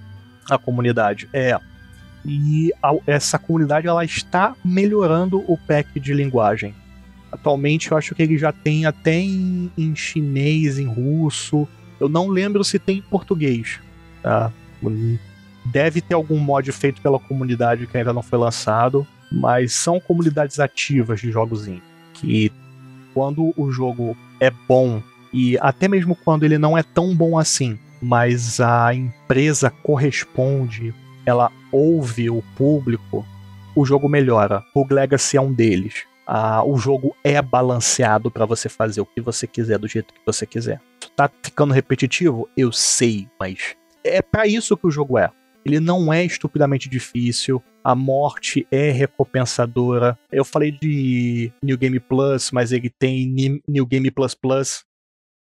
a, 0.50 0.56
a 0.56 0.58
comunidade. 0.58 1.30
É. 1.34 1.58
E 2.26 2.72
a, 2.82 2.92
essa 3.08 3.38
comunidade 3.38 3.88
ela 3.88 4.04
está 4.04 4.56
melhorando 4.64 5.44
o 5.48 5.58
pack 5.58 6.00
de 6.00 6.14
linguagem. 6.14 6.74
Atualmente 7.32 7.92
eu 7.92 7.98
acho 7.98 8.16
que 8.16 8.24
ele 8.24 8.38
já 8.38 8.52
tem 8.52 8.86
até 8.86 9.20
em, 9.20 9.72
em 9.78 9.96
chinês, 9.96 10.80
em 10.80 10.88
russo. 10.88 11.68
Eu 12.00 12.10
não 12.10 12.28
lembro 12.28 12.64
se 12.64 12.80
tem 12.80 12.98
em 12.98 13.02
português. 13.02 13.80
Tá? 14.24 14.52
Deve 15.66 16.02
ter 16.02 16.16
algum 16.16 16.40
mod 16.40 16.72
feito 16.72 17.02
pela 17.02 17.20
comunidade 17.20 17.86
que 17.86 17.98
ainda 17.98 18.14
não 18.14 18.24
foi 18.24 18.40
lançado. 18.40 19.06
Mas 19.32 19.74
são 19.74 20.00
comunidades 20.00 20.60
ativas 20.60 21.20
de 21.20 21.32
jogos 21.32 21.68
indie. 21.68 21.84
Que 22.14 22.52
quando 23.14 23.54
o 23.56 23.72
jogo 23.72 24.18
é 24.40 24.50
bom, 24.50 25.02
e 25.32 25.58
até 25.60 25.88
mesmo 25.88 26.16
quando 26.16 26.44
ele 26.44 26.58
não 26.58 26.78
é 26.78 26.84
tão 26.84 27.16
bom 27.16 27.38
assim, 27.38 27.78
mas 28.02 28.60
a 28.60 28.94
empresa 28.94 29.70
corresponde, 29.70 30.94
ela 31.26 31.52
ouve 31.72 32.30
o 32.30 32.42
público, 32.56 33.26
o 33.76 33.86
jogo 33.86 34.10
melhora. 34.10 34.64
O 34.74 34.86
Legacy 34.90 35.38
é 35.38 35.42
um 35.42 35.54
deles 35.54 36.10
ah, 36.32 36.64
o 36.64 36.78
jogo 36.78 37.16
é 37.24 37.42
balanceado 37.42 38.30
para 38.30 38.46
você 38.46 38.70
fazer 38.70 39.02
o 39.02 39.06
que 39.06 39.20
você 39.20 39.48
quiser 39.48 39.80
do 39.80 39.88
jeito 39.88 40.14
que 40.14 40.20
você 40.24 40.46
quiser. 40.46 40.80
Tá 41.16 41.28
ficando 41.42 41.74
repetitivo? 41.74 42.48
Eu 42.56 42.72
sei, 42.72 43.28
mas 43.40 43.76
é 44.04 44.22
para 44.22 44.46
isso 44.46 44.78
que 44.78 44.86
o 44.86 44.92
jogo 44.92 45.18
é. 45.18 45.32
Ele 45.70 45.80
não 45.80 46.12
é 46.12 46.24
estupidamente 46.26 46.90
difícil, 46.90 47.62
a 47.84 47.94
morte 47.94 48.66
é 48.72 48.90
recompensadora. 48.90 50.18
Eu 50.32 50.44
falei 50.44 50.72
de 50.72 51.52
New 51.62 51.78
Game 51.78 52.00
Plus, 52.00 52.50
mas 52.50 52.72
ele 52.72 52.90
tem 52.90 53.62
New 53.68 53.86
Game 53.86 54.10
Plus 54.10 54.34
Plus. 54.34 54.84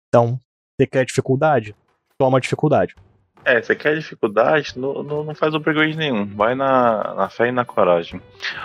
Então, 0.07 0.39
você 0.77 0.85
quer 0.85 1.05
dificuldade? 1.05 1.75
Toma 2.19 2.39
dificuldade. 2.39 2.95
É, 3.43 3.59
você 3.59 3.75
quer 3.75 3.95
dificuldade, 3.97 4.77
não, 4.77 5.01
não, 5.01 5.23
não 5.23 5.33
faz 5.33 5.55
upgrade 5.55 5.97
nenhum. 5.97 6.27
Vai 6.27 6.53
na, 6.53 7.15
na 7.15 7.27
fé 7.27 7.47
e 7.47 7.51
na 7.51 7.65
coragem. 7.65 8.21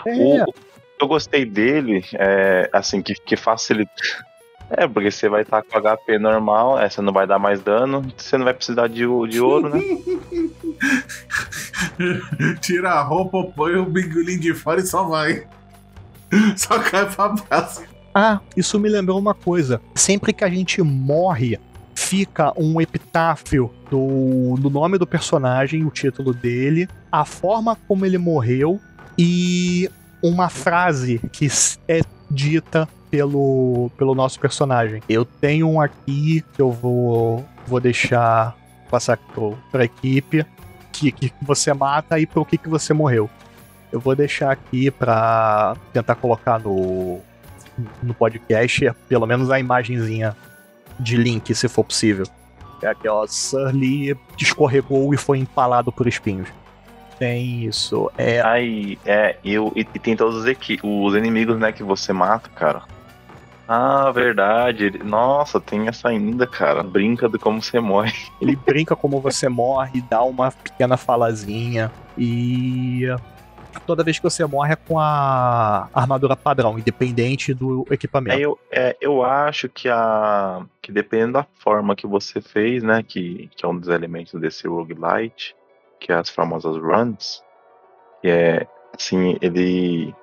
É. 0.06 0.12
O, 0.14 0.52
eu 1.00 1.08
gostei 1.08 1.46
dele, 1.46 2.04
é, 2.12 2.68
assim, 2.70 3.00
que, 3.00 3.14
que 3.14 3.34
facilita. 3.34 3.90
É, 4.70 4.86
porque 4.86 5.10
você 5.10 5.28
vai 5.28 5.42
estar 5.42 5.62
com 5.62 5.80
HP 5.80 6.18
normal, 6.18 6.78
é, 6.78 6.88
você 6.88 7.00
não 7.00 7.12
vai 7.12 7.26
dar 7.26 7.38
mais 7.38 7.60
dano, 7.60 8.04
você 8.16 8.36
não 8.36 8.44
vai 8.44 8.54
precisar 8.54 8.88
de, 8.88 9.04
de 9.28 9.40
ouro, 9.40 9.68
né? 9.68 9.80
Tira 12.60 12.90
a 12.90 13.02
roupa, 13.02 13.44
põe 13.54 13.76
o 13.76 13.84
bingolim 13.84 14.38
de 14.38 14.54
fora 14.54 14.80
e 14.80 14.86
só 14.86 15.04
vai. 15.04 15.46
Só 16.56 16.78
cai 16.80 17.08
pra 17.08 17.28
baixo. 17.28 17.84
Ah, 18.12 18.40
isso 18.56 18.80
me 18.80 18.88
lembrou 18.88 19.18
uma 19.18 19.32
coisa. 19.32 19.80
Sempre 19.94 20.32
que 20.32 20.42
a 20.42 20.48
gente 20.48 20.82
morre, 20.82 21.58
fica 21.94 22.52
um 22.56 22.80
epitáfio 22.80 23.70
do, 23.90 24.56
do 24.58 24.68
nome 24.68 24.98
do 24.98 25.06
personagem, 25.06 25.84
o 25.84 25.90
título 25.90 26.34
dele, 26.34 26.88
a 27.12 27.24
forma 27.24 27.76
como 27.86 28.04
ele 28.04 28.18
morreu 28.18 28.80
e 29.18 29.88
uma 30.22 30.48
frase 30.48 31.20
que 31.32 31.48
é 31.86 32.00
dita 32.30 32.88
pelo, 33.10 33.90
pelo 33.96 34.14
nosso 34.14 34.38
personagem. 34.38 35.02
Eu 35.08 35.24
tenho 35.24 35.68
um 35.68 35.80
aqui 35.80 36.44
que 36.54 36.60
eu 36.60 36.70
vou, 36.70 37.44
vou 37.66 37.80
deixar 37.80 38.56
passar 38.90 39.18
para 39.70 39.82
a 39.82 39.84
equipe 39.84 40.44
que, 40.92 41.12
que 41.12 41.32
você 41.42 41.72
mata 41.72 42.18
e 42.18 42.26
pro 42.26 42.44
que, 42.44 42.56
que 42.56 42.68
você 42.68 42.92
morreu. 42.94 43.28
Eu 43.92 44.00
vou 44.00 44.14
deixar 44.14 44.50
aqui 44.50 44.90
para 44.90 45.76
tentar 45.92 46.14
colocar 46.16 46.58
no, 46.58 47.20
no 48.02 48.14
podcast 48.14 48.92
pelo 49.08 49.26
menos 49.26 49.50
a 49.50 49.58
imagenzinha 49.58 50.36
de 50.98 51.16
link, 51.16 51.54
se 51.54 51.68
for 51.68 51.84
possível. 51.84 52.26
É 52.82 52.88
aqui, 52.88 53.08
ó, 53.08 53.26
Surly 53.26 54.16
escorregou 54.38 55.12
e 55.14 55.16
foi 55.16 55.38
empalado 55.38 55.90
por 55.90 56.06
espinhos. 56.06 56.48
Tem 57.18 57.64
isso. 57.64 58.10
É. 58.18 58.40
Aí, 58.42 58.98
é, 59.04 59.36
eu, 59.44 59.72
e, 59.74 59.80
e 59.80 59.98
tem 59.98 60.14
todos 60.14 60.36
os, 60.36 60.56
os 60.82 61.14
inimigos, 61.14 61.58
né, 61.58 61.72
que 61.72 61.82
você 61.82 62.12
mata, 62.12 62.50
cara. 62.50 62.82
Ah, 63.68 64.10
verdade. 64.12 65.00
Nossa, 65.02 65.60
tem 65.60 65.88
essa 65.88 66.08
ainda, 66.08 66.46
cara. 66.46 66.82
Brinca 66.82 67.28
de 67.28 67.38
como 67.38 67.62
você 67.62 67.80
morre. 67.80 68.12
Ele 68.40 68.56
brinca 68.56 68.94
como 68.94 69.20
você 69.20 69.48
morre, 69.48 70.02
dá 70.08 70.22
uma 70.22 70.52
pequena 70.52 70.96
falazinha. 70.96 71.90
E 72.16 73.06
toda 73.86 74.04
vez 74.04 74.18
que 74.18 74.24
você 74.24 74.44
morre 74.46 74.72
é 74.72 74.76
com 74.76 74.98
a 74.98 75.88
armadura 75.92 76.36
padrão, 76.36 76.78
independente 76.78 77.52
do 77.52 77.86
equipamento. 77.90 78.36
É, 78.36 78.44
eu, 78.44 78.58
é, 78.70 78.96
eu 79.00 79.24
acho 79.24 79.68
que 79.68 79.88
a. 79.88 80.64
que 80.80 80.92
dependendo 80.92 81.34
da 81.34 81.46
forma 81.58 81.96
que 81.96 82.06
você 82.06 82.40
fez, 82.40 82.82
né? 82.82 83.02
Que, 83.02 83.50
que 83.56 83.64
é 83.64 83.68
um 83.68 83.78
dos 83.78 83.88
elementos 83.88 84.38
desse 84.40 84.66
roguelite, 84.66 85.56
que 86.00 86.12
é 86.12 86.16
as 86.16 86.30
famosas 86.30 86.76
runs, 86.76 87.42
que 88.22 88.28
é 88.28 88.66
assim, 88.94 89.36
ele. 89.40 90.14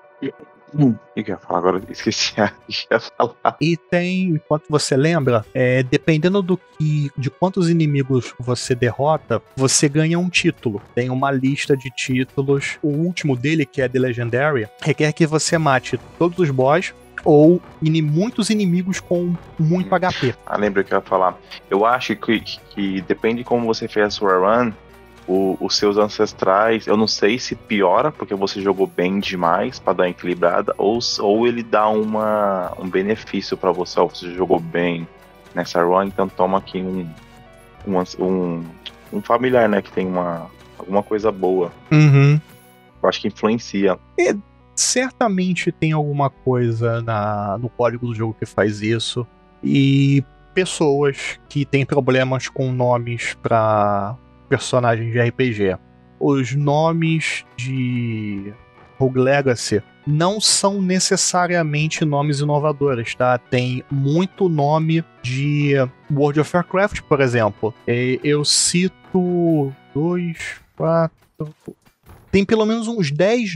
Hum, 0.75 0.95
o 1.15 1.23
que 1.23 1.31
eu 1.31 1.35
ia 1.35 1.37
falar 1.37 1.59
agora? 1.59 1.81
Esqueci 1.89 2.39
a 2.39 2.51
ia 2.69 2.99
falar. 2.99 3.57
E 3.61 3.77
tem, 3.77 4.29
enquanto 4.29 4.65
você 4.69 4.95
lembra, 4.95 5.45
é, 5.53 5.83
dependendo 5.83 6.41
do 6.41 6.57
que, 6.57 7.11
de 7.17 7.29
quantos 7.29 7.69
inimigos 7.69 8.33
você 8.39 8.73
derrota, 8.75 9.41
você 9.55 9.87
ganha 9.87 10.17
um 10.17 10.29
título. 10.29 10.81
Tem 10.95 11.09
uma 11.09 11.31
lista 11.31 11.75
de 11.77 11.89
títulos. 11.89 12.77
O 12.81 12.89
último 12.89 13.35
dele, 13.35 13.65
que 13.65 13.81
é 13.81 13.87
The 13.87 13.99
Legendary, 13.99 14.67
requer 14.81 15.13
que 15.13 15.25
você 15.25 15.57
mate 15.57 15.99
todos 16.17 16.39
os 16.39 16.49
boss 16.49 16.93
ou 17.23 17.61
in, 17.81 18.01
muitos 18.01 18.49
inimigos 18.49 18.99
com 18.99 19.33
muito 19.57 19.89
HP. 19.89 20.35
Ah, 20.45 20.57
lembra 20.57 20.83
que 20.83 20.93
eu 20.93 20.97
ia 20.97 21.01
falar. 21.01 21.37
Eu 21.69 21.85
acho 21.85 22.15
que, 22.15 22.39
que 22.41 23.01
depende 23.01 23.37
de 23.37 23.43
como 23.43 23.65
você 23.65 23.87
fez 23.87 24.07
a 24.07 24.09
sua 24.09 24.37
run, 24.37 24.71
o, 25.27 25.57
os 25.59 25.77
seus 25.77 25.97
ancestrais, 25.97 26.87
eu 26.87 26.97
não 26.97 27.07
sei 27.07 27.39
se 27.39 27.55
piora 27.55 28.11
porque 28.11 28.35
você 28.35 28.61
jogou 28.61 28.87
bem 28.87 29.19
demais 29.19 29.79
para 29.79 29.93
dar 29.93 30.09
equilibrada, 30.09 30.73
ou, 30.77 30.99
ou 31.19 31.47
ele 31.47 31.63
dá 31.63 31.87
uma, 31.87 32.73
um 32.79 32.89
benefício 32.89 33.55
para 33.55 33.71
você, 33.71 33.99
ó, 33.99 34.07
você 34.07 34.33
jogou 34.33 34.59
bem 34.59 35.07
nessa 35.55 35.83
run, 35.83 36.05
então 36.05 36.27
toma 36.27 36.57
aqui 36.57 36.79
um, 36.79 37.07
um, 37.87 38.23
um, 38.23 38.63
um 39.13 39.21
familiar, 39.21 39.69
né, 39.69 39.81
que 39.81 39.91
tem 39.91 40.05
uma, 40.05 40.49
alguma 40.77 41.03
coisa 41.03 41.31
boa. 41.31 41.71
Uhum. 41.91 42.39
Eu 43.01 43.09
acho 43.09 43.21
que 43.21 43.27
influencia. 43.27 43.97
E, 44.17 44.35
certamente 44.75 45.71
tem 45.71 45.91
alguma 45.91 46.29
coisa 46.29 47.01
na, 47.01 47.57
no 47.57 47.69
código 47.69 48.07
do 48.07 48.15
jogo 48.15 48.35
que 48.37 48.45
faz 48.45 48.81
isso. 48.81 49.25
E 49.63 50.23
pessoas 50.53 51.39
que 51.47 51.65
têm 51.65 51.85
problemas 51.85 52.47
com 52.47 52.71
nomes 52.71 53.35
para 53.41 54.15
personagens 54.53 55.11
de 55.11 55.19
RPG. 55.19 55.79
Os 56.19 56.53
nomes 56.53 57.43
de 57.57 58.53
Rogue 58.99 59.19
Legacy 59.19 59.81
não 60.05 60.39
são 60.39 60.79
necessariamente 60.79 62.05
nomes 62.05 62.39
inovadores, 62.39 63.15
tá? 63.15 63.39
Tem 63.39 63.83
muito 63.89 64.47
nome 64.47 65.03
de 65.23 65.73
World 66.11 66.39
of 66.41 66.55
Warcraft, 66.55 67.01
por 67.01 67.19
exemplo. 67.19 67.73
Eu 67.87 68.45
cito 68.45 69.73
dois, 69.91 70.61
quatro. 70.75 71.17
Tem 72.31 72.45
pelo 72.45 72.65
menos 72.65 72.87
uns 72.87 73.09
10 73.11 73.55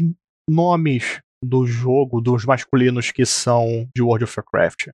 nomes 0.50 1.20
do 1.44 1.64
jogo, 1.68 2.20
dos 2.20 2.44
masculinos 2.44 3.12
que 3.12 3.26
são 3.26 3.88
de 3.96 4.02
World 4.02 4.24
of 4.24 4.34
Warcraft. 4.36 4.88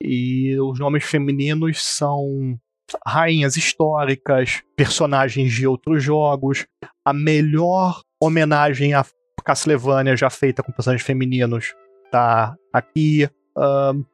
E 0.00 0.56
os 0.60 0.78
nomes 0.78 1.02
femininos 1.02 1.82
são 1.84 2.56
rainhas 3.06 3.56
históricas, 3.56 4.62
personagens 4.76 5.52
de 5.52 5.66
outros 5.66 6.02
jogos. 6.02 6.66
A 7.04 7.12
melhor 7.12 8.02
homenagem 8.20 8.94
a 8.94 9.04
Castlevania 9.44 10.16
já 10.16 10.28
feita 10.28 10.62
com 10.62 10.72
personagens 10.72 11.06
femininos 11.06 11.74
tá 12.10 12.54
aqui. 12.72 13.28
Uh, 13.56 14.04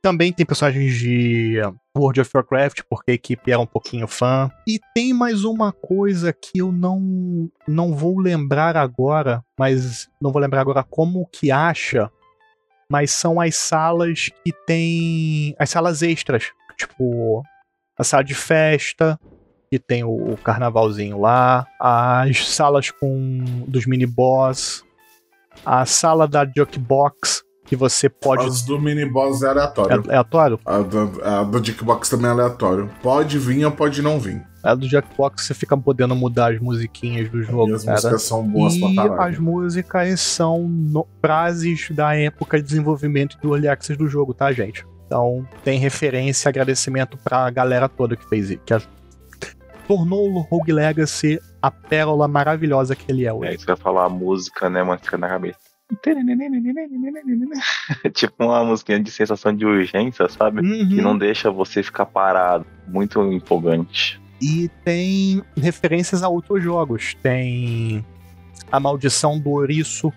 também 0.00 0.32
tem 0.32 0.46
personagens 0.46 0.94
de 0.94 1.60
World 1.96 2.20
of 2.20 2.30
Warcraft, 2.34 2.82
porque 2.88 3.10
a 3.10 3.14
equipe 3.14 3.50
era 3.50 3.60
um 3.60 3.66
pouquinho 3.66 4.06
fã. 4.06 4.50
E 4.66 4.78
tem 4.94 5.12
mais 5.12 5.44
uma 5.44 5.72
coisa 5.72 6.32
que 6.32 6.58
eu 6.58 6.72
não, 6.72 7.50
não 7.66 7.94
vou 7.94 8.18
lembrar 8.18 8.76
agora, 8.76 9.44
mas 9.58 10.08
não 10.20 10.32
vou 10.32 10.40
lembrar 10.40 10.60
agora 10.60 10.82
como 10.82 11.28
que 11.30 11.50
acha, 11.50 12.10
mas 12.90 13.10
são 13.10 13.40
as 13.40 13.56
salas 13.56 14.30
que 14.44 14.52
tem. 14.66 15.54
as 15.58 15.70
salas 15.70 16.02
extras. 16.02 16.50
Tipo, 16.76 17.42
a 18.02 18.04
sala 18.04 18.22
de 18.22 18.34
festa, 18.34 19.18
que 19.70 19.78
tem 19.78 20.04
o, 20.04 20.32
o 20.32 20.36
carnavalzinho 20.36 21.18
lá, 21.18 21.66
as 21.80 22.46
salas 22.48 22.90
com 22.90 23.64
dos 23.66 23.86
mini 23.86 24.06
boss, 24.06 24.84
a 25.64 25.86
sala 25.86 26.28
da 26.28 26.44
Jukebox, 26.44 27.42
que 27.64 27.74
você 27.74 28.08
pode. 28.08 28.44
As 28.44 28.62
do 28.62 28.78
mini 28.78 29.06
boss 29.06 29.42
é 29.42 29.48
aleatório. 29.48 29.92
É 29.92 29.94
aleatório? 29.94 30.60
A 30.66 30.78
do, 30.78 31.24
a 31.24 31.44
do 31.44 31.64
Jukebox 31.64 32.10
também 32.10 32.26
é 32.26 32.30
aleatório. 32.30 32.90
Pode 33.02 33.38
vir 33.38 33.64
ou 33.64 33.72
pode 33.72 34.02
não 34.02 34.20
vir. 34.20 34.44
A 34.62 34.76
do 34.76 34.88
Jackbox 34.88 35.44
você 35.44 35.54
fica 35.54 35.76
podendo 35.76 36.14
mudar 36.14 36.52
as 36.52 36.60
musiquinhas 36.60 37.28
do 37.28 37.42
jogo. 37.42 37.70
E 37.70 37.74
as 37.74 37.84
cara. 37.84 37.96
músicas 37.96 38.22
são 38.22 38.46
boas 38.46 38.74
e 38.74 38.80
pra 38.80 39.08
caralho. 39.08 39.32
as 39.32 39.38
músicas 39.38 40.20
são 40.20 40.68
no, 40.68 41.06
frases 41.20 41.90
da 41.90 42.14
época 42.14 42.58
de 42.58 42.64
desenvolvimento 42.64 43.36
do 43.42 43.54
Early 43.54 43.66
Access 43.66 43.98
do 43.98 44.06
jogo, 44.06 44.32
tá, 44.32 44.52
gente? 44.52 44.86
Então 45.12 45.46
tem 45.62 45.78
referência, 45.78 46.48
agradecimento 46.48 47.18
pra 47.18 47.50
galera 47.50 47.86
toda 47.86 48.16
que 48.16 48.26
fez 48.26 48.48
isso, 48.48 48.62
que 48.64 48.74
tornou 49.86 50.32
o 50.32 50.40
Rogue 50.40 50.72
Legacy 50.72 51.38
a 51.60 51.70
pérola 51.70 52.26
maravilhosa 52.26 52.96
que 52.96 53.12
ele 53.12 53.26
é 53.26 53.32
hoje. 53.32 53.50
É, 53.50 53.54
isso 53.54 53.66
vai 53.66 53.76
falar 53.76 54.06
a 54.06 54.08
música, 54.08 54.70
né, 54.70 54.82
mano, 54.82 54.98
fica 55.02 55.18
na 55.18 55.28
cabeça. 55.28 55.58
tipo 58.14 58.42
uma 58.42 58.64
musiquinha 58.64 58.98
de 58.98 59.10
sensação 59.10 59.54
de 59.54 59.66
urgência, 59.66 60.26
sabe? 60.30 60.62
Uhum. 60.62 60.88
Que 60.88 61.02
não 61.02 61.18
deixa 61.18 61.50
você 61.50 61.82
ficar 61.82 62.06
parado. 62.06 62.64
Muito 62.88 63.20
empolgante. 63.30 64.18
E 64.40 64.70
tem 64.82 65.42
referências 65.54 66.22
a 66.22 66.28
outros 66.30 66.64
jogos. 66.64 67.14
Tem 67.22 68.02
a 68.70 68.80
maldição 68.80 69.38
do 69.38 69.50
ouriço, 69.50 70.10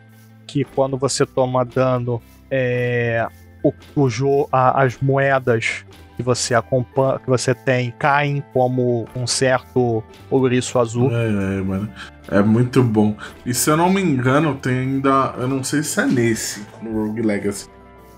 que 0.47 0.63
quando 0.63 0.97
você 0.97 1.25
toma 1.25 1.65
dano, 1.65 2.21
é, 2.49 3.27
o, 3.65 3.73
o 3.95 4.09
jo, 4.09 4.47
a, 4.51 4.83
as 4.83 4.97
moedas 5.01 5.85
que 6.15 6.23
você 6.23 6.53
acompanha, 6.55 7.19
que 7.19 7.29
você 7.29 7.53
tem, 7.53 7.91
caem 7.97 8.43
como 8.53 9.07
um 9.15 9.27
certo 9.27 10.03
ouriço 10.29 10.79
azul. 10.79 11.11
É, 11.11 11.27
é, 11.27 11.61
mano. 11.61 11.89
É 12.29 12.41
muito 12.41 12.81
bom. 12.81 13.15
E 13.45 13.53
se 13.53 13.69
eu 13.69 13.77
não 13.77 13.89
me 13.89 14.01
engano, 14.01 14.55
tem 14.55 14.79
ainda. 14.79 15.33
Eu 15.37 15.47
não 15.47 15.63
sei 15.63 15.83
se 15.83 15.99
é 15.99 16.05
nesse, 16.05 16.65
no 16.81 17.07
Rogue 17.07 17.21
Legacy. 17.21 17.67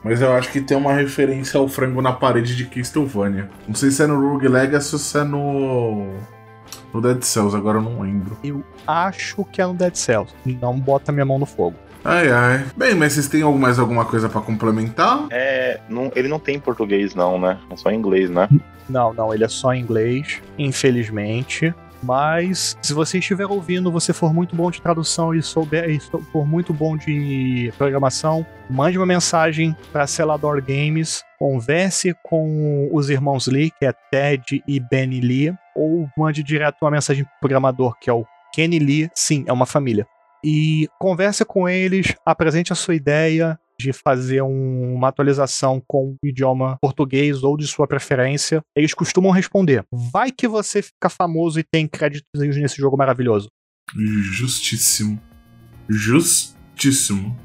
Mas 0.03 0.21
eu 0.21 0.31
acho 0.31 0.51
que 0.51 0.61
tem 0.61 0.77
uma 0.77 0.93
referência 0.93 1.59
ao 1.59 1.67
frango 1.67 2.01
na 2.01 2.13
parede 2.13 2.55
de 2.55 2.65
Castlevania. 2.65 3.49
Não 3.67 3.75
sei 3.75 3.91
se 3.91 4.03
é 4.03 4.07
no 4.07 4.19
Rogue 4.19 4.47
Legacy 4.47 4.95
ou 4.95 4.99
se 4.99 5.17
é 5.17 5.23
no. 5.23 6.13
No 6.93 7.01
Dead 7.01 7.21
Cells, 7.21 7.55
agora 7.55 7.79
eu 7.79 7.81
não 7.81 8.01
lembro. 8.01 8.37
Eu 8.43 8.63
acho 8.85 9.43
que 9.45 9.61
é 9.61 9.65
no 9.65 9.73
Dead 9.73 9.95
Cells. 9.95 10.33
Não 10.45 10.79
bota 10.79 11.11
minha 11.11 11.25
mão 11.25 11.37
no 11.37 11.45
fogo. 11.45 11.75
Ai, 12.09 12.31
ai. 12.31 12.65
Bem, 12.77 12.95
mas 12.95 13.11
vocês 13.11 13.27
têm 13.27 13.43
mais 13.43 13.77
alguma 13.77 14.05
coisa 14.05 14.29
para 14.29 14.39
complementar? 14.39 15.25
É, 15.29 15.81
não, 15.89 16.09
ele 16.15 16.29
não 16.29 16.39
tem 16.39 16.55
em 16.55 16.59
português, 16.59 17.13
não, 17.13 17.37
né? 17.37 17.59
É 17.69 17.75
só 17.75 17.91
em 17.91 17.97
inglês, 17.97 18.29
né? 18.29 18.47
Não, 18.87 19.13
não, 19.13 19.33
ele 19.33 19.43
é 19.43 19.47
só 19.49 19.73
em 19.73 19.81
inglês, 19.81 20.41
infelizmente. 20.57 21.75
Mas 22.01 22.77
se 22.81 22.93
você 22.93 23.19
estiver 23.19 23.45
ouvindo, 23.47 23.91
você 23.91 24.13
for 24.13 24.33
muito 24.33 24.55
bom 24.55 24.71
de 24.71 24.81
tradução 24.81 25.35
e 25.35 25.41
souber 25.43 25.89
e 25.89 25.99
for 25.99 26.47
muito 26.47 26.73
bom 26.73 26.95
de 26.95 27.73
programação, 27.77 28.45
mande 28.69 28.97
uma 28.97 29.05
mensagem 29.05 29.75
para 29.91 30.07
Celador 30.07 30.63
Games, 30.65 31.25
converse 31.37 32.15
com 32.23 32.87
os 32.89 33.09
irmãos 33.09 33.47
Lee, 33.47 33.69
que 33.77 33.85
é 33.85 33.93
Ted 34.09 34.63
e 34.65 34.79
Benny 34.79 35.19
Lee, 35.19 35.53
ou 35.75 36.07
mande 36.17 36.41
direto 36.41 36.77
uma 36.83 36.91
mensagem 36.91 37.25
pro 37.25 37.33
programador, 37.41 37.97
que 37.99 38.09
é 38.09 38.13
o 38.13 38.25
Kenny 38.53 38.79
Lee. 38.79 39.11
Sim, 39.13 39.43
é 39.45 39.51
uma 39.51 39.65
família 39.65 40.07
e 40.43 40.87
converse 40.99 41.43
com 41.43 41.67
eles, 41.67 42.15
apresente 42.25 42.71
a 42.71 42.75
sua 42.75 42.95
ideia 42.95 43.59
de 43.79 43.93
fazer 43.93 44.41
um, 44.41 44.95
uma 44.95 45.09
atualização 45.09 45.81
com 45.85 46.15
o 46.21 46.27
idioma 46.27 46.77
português 46.81 47.43
ou 47.43 47.55
de 47.55 47.67
sua 47.67 47.87
preferência. 47.87 48.61
Eles 48.75 48.93
costumam 48.93 49.31
responder: 49.31 49.85
vai 49.91 50.31
que 50.31 50.47
você 50.47 50.81
fica 50.81 51.09
famoso 51.09 51.59
e 51.59 51.63
tem 51.63 51.87
créditos 51.87 52.27
nesse 52.33 52.77
jogo 52.77 52.97
maravilhoso. 52.97 53.49
Justíssimo. 53.93 55.21
Justíssimo. 55.87 57.37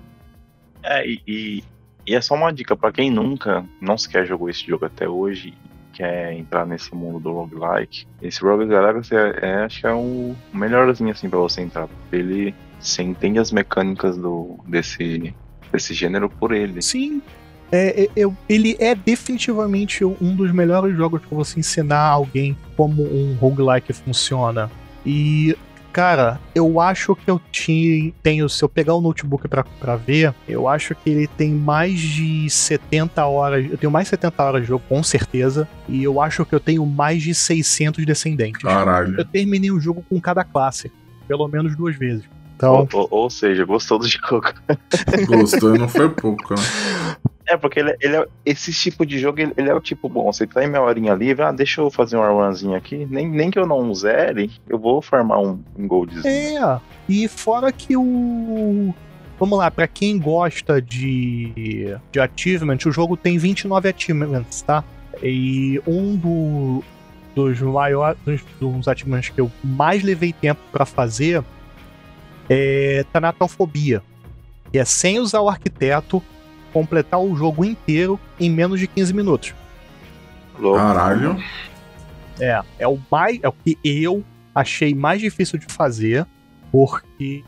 É, 0.82 1.06
e, 1.06 1.20
e, 1.26 1.64
e 2.06 2.14
é 2.14 2.20
só 2.20 2.34
uma 2.34 2.52
dica 2.52 2.76
para 2.76 2.92
quem 2.92 3.10
nunca, 3.10 3.64
não 3.80 3.96
sequer 3.96 4.26
jogou 4.26 4.50
esse 4.50 4.66
jogo 4.66 4.84
até 4.84 5.08
hoje 5.08 5.54
quer 5.92 6.32
entrar 6.32 6.66
nesse 6.66 6.94
mundo 6.94 7.20
do 7.20 7.32
roguelike, 7.32 8.06
esse 8.20 8.40
Rogue 8.40 8.64
Legacy 8.64 9.14
é, 9.14 9.38
é, 9.42 9.54
acho 9.64 9.80
que 9.80 9.86
é 9.86 9.92
o 9.92 10.34
melhorzinho 10.52 11.10
assim 11.10 11.28
para 11.28 11.38
você 11.38 11.60
entrar. 11.60 11.88
Ele 12.10 12.54
você 12.82 13.02
entende 13.02 13.38
as 13.38 13.52
mecânicas 13.52 14.16
do, 14.16 14.58
desse, 14.66 15.34
desse 15.72 15.94
gênero 15.94 16.28
por 16.28 16.52
ele. 16.52 16.82
Sim. 16.82 17.22
É, 17.70 18.02
é, 18.02 18.08
eu, 18.14 18.36
ele 18.46 18.76
é 18.78 18.94
definitivamente 18.94 20.04
um 20.04 20.36
dos 20.36 20.52
melhores 20.52 20.94
jogos 20.94 21.22
para 21.22 21.34
você 21.34 21.58
ensinar 21.58 22.06
alguém 22.06 22.54
como 22.76 23.02
um 23.02 23.34
roguelike 23.40 23.94
funciona. 23.94 24.70
E, 25.06 25.56
cara, 25.90 26.38
eu 26.54 26.78
acho 26.78 27.16
que 27.16 27.30
eu 27.30 27.40
tinha, 27.50 28.12
tenho, 28.22 28.46
se 28.46 28.62
eu 28.62 28.68
pegar 28.68 28.92
o 28.92 29.00
notebook 29.00 29.48
para 29.48 29.96
ver, 29.96 30.34
eu 30.46 30.68
acho 30.68 30.94
que 30.94 31.08
ele 31.08 31.26
tem 31.26 31.50
mais 31.50 31.98
de 31.98 32.50
70 32.50 33.24
horas. 33.24 33.70
Eu 33.70 33.78
tenho 33.78 33.90
mais 33.90 34.04
de 34.04 34.10
70 34.10 34.42
horas 34.42 34.62
de 34.62 34.68
jogo, 34.68 34.84
com 34.86 35.02
certeza. 35.02 35.66
E 35.88 36.04
eu 36.04 36.20
acho 36.20 36.44
que 36.44 36.54
eu 36.54 36.60
tenho 36.60 36.84
mais 36.84 37.22
de 37.22 37.34
600 37.34 38.04
descendentes. 38.04 38.60
Caralho. 38.60 39.18
Eu 39.18 39.24
terminei 39.24 39.70
o 39.70 39.80
jogo 39.80 40.04
com 40.10 40.20
cada 40.20 40.44
classe, 40.44 40.92
pelo 41.26 41.48
menos 41.48 41.74
duas 41.74 41.96
vezes. 41.96 42.24
Então. 42.62 42.88
Ou, 42.92 43.00
ou, 43.00 43.08
ou 43.10 43.30
seja, 43.30 43.64
gostou 43.64 43.98
do 43.98 44.06
jogo. 44.06 44.52
Gostou, 45.26 45.76
não 45.76 45.88
foi 45.88 46.08
pouco, 46.08 46.54
né? 46.54 46.62
É, 47.44 47.56
porque 47.56 47.80
ele, 47.80 47.94
ele 48.00 48.16
é, 48.16 48.26
esse 48.46 48.72
tipo 48.72 49.04
de 49.04 49.18
jogo, 49.18 49.40
ele, 49.40 49.52
ele 49.56 49.68
é 49.68 49.74
o 49.74 49.80
tipo 49.80 50.08
bom. 50.08 50.32
Você 50.32 50.46
tá 50.46 50.62
em 50.64 50.68
minha 50.68 50.80
horinha 50.80 51.12
livre, 51.12 51.42
ah, 51.42 51.50
deixa 51.50 51.80
eu 51.80 51.90
fazer 51.90 52.16
uma 52.16 52.28
runzinho 52.28 52.76
aqui. 52.76 53.04
Nem, 53.10 53.28
nem 53.28 53.50
que 53.50 53.58
eu 53.58 53.66
não 53.66 53.92
zere, 53.92 54.50
eu 54.68 54.78
vou 54.78 55.02
farmar 55.02 55.40
um, 55.40 55.60
um 55.76 55.88
goldzinho. 55.88 56.24
É, 56.26 56.80
e 57.08 57.26
fora 57.26 57.72
que 57.72 57.96
o. 57.96 58.94
Vamos 59.40 59.58
lá, 59.58 59.72
pra 59.72 59.88
quem 59.88 60.20
gosta 60.20 60.80
de, 60.80 61.96
de 62.12 62.20
achievement, 62.20 62.78
o 62.86 62.92
jogo 62.92 63.16
tem 63.16 63.38
29 63.38 63.88
achievements, 63.88 64.62
tá? 64.62 64.84
E 65.20 65.82
um 65.84 66.14
do, 66.14 66.84
dos 67.34 67.60
maiores 67.60 68.16
dos, 68.24 68.40
dos 68.60 68.86
achievements 68.86 69.30
que 69.30 69.40
eu 69.40 69.50
mais 69.64 70.04
levei 70.04 70.32
tempo 70.32 70.60
pra 70.70 70.86
fazer 70.86 71.42
é 72.52 73.04
Tanatofobia. 73.12 74.02
Que 74.70 74.78
é 74.78 74.84
sem 74.84 75.18
usar 75.18 75.40
o 75.40 75.48
arquiteto, 75.48 76.22
completar 76.72 77.20
o 77.20 77.34
jogo 77.36 77.64
inteiro 77.64 78.18
em 78.38 78.50
menos 78.50 78.78
de 78.80 78.86
15 78.86 79.14
minutos. 79.14 79.54
Louco. 80.58 80.78
Caralho. 80.78 81.42
É, 82.38 82.60
é 82.78 82.88
o 82.88 82.98
mais, 83.10 83.38
é 83.42 83.48
o 83.48 83.52
que 83.52 83.78
eu 83.84 84.24
achei 84.54 84.94
mais 84.94 85.20
difícil 85.20 85.58
de 85.58 85.66
fazer, 85.66 86.26
porque 86.70 87.42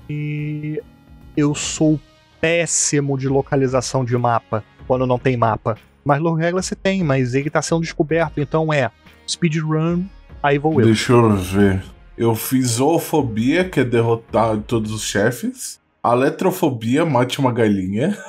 eu 1.36 1.55
sou 1.55 1.98
péssimo 2.40 3.18
de 3.18 3.28
localização 3.28 4.05
de 4.05 4.16
mapa 4.16 4.62
quando 4.86 5.07
não 5.07 5.18
tem 5.18 5.36
mapa. 5.36 5.76
Mas 6.05 6.20
Lorregla 6.20 6.61
se 6.62 6.76
tem, 6.76 7.02
mas 7.02 7.34
ele 7.34 7.48
tá 7.48 7.62
sendo 7.62 7.80
descoberto, 7.80 8.40
então 8.40 8.72
é 8.72 8.90
speedrun, 9.26 10.05
aí 10.42 10.59
vou 10.59 10.78
eu. 10.80 10.86
Deixa 10.86 11.12
eu 11.12 11.34
ver. 11.36 11.82
Eu 12.17 12.35
fiz 12.35 12.67
zoofobia, 12.77 13.69
que 13.69 13.81
é 13.81 13.85
derrotar 13.85 14.61
todos 14.62 14.93
os 14.93 15.03
chefes. 15.03 15.81
Aletrofobia, 16.03 17.05
mate 17.05 17.39
uma 17.39 17.53
galinha. 17.53 18.17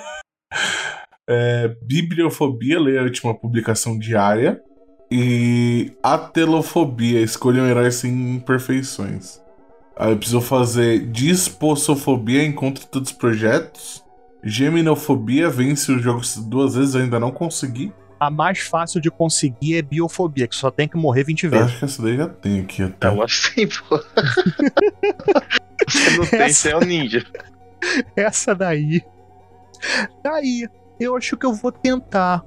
É, 1.28 1.76
bibliofobia, 1.82 2.80
ler 2.80 3.00
a 3.00 3.04
última 3.04 3.34
publicação 3.34 3.98
diária. 3.98 4.62
E 5.10 5.92
atelofobia, 6.04 7.20
escolha 7.20 7.64
um 7.64 7.66
herói 7.66 7.90
sem 7.90 8.36
imperfeições. 8.36 9.42
Aí 9.98 10.12
eu 10.12 10.18
preciso 10.18 10.40
fazer 10.40 11.00
dispossofobia, 11.08 12.46
encontre 12.46 12.86
todos 12.86 13.10
os 13.10 13.18
projetos. 13.18 14.04
Geminofobia, 14.44 15.50
vence 15.50 15.92
o 15.92 15.98
jogo 15.98 16.22
duas 16.48 16.76
vezes, 16.76 16.96
ainda 16.96 17.20
não 17.20 17.32
consegui. 17.32 17.92
A 18.20 18.30
mais 18.30 18.60
fácil 18.60 19.02
de 19.02 19.12
conseguir 19.12 19.78
é 19.78 19.82
biofobia, 19.82 20.48
que 20.48 20.56
só 20.56 20.72
tem 20.72 20.88
que 20.88 20.96
morrer 20.98 21.24
20 21.24 21.44
Eu 21.44 21.50
vezes. 21.52 21.66
acho 21.66 21.80
que 21.80 21.86
essa 21.86 22.02
daí 22.02 22.18
já 22.18 22.28
tem 22.30 22.60
aqui 22.62 22.84
até. 22.84 23.08
Então 23.08 23.22
assim, 23.22 23.68
pô. 23.68 23.98
Você 25.88 26.10
não 26.18 26.26
tem, 26.26 26.54
você 26.54 26.70
é 26.72 26.78
o 26.78 26.80
ninja. 26.80 27.26
Essa 28.16 28.56
daí. 28.56 29.04
Daí, 30.24 30.68
eu 31.00 31.16
acho 31.16 31.36
que 31.38 31.46
eu 31.46 31.54
vou 31.54 31.72
tentar 31.72 32.44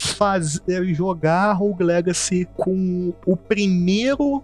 fazer 0.00 0.84
jogar 0.94 1.52
Rogue 1.52 1.84
Legacy 1.84 2.48
com 2.56 3.12
o 3.26 3.36
primeiro 3.36 4.42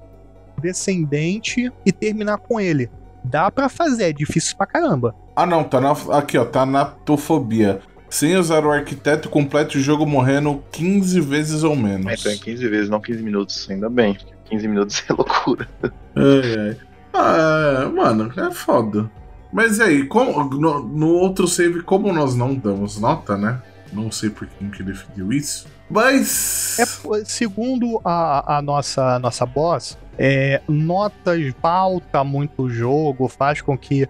descendente 0.61 1.73
e 1.85 1.93
terminar 1.93 2.39
com 2.39 2.61
ele. 2.61 2.91
Dá 3.25 3.51
pra 3.51 3.69
fazer, 3.69 4.05
é 4.05 4.13
difícil 4.13 4.57
pra 4.57 4.67
caramba. 4.67 5.15
Ah 5.35 5.45
não, 5.47 5.65
tá 5.65 5.81
na, 5.81 5.93
aqui 6.17 6.39
ó, 6.39 6.45
tá 6.45 6.65
na 6.65 6.85
tofobia. 6.85 7.81
Sem 8.11 8.37
usar 8.37 8.67
o 8.67 8.73
arquiteto, 8.73 9.29
complete 9.29 9.79
o 9.79 9.81
jogo 9.81 10.05
morrendo 10.05 10.63
15 10.73 11.21
vezes 11.21 11.63
ou 11.63 11.77
menos. 11.77 12.21
Então 12.21 12.33
é 12.33 12.37
15 12.37 12.69
vezes, 12.69 12.91
não 12.91 13.01
15 13.01 13.23
minutos, 13.23 13.71
ainda 13.71 13.89
bem. 13.89 14.19
15 14.47 14.69
minutos 14.69 15.05
é 15.09 15.13
loucura. 15.13 15.69
Ai, 15.83 16.59
ai. 16.59 16.77
Ah, 17.15 17.83
é, 17.83 17.87
mano, 17.87 18.33
é 18.37 18.51
foda. 18.51 19.11
Mas 19.53 19.79
e 19.79 19.83
aí, 19.83 20.07
como, 20.07 20.45
no, 20.45 20.81
no 20.81 21.09
outro 21.09 21.47
save, 21.47 21.83
como 21.83 22.13
nós 22.13 22.35
não 22.35 22.55
damos 22.55 22.99
nota, 22.99 23.37
né? 23.37 23.61
Não 23.93 24.11
sei 24.11 24.31
por 24.31 24.47
quem 24.47 24.71
que 24.71 24.83
definiu 24.83 25.33
isso. 25.33 25.67
Mas. 25.89 26.79
É, 26.79 26.85
segundo 27.25 28.01
a, 28.05 28.59
a 28.59 28.63
nossa, 28.63 29.19
nossa 29.19 29.45
boss, 29.45 29.99
é, 30.17 30.61
notas 30.69 31.53
pauta 31.61 32.23
muito 32.23 32.63
o 32.65 32.71
jogo, 32.71 33.29
faz 33.29 33.61
com 33.61 33.77
que. 33.77 34.09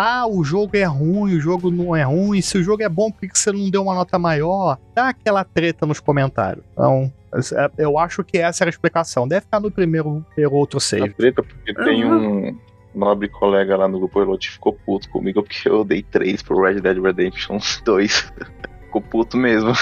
Ah, 0.00 0.28
o 0.28 0.44
jogo 0.44 0.76
é 0.76 0.84
ruim, 0.84 1.34
o 1.34 1.40
jogo 1.40 1.72
não 1.72 1.96
é 1.96 2.04
ruim. 2.04 2.40
Se 2.40 2.56
o 2.56 2.62
jogo 2.62 2.84
é 2.84 2.88
bom, 2.88 3.10
por 3.10 3.28
que 3.28 3.36
você 3.36 3.50
não 3.50 3.68
deu 3.68 3.82
uma 3.82 3.96
nota 3.96 4.16
maior? 4.16 4.78
Dá 4.94 5.08
aquela 5.08 5.42
treta 5.42 5.84
nos 5.86 5.98
comentários. 5.98 6.64
Então, 6.72 7.12
é, 7.34 7.70
eu 7.78 7.98
acho 7.98 8.22
que 8.22 8.38
essa 8.38 8.62
era 8.62 8.68
a 8.68 8.70
explicação. 8.70 9.26
Deve 9.26 9.40
ficar 9.40 9.58
no 9.58 9.72
primeiro 9.72 10.24
ou 10.38 10.52
outro 10.52 10.76
A 10.76 10.80
save. 10.80 11.10
treta, 11.14 11.42
porque 11.42 11.74
tem 11.74 12.04
um 12.04 12.56
nobre 12.94 13.28
colega 13.28 13.76
lá 13.76 13.88
no 13.88 13.98
grupo 13.98 14.22
Elot 14.22 14.46
que 14.46 14.54
ficou 14.54 14.72
puto 14.72 15.10
comigo 15.10 15.42
porque 15.42 15.68
eu 15.68 15.84
dei 15.84 16.04
3 16.04 16.44
pro 16.44 16.62
Red 16.62 16.80
Dead 16.80 17.02
Redemption 17.02 17.58
2. 17.84 18.32
ficou 18.86 19.02
puto 19.02 19.36
mesmo. 19.36 19.72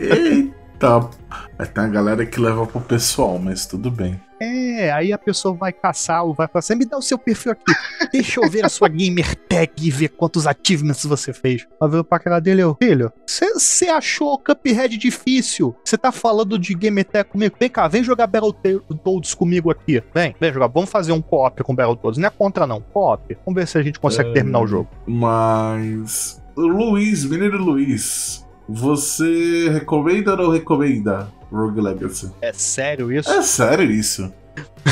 Eita. 0.00 1.10
Aí 1.58 1.66
tem 1.66 1.84
a 1.84 1.88
galera 1.88 2.26
que 2.26 2.40
leva 2.40 2.66
pro 2.66 2.80
pessoal, 2.80 3.38
mas 3.38 3.64
tudo 3.66 3.90
bem. 3.90 4.20
É, 4.40 4.90
aí 4.92 5.12
a 5.12 5.16
pessoa 5.18 5.54
vai 5.54 5.72
caçar 5.72 6.24
ou 6.24 6.34
vai 6.34 6.48
falar 6.48 6.58
assim: 6.58 6.74
me 6.74 6.84
dá 6.84 6.98
o 6.98 7.02
seu 7.02 7.16
perfil 7.16 7.52
aqui. 7.52 7.72
Deixa 8.12 8.40
eu 8.44 8.50
ver 8.50 8.64
a 8.64 8.68
sua 8.68 8.88
gamer 8.88 9.36
tag 9.48 9.72
e 9.80 9.90
ver 9.90 10.08
quantos 10.08 10.46
achievements 10.46 11.04
você 11.06 11.32
fez. 11.32 11.66
Aí 11.80 11.88
veio 11.88 12.02
pra 12.02 12.18
cara 12.18 12.40
dele, 12.40 12.62
eu, 12.62 12.76
filho, 12.82 13.12
você 13.26 13.86
achou 13.88 14.36
Cuphead 14.38 14.98
difícil? 14.98 15.74
Você 15.84 15.96
tá 15.96 16.10
falando 16.10 16.58
de 16.58 16.74
gamer 16.74 17.04
tag 17.04 17.30
comigo? 17.30 17.56
Vem 17.58 17.70
cá, 17.70 17.86
vem 17.86 18.02
jogar 18.02 18.26
Battletoads 18.26 19.34
comigo 19.34 19.70
aqui. 19.70 20.02
Vem, 20.12 20.34
vem 20.40 20.52
jogar. 20.52 20.66
Vamos 20.66 20.90
fazer 20.90 21.12
um 21.12 21.22
co-op 21.22 21.62
com 21.62 21.74
Battletoads. 21.74 22.18
Não 22.18 22.26
é 22.26 22.30
contra, 22.30 22.66
não. 22.66 22.80
Co-op. 22.80 23.38
Vamos 23.46 23.60
ver 23.60 23.68
se 23.68 23.78
a 23.78 23.82
gente 23.82 24.00
consegue 24.00 24.30
É. 24.30 24.32
terminar 24.32 24.60
o 24.60 24.66
jogo. 24.66 24.88
Mas. 25.06 26.42
Luiz, 26.56 27.24
menino 27.24 27.56
Luiz, 27.58 28.43
você 28.68 29.68
recomenda 29.70 30.32
ou 30.32 30.36
não 30.36 30.50
recomenda 30.50 31.28
Rogue 31.50 31.80
Legacy? 31.80 32.32
É 32.40 32.52
sério 32.52 33.12
isso? 33.12 33.30
É 33.30 33.42
sério 33.42 33.90
isso. 33.90 34.32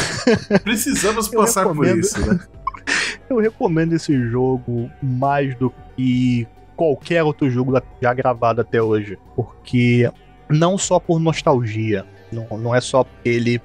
Precisamos 0.62 1.28
passar 1.28 1.68
por 1.68 1.86
isso, 1.86 2.20
né? 2.24 2.40
Eu 3.28 3.38
recomendo 3.38 3.94
esse 3.94 4.14
jogo 4.28 4.90
mais 5.02 5.54
do 5.54 5.72
que 5.96 6.46
qualquer 6.76 7.22
outro 7.22 7.48
jogo 7.48 7.80
já 8.00 8.12
gravado 8.12 8.60
até 8.60 8.82
hoje. 8.82 9.18
Porque 9.34 10.10
não 10.48 10.76
só 10.76 10.98
por 10.98 11.18
nostalgia, 11.18 12.04
não, 12.30 12.46
não 12.58 12.74
é 12.74 12.80
só 12.80 13.04
porque 13.04 13.28
ele 13.28 13.62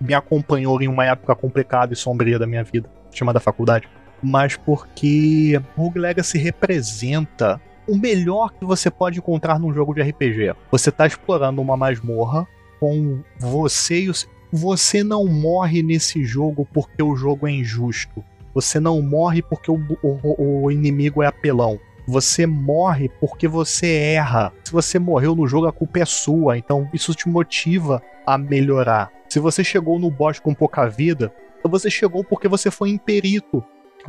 me 0.00 0.14
acompanhou 0.14 0.80
em 0.80 0.88
uma 0.88 1.04
época 1.04 1.34
complicada 1.34 1.92
e 1.92 1.96
sombria 1.96 2.38
da 2.38 2.46
minha 2.46 2.62
vida, 2.62 2.88
chamada 3.12 3.40
faculdade, 3.40 3.88
mas 4.22 4.56
porque 4.56 5.60
Rogue 5.76 5.98
Legacy 5.98 6.38
representa 6.38 7.60
o 7.88 7.96
melhor 7.96 8.52
que 8.52 8.64
você 8.64 8.90
pode 8.90 9.18
encontrar 9.18 9.58
num 9.58 9.72
jogo 9.72 9.94
de 9.94 10.02
RPG. 10.02 10.54
Você 10.70 10.90
tá 10.92 11.06
explorando 11.06 11.60
uma 11.62 11.76
masmorra 11.76 12.46
com 12.78 13.20
você 13.38 14.02
e 14.02 14.08
os. 14.10 14.28
Você 14.52 15.02
não 15.02 15.26
morre 15.26 15.82
nesse 15.82 16.24
jogo 16.24 16.66
porque 16.72 17.02
o 17.02 17.14
jogo 17.16 17.46
é 17.46 17.50
injusto. 17.50 18.24
Você 18.54 18.80
não 18.80 19.00
morre 19.02 19.42
porque 19.42 19.70
o, 19.70 19.78
o- 20.02 20.64
o 20.64 20.70
inimigo 20.70 21.22
é 21.22 21.26
apelão. 21.26 21.78
Você 22.06 22.46
morre 22.46 23.10
porque 23.20 23.46
você 23.46 23.86
erra. 24.14 24.52
Se 24.64 24.72
você 24.72 24.98
morreu 24.98 25.34
no 25.34 25.46
jogo, 25.46 25.66
a 25.66 25.72
culpa 25.72 25.98
é 26.00 26.04
sua. 26.06 26.56
Então 26.56 26.88
isso 26.94 27.14
te 27.14 27.28
motiva 27.28 28.02
a 28.26 28.38
melhorar. 28.38 29.10
Se 29.28 29.38
você 29.38 29.62
chegou 29.62 29.98
no 29.98 30.10
boss 30.10 30.38
com 30.40 30.54
pouca 30.54 30.88
vida, 30.88 31.30
você 31.62 31.90
chegou 31.90 32.24
porque 32.24 32.48
você 32.48 32.70
foi 32.70 32.88
imperito. 32.88 33.62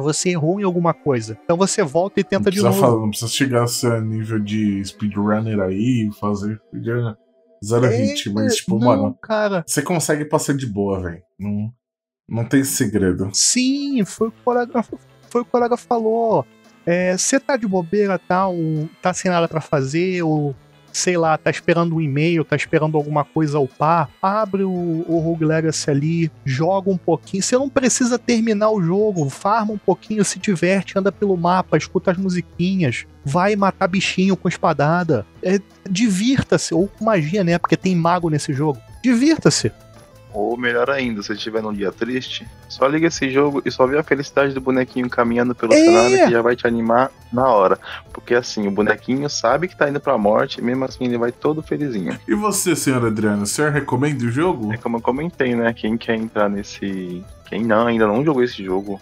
Você 0.03 0.29
errou 0.29 0.59
em 0.59 0.63
alguma 0.63 0.93
coisa. 0.93 1.37
Então 1.43 1.57
você 1.57 1.83
volta 1.83 2.19
e 2.19 2.23
tenta 2.23 2.49
de 2.49 2.61
novo. 2.61 2.79
falar, 2.79 2.99
não 2.99 3.09
precisa 3.09 3.29
chegar 3.31 3.63
a 3.63 3.67
ser 3.67 4.01
nível 4.01 4.39
de 4.39 4.83
speedrunner 4.83 5.59
aí, 5.59 6.09
fazer 6.19 6.59
speedrunner 6.67 7.15
zero 7.63 7.85
É, 7.85 7.89
hit, 7.89 8.29
mas 8.29 8.55
tipo, 8.55 8.79
não, 8.79 8.87
mano, 8.87 9.17
cara. 9.21 9.63
você 9.67 9.81
consegue 9.81 10.25
passar 10.25 10.55
de 10.55 10.65
boa, 10.65 11.01
velho. 11.01 11.21
Não, 11.37 11.71
não 12.27 12.45
tem 12.45 12.63
segredo. 12.63 13.29
Sim, 13.33 14.03
foi 14.05 14.29
o 14.29 14.31
que 14.31 14.39
o 14.39 14.43
colega, 14.43 14.83
foi 15.29 15.41
o 15.41 15.45
colega 15.45 15.75
falou. 15.77 16.45
Você 17.17 17.39
tá 17.39 17.55
de 17.55 17.67
bobeira, 17.67 18.17
tá, 18.17 18.47
um, 18.49 18.87
tá 19.01 19.13
sem 19.13 19.29
nada 19.29 19.47
pra 19.47 19.61
fazer, 19.61 20.23
ou 20.23 20.55
sei 20.99 21.17
lá, 21.17 21.37
tá 21.37 21.49
esperando 21.49 21.95
um 21.95 22.01
e-mail, 22.01 22.43
tá 22.43 22.55
esperando 22.55 22.97
alguma 22.97 23.23
coisa 23.23 23.59
upar, 23.59 24.09
abre 24.21 24.63
o, 24.63 25.05
o 25.07 25.19
Rogue 25.19 25.45
Legacy 25.45 25.89
ali, 25.89 26.31
joga 26.45 26.91
um 26.91 26.97
pouquinho. 26.97 27.41
Você 27.41 27.57
não 27.57 27.69
precisa 27.69 28.19
terminar 28.19 28.69
o 28.71 28.81
jogo, 28.81 29.29
farma 29.29 29.73
um 29.73 29.77
pouquinho, 29.77 30.23
se 30.25 30.39
diverte, 30.39 30.97
anda 30.97 31.11
pelo 31.11 31.37
mapa, 31.37 31.77
escuta 31.77 32.11
as 32.11 32.17
musiquinhas, 32.17 33.05
vai 33.23 33.55
matar 33.55 33.87
bichinho 33.87 34.35
com 34.35 34.47
espadada. 34.47 35.25
É, 35.41 35.59
Divirta-se, 35.89 36.73
ou 36.73 36.87
com 36.87 37.05
magia, 37.05 37.43
né? 37.43 37.57
Porque 37.57 37.75
tem 37.75 37.95
mago 37.95 38.29
nesse 38.29 38.53
jogo. 38.53 38.79
Divirta-se. 39.03 39.71
Ou 40.31 40.55
melhor 40.55 40.89
ainda, 40.91 41.23
se 41.23 41.33
estiver 41.33 41.61
num 41.63 41.73
dia 41.73 41.91
triste, 41.91 42.47
só 42.67 42.85
liga 42.85 43.07
esse 43.07 43.29
jogo 43.31 43.63
e 43.65 43.71
só 43.71 43.87
vê 43.87 43.97
a 43.97 44.03
felicidade 44.03 44.53
do 44.53 44.61
bonequinho 44.61 45.09
caminhando 45.09 45.55
pelo 45.55 45.73
É. 45.73 45.77
cenário 45.83 46.17
que 46.25 46.31
já 46.31 46.41
vai 46.41 46.55
te 46.55 46.67
animar 46.67 47.09
na 47.33 47.47
hora. 47.47 47.79
Porque 48.13 48.35
assim, 48.35 48.67
o 48.67 48.71
bonequinho 48.71 49.27
sabe 49.29 49.67
que 49.67 49.75
tá 49.75 49.89
indo 49.89 49.99
pra 49.99 50.17
morte 50.19 50.59
e 50.59 50.61
mesmo 50.63 50.85
assim 50.85 51.05
ele 51.05 51.17
vai 51.17 51.31
todo 51.31 51.63
felizinho. 51.63 52.15
E 52.27 52.35
você, 52.35 52.75
senhor 52.75 53.03
Adriano, 53.05 53.41
o 53.43 53.47
senhor 53.47 53.71
recomenda 53.71 54.23
o 54.23 54.29
jogo? 54.29 54.71
É 54.71 54.77
como 54.77 54.97
eu 54.97 55.01
comentei, 55.01 55.55
né? 55.55 55.73
Quem 55.73 55.97
quer 55.97 56.15
entrar 56.15 56.47
nesse. 56.47 57.23
Quem 57.47 57.63
não, 57.65 57.87
ainda 57.87 58.05
não 58.05 58.23
jogou 58.23 58.43
esse 58.43 58.63
jogo, 58.63 59.01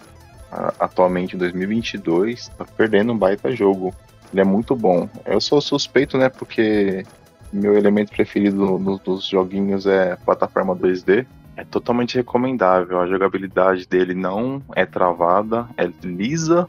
atualmente 0.80 1.36
em 1.36 1.38
2022, 1.38 2.48
tá 2.56 2.64
perdendo 2.64 3.12
um 3.12 3.18
baita 3.18 3.54
jogo. 3.54 3.94
Ele 4.32 4.40
é 4.40 4.44
muito 4.44 4.74
bom. 4.74 5.08
Eu 5.26 5.40
sou 5.40 5.60
suspeito, 5.60 6.16
né? 6.16 6.28
Porque 6.30 7.04
meu 7.52 7.76
elemento 7.76 8.10
preferido 8.10 8.78
no, 8.78 8.98
dos 8.98 9.26
joguinhos 9.26 9.86
é 9.86 10.16
plataforma 10.16 10.74
2D. 10.74 11.26
É 11.56 11.64
totalmente 11.64 12.16
recomendável. 12.16 13.00
A 13.00 13.06
jogabilidade 13.06 13.86
dele 13.86 14.14
não 14.14 14.62
é 14.76 14.86
travada, 14.86 15.68
é 15.76 15.90
lisa. 16.02 16.68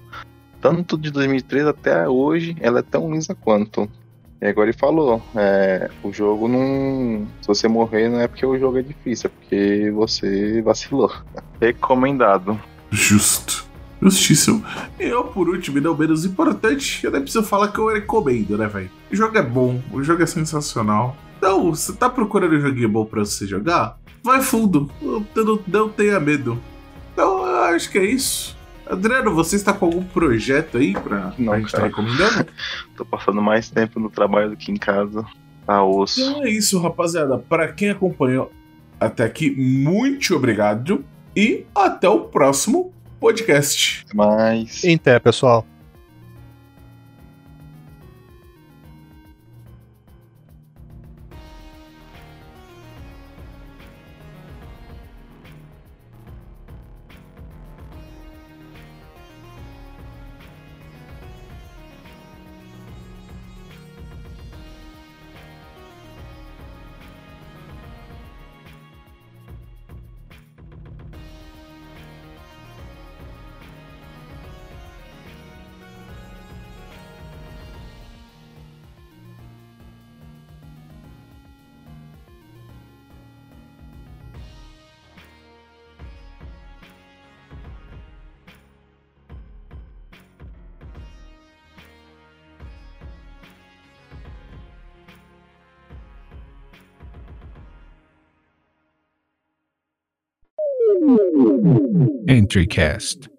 Tanto 0.61 0.97
de 0.97 1.11
2003 1.11 1.67
até 1.67 2.09
hoje, 2.09 2.55
ela 2.59 2.79
é 2.79 2.83
tão 2.83 3.11
lisa 3.13 3.35
quanto. 3.35 3.89
E 4.41 4.47
agora 4.47 4.69
ele 4.69 4.77
falou, 4.77 5.21
é, 5.35 5.89
o 6.01 6.11
jogo 6.13 6.47
não. 6.47 7.27
Se 7.41 7.47
você 7.47 7.67
morrer, 7.67 8.09
não 8.09 8.19
é 8.19 8.27
porque 8.27 8.45
o 8.45 8.57
jogo 8.57 8.79
é 8.79 8.81
difícil, 8.81 9.29
é 9.29 9.39
porque 9.39 9.91
você 9.91 10.61
vacilou. 10.61 11.11
Recomendado. 11.61 12.59
Justo. 12.89 13.68
Justíssimo. 14.01 14.63
E 14.99 15.03
eu, 15.03 15.25
por 15.25 15.49
último, 15.49 15.77
e 15.77 15.81
não 15.81 15.95
menos 15.95 16.25
importante, 16.25 17.03
eu 17.03 17.11
nem 17.11 17.21
preciso 17.21 17.43
falar 17.43 17.69
que 17.69 17.79
eu 17.79 17.87
recomendo, 17.87 18.57
né, 18.57 18.67
velho? 18.67 18.89
O 19.11 19.15
jogo 19.15 19.37
é 19.37 19.41
bom, 19.41 19.81
o 19.91 20.01
jogo 20.03 20.23
é 20.23 20.25
sensacional. 20.25 21.17
Então, 21.37 21.73
você 21.73 21.93
tá 21.93 22.09
procurando 22.09 22.55
um 22.55 22.61
joguinho 22.61 22.89
bom 22.89 23.05
pra 23.05 23.21
você 23.21 23.45
jogar? 23.45 23.97
Vai 24.23 24.41
fundo, 24.41 24.89
não, 25.01 25.59
não 25.67 25.89
tenha 25.89 26.19
medo. 26.19 26.59
Então, 27.13 27.45
eu 27.45 27.63
acho 27.65 27.89
que 27.89 27.97
é 27.97 28.05
isso. 28.05 28.57
Adriano, 28.85 29.33
você 29.35 29.55
está 29.55 29.71
com 29.71 29.85
algum 29.85 30.03
projeto 30.03 30.77
aí 30.77 30.93
pra, 30.93 31.33
não, 31.37 31.45
pra 31.45 31.57
gente 31.57 31.67
estar 31.67 31.79
tá 31.79 31.85
recomendando? 31.85 32.47
Tô 32.97 33.05
passando 33.05 33.41
mais 33.41 33.69
tempo 33.69 33.99
no 33.99 34.09
trabalho 34.09 34.49
do 34.49 34.57
que 34.57 34.71
em 34.71 34.77
casa. 34.77 35.25
Tá 35.65 35.83
osso. 35.83 36.19
Então 36.19 36.43
é 36.43 36.49
isso, 36.49 36.79
rapaziada. 36.79 37.37
Para 37.37 37.71
quem 37.71 37.91
acompanhou 37.91 38.51
até 38.99 39.23
aqui, 39.23 39.51
muito 39.51 40.35
obrigado. 40.35 41.05
E 41.35 41.65
até 41.75 42.09
o 42.09 42.21
próximo 42.21 42.91
podcast. 43.19 44.05
Mais. 44.13 44.83
Até, 44.85 45.19
pessoal. 45.19 45.65
Cast. 102.49 103.29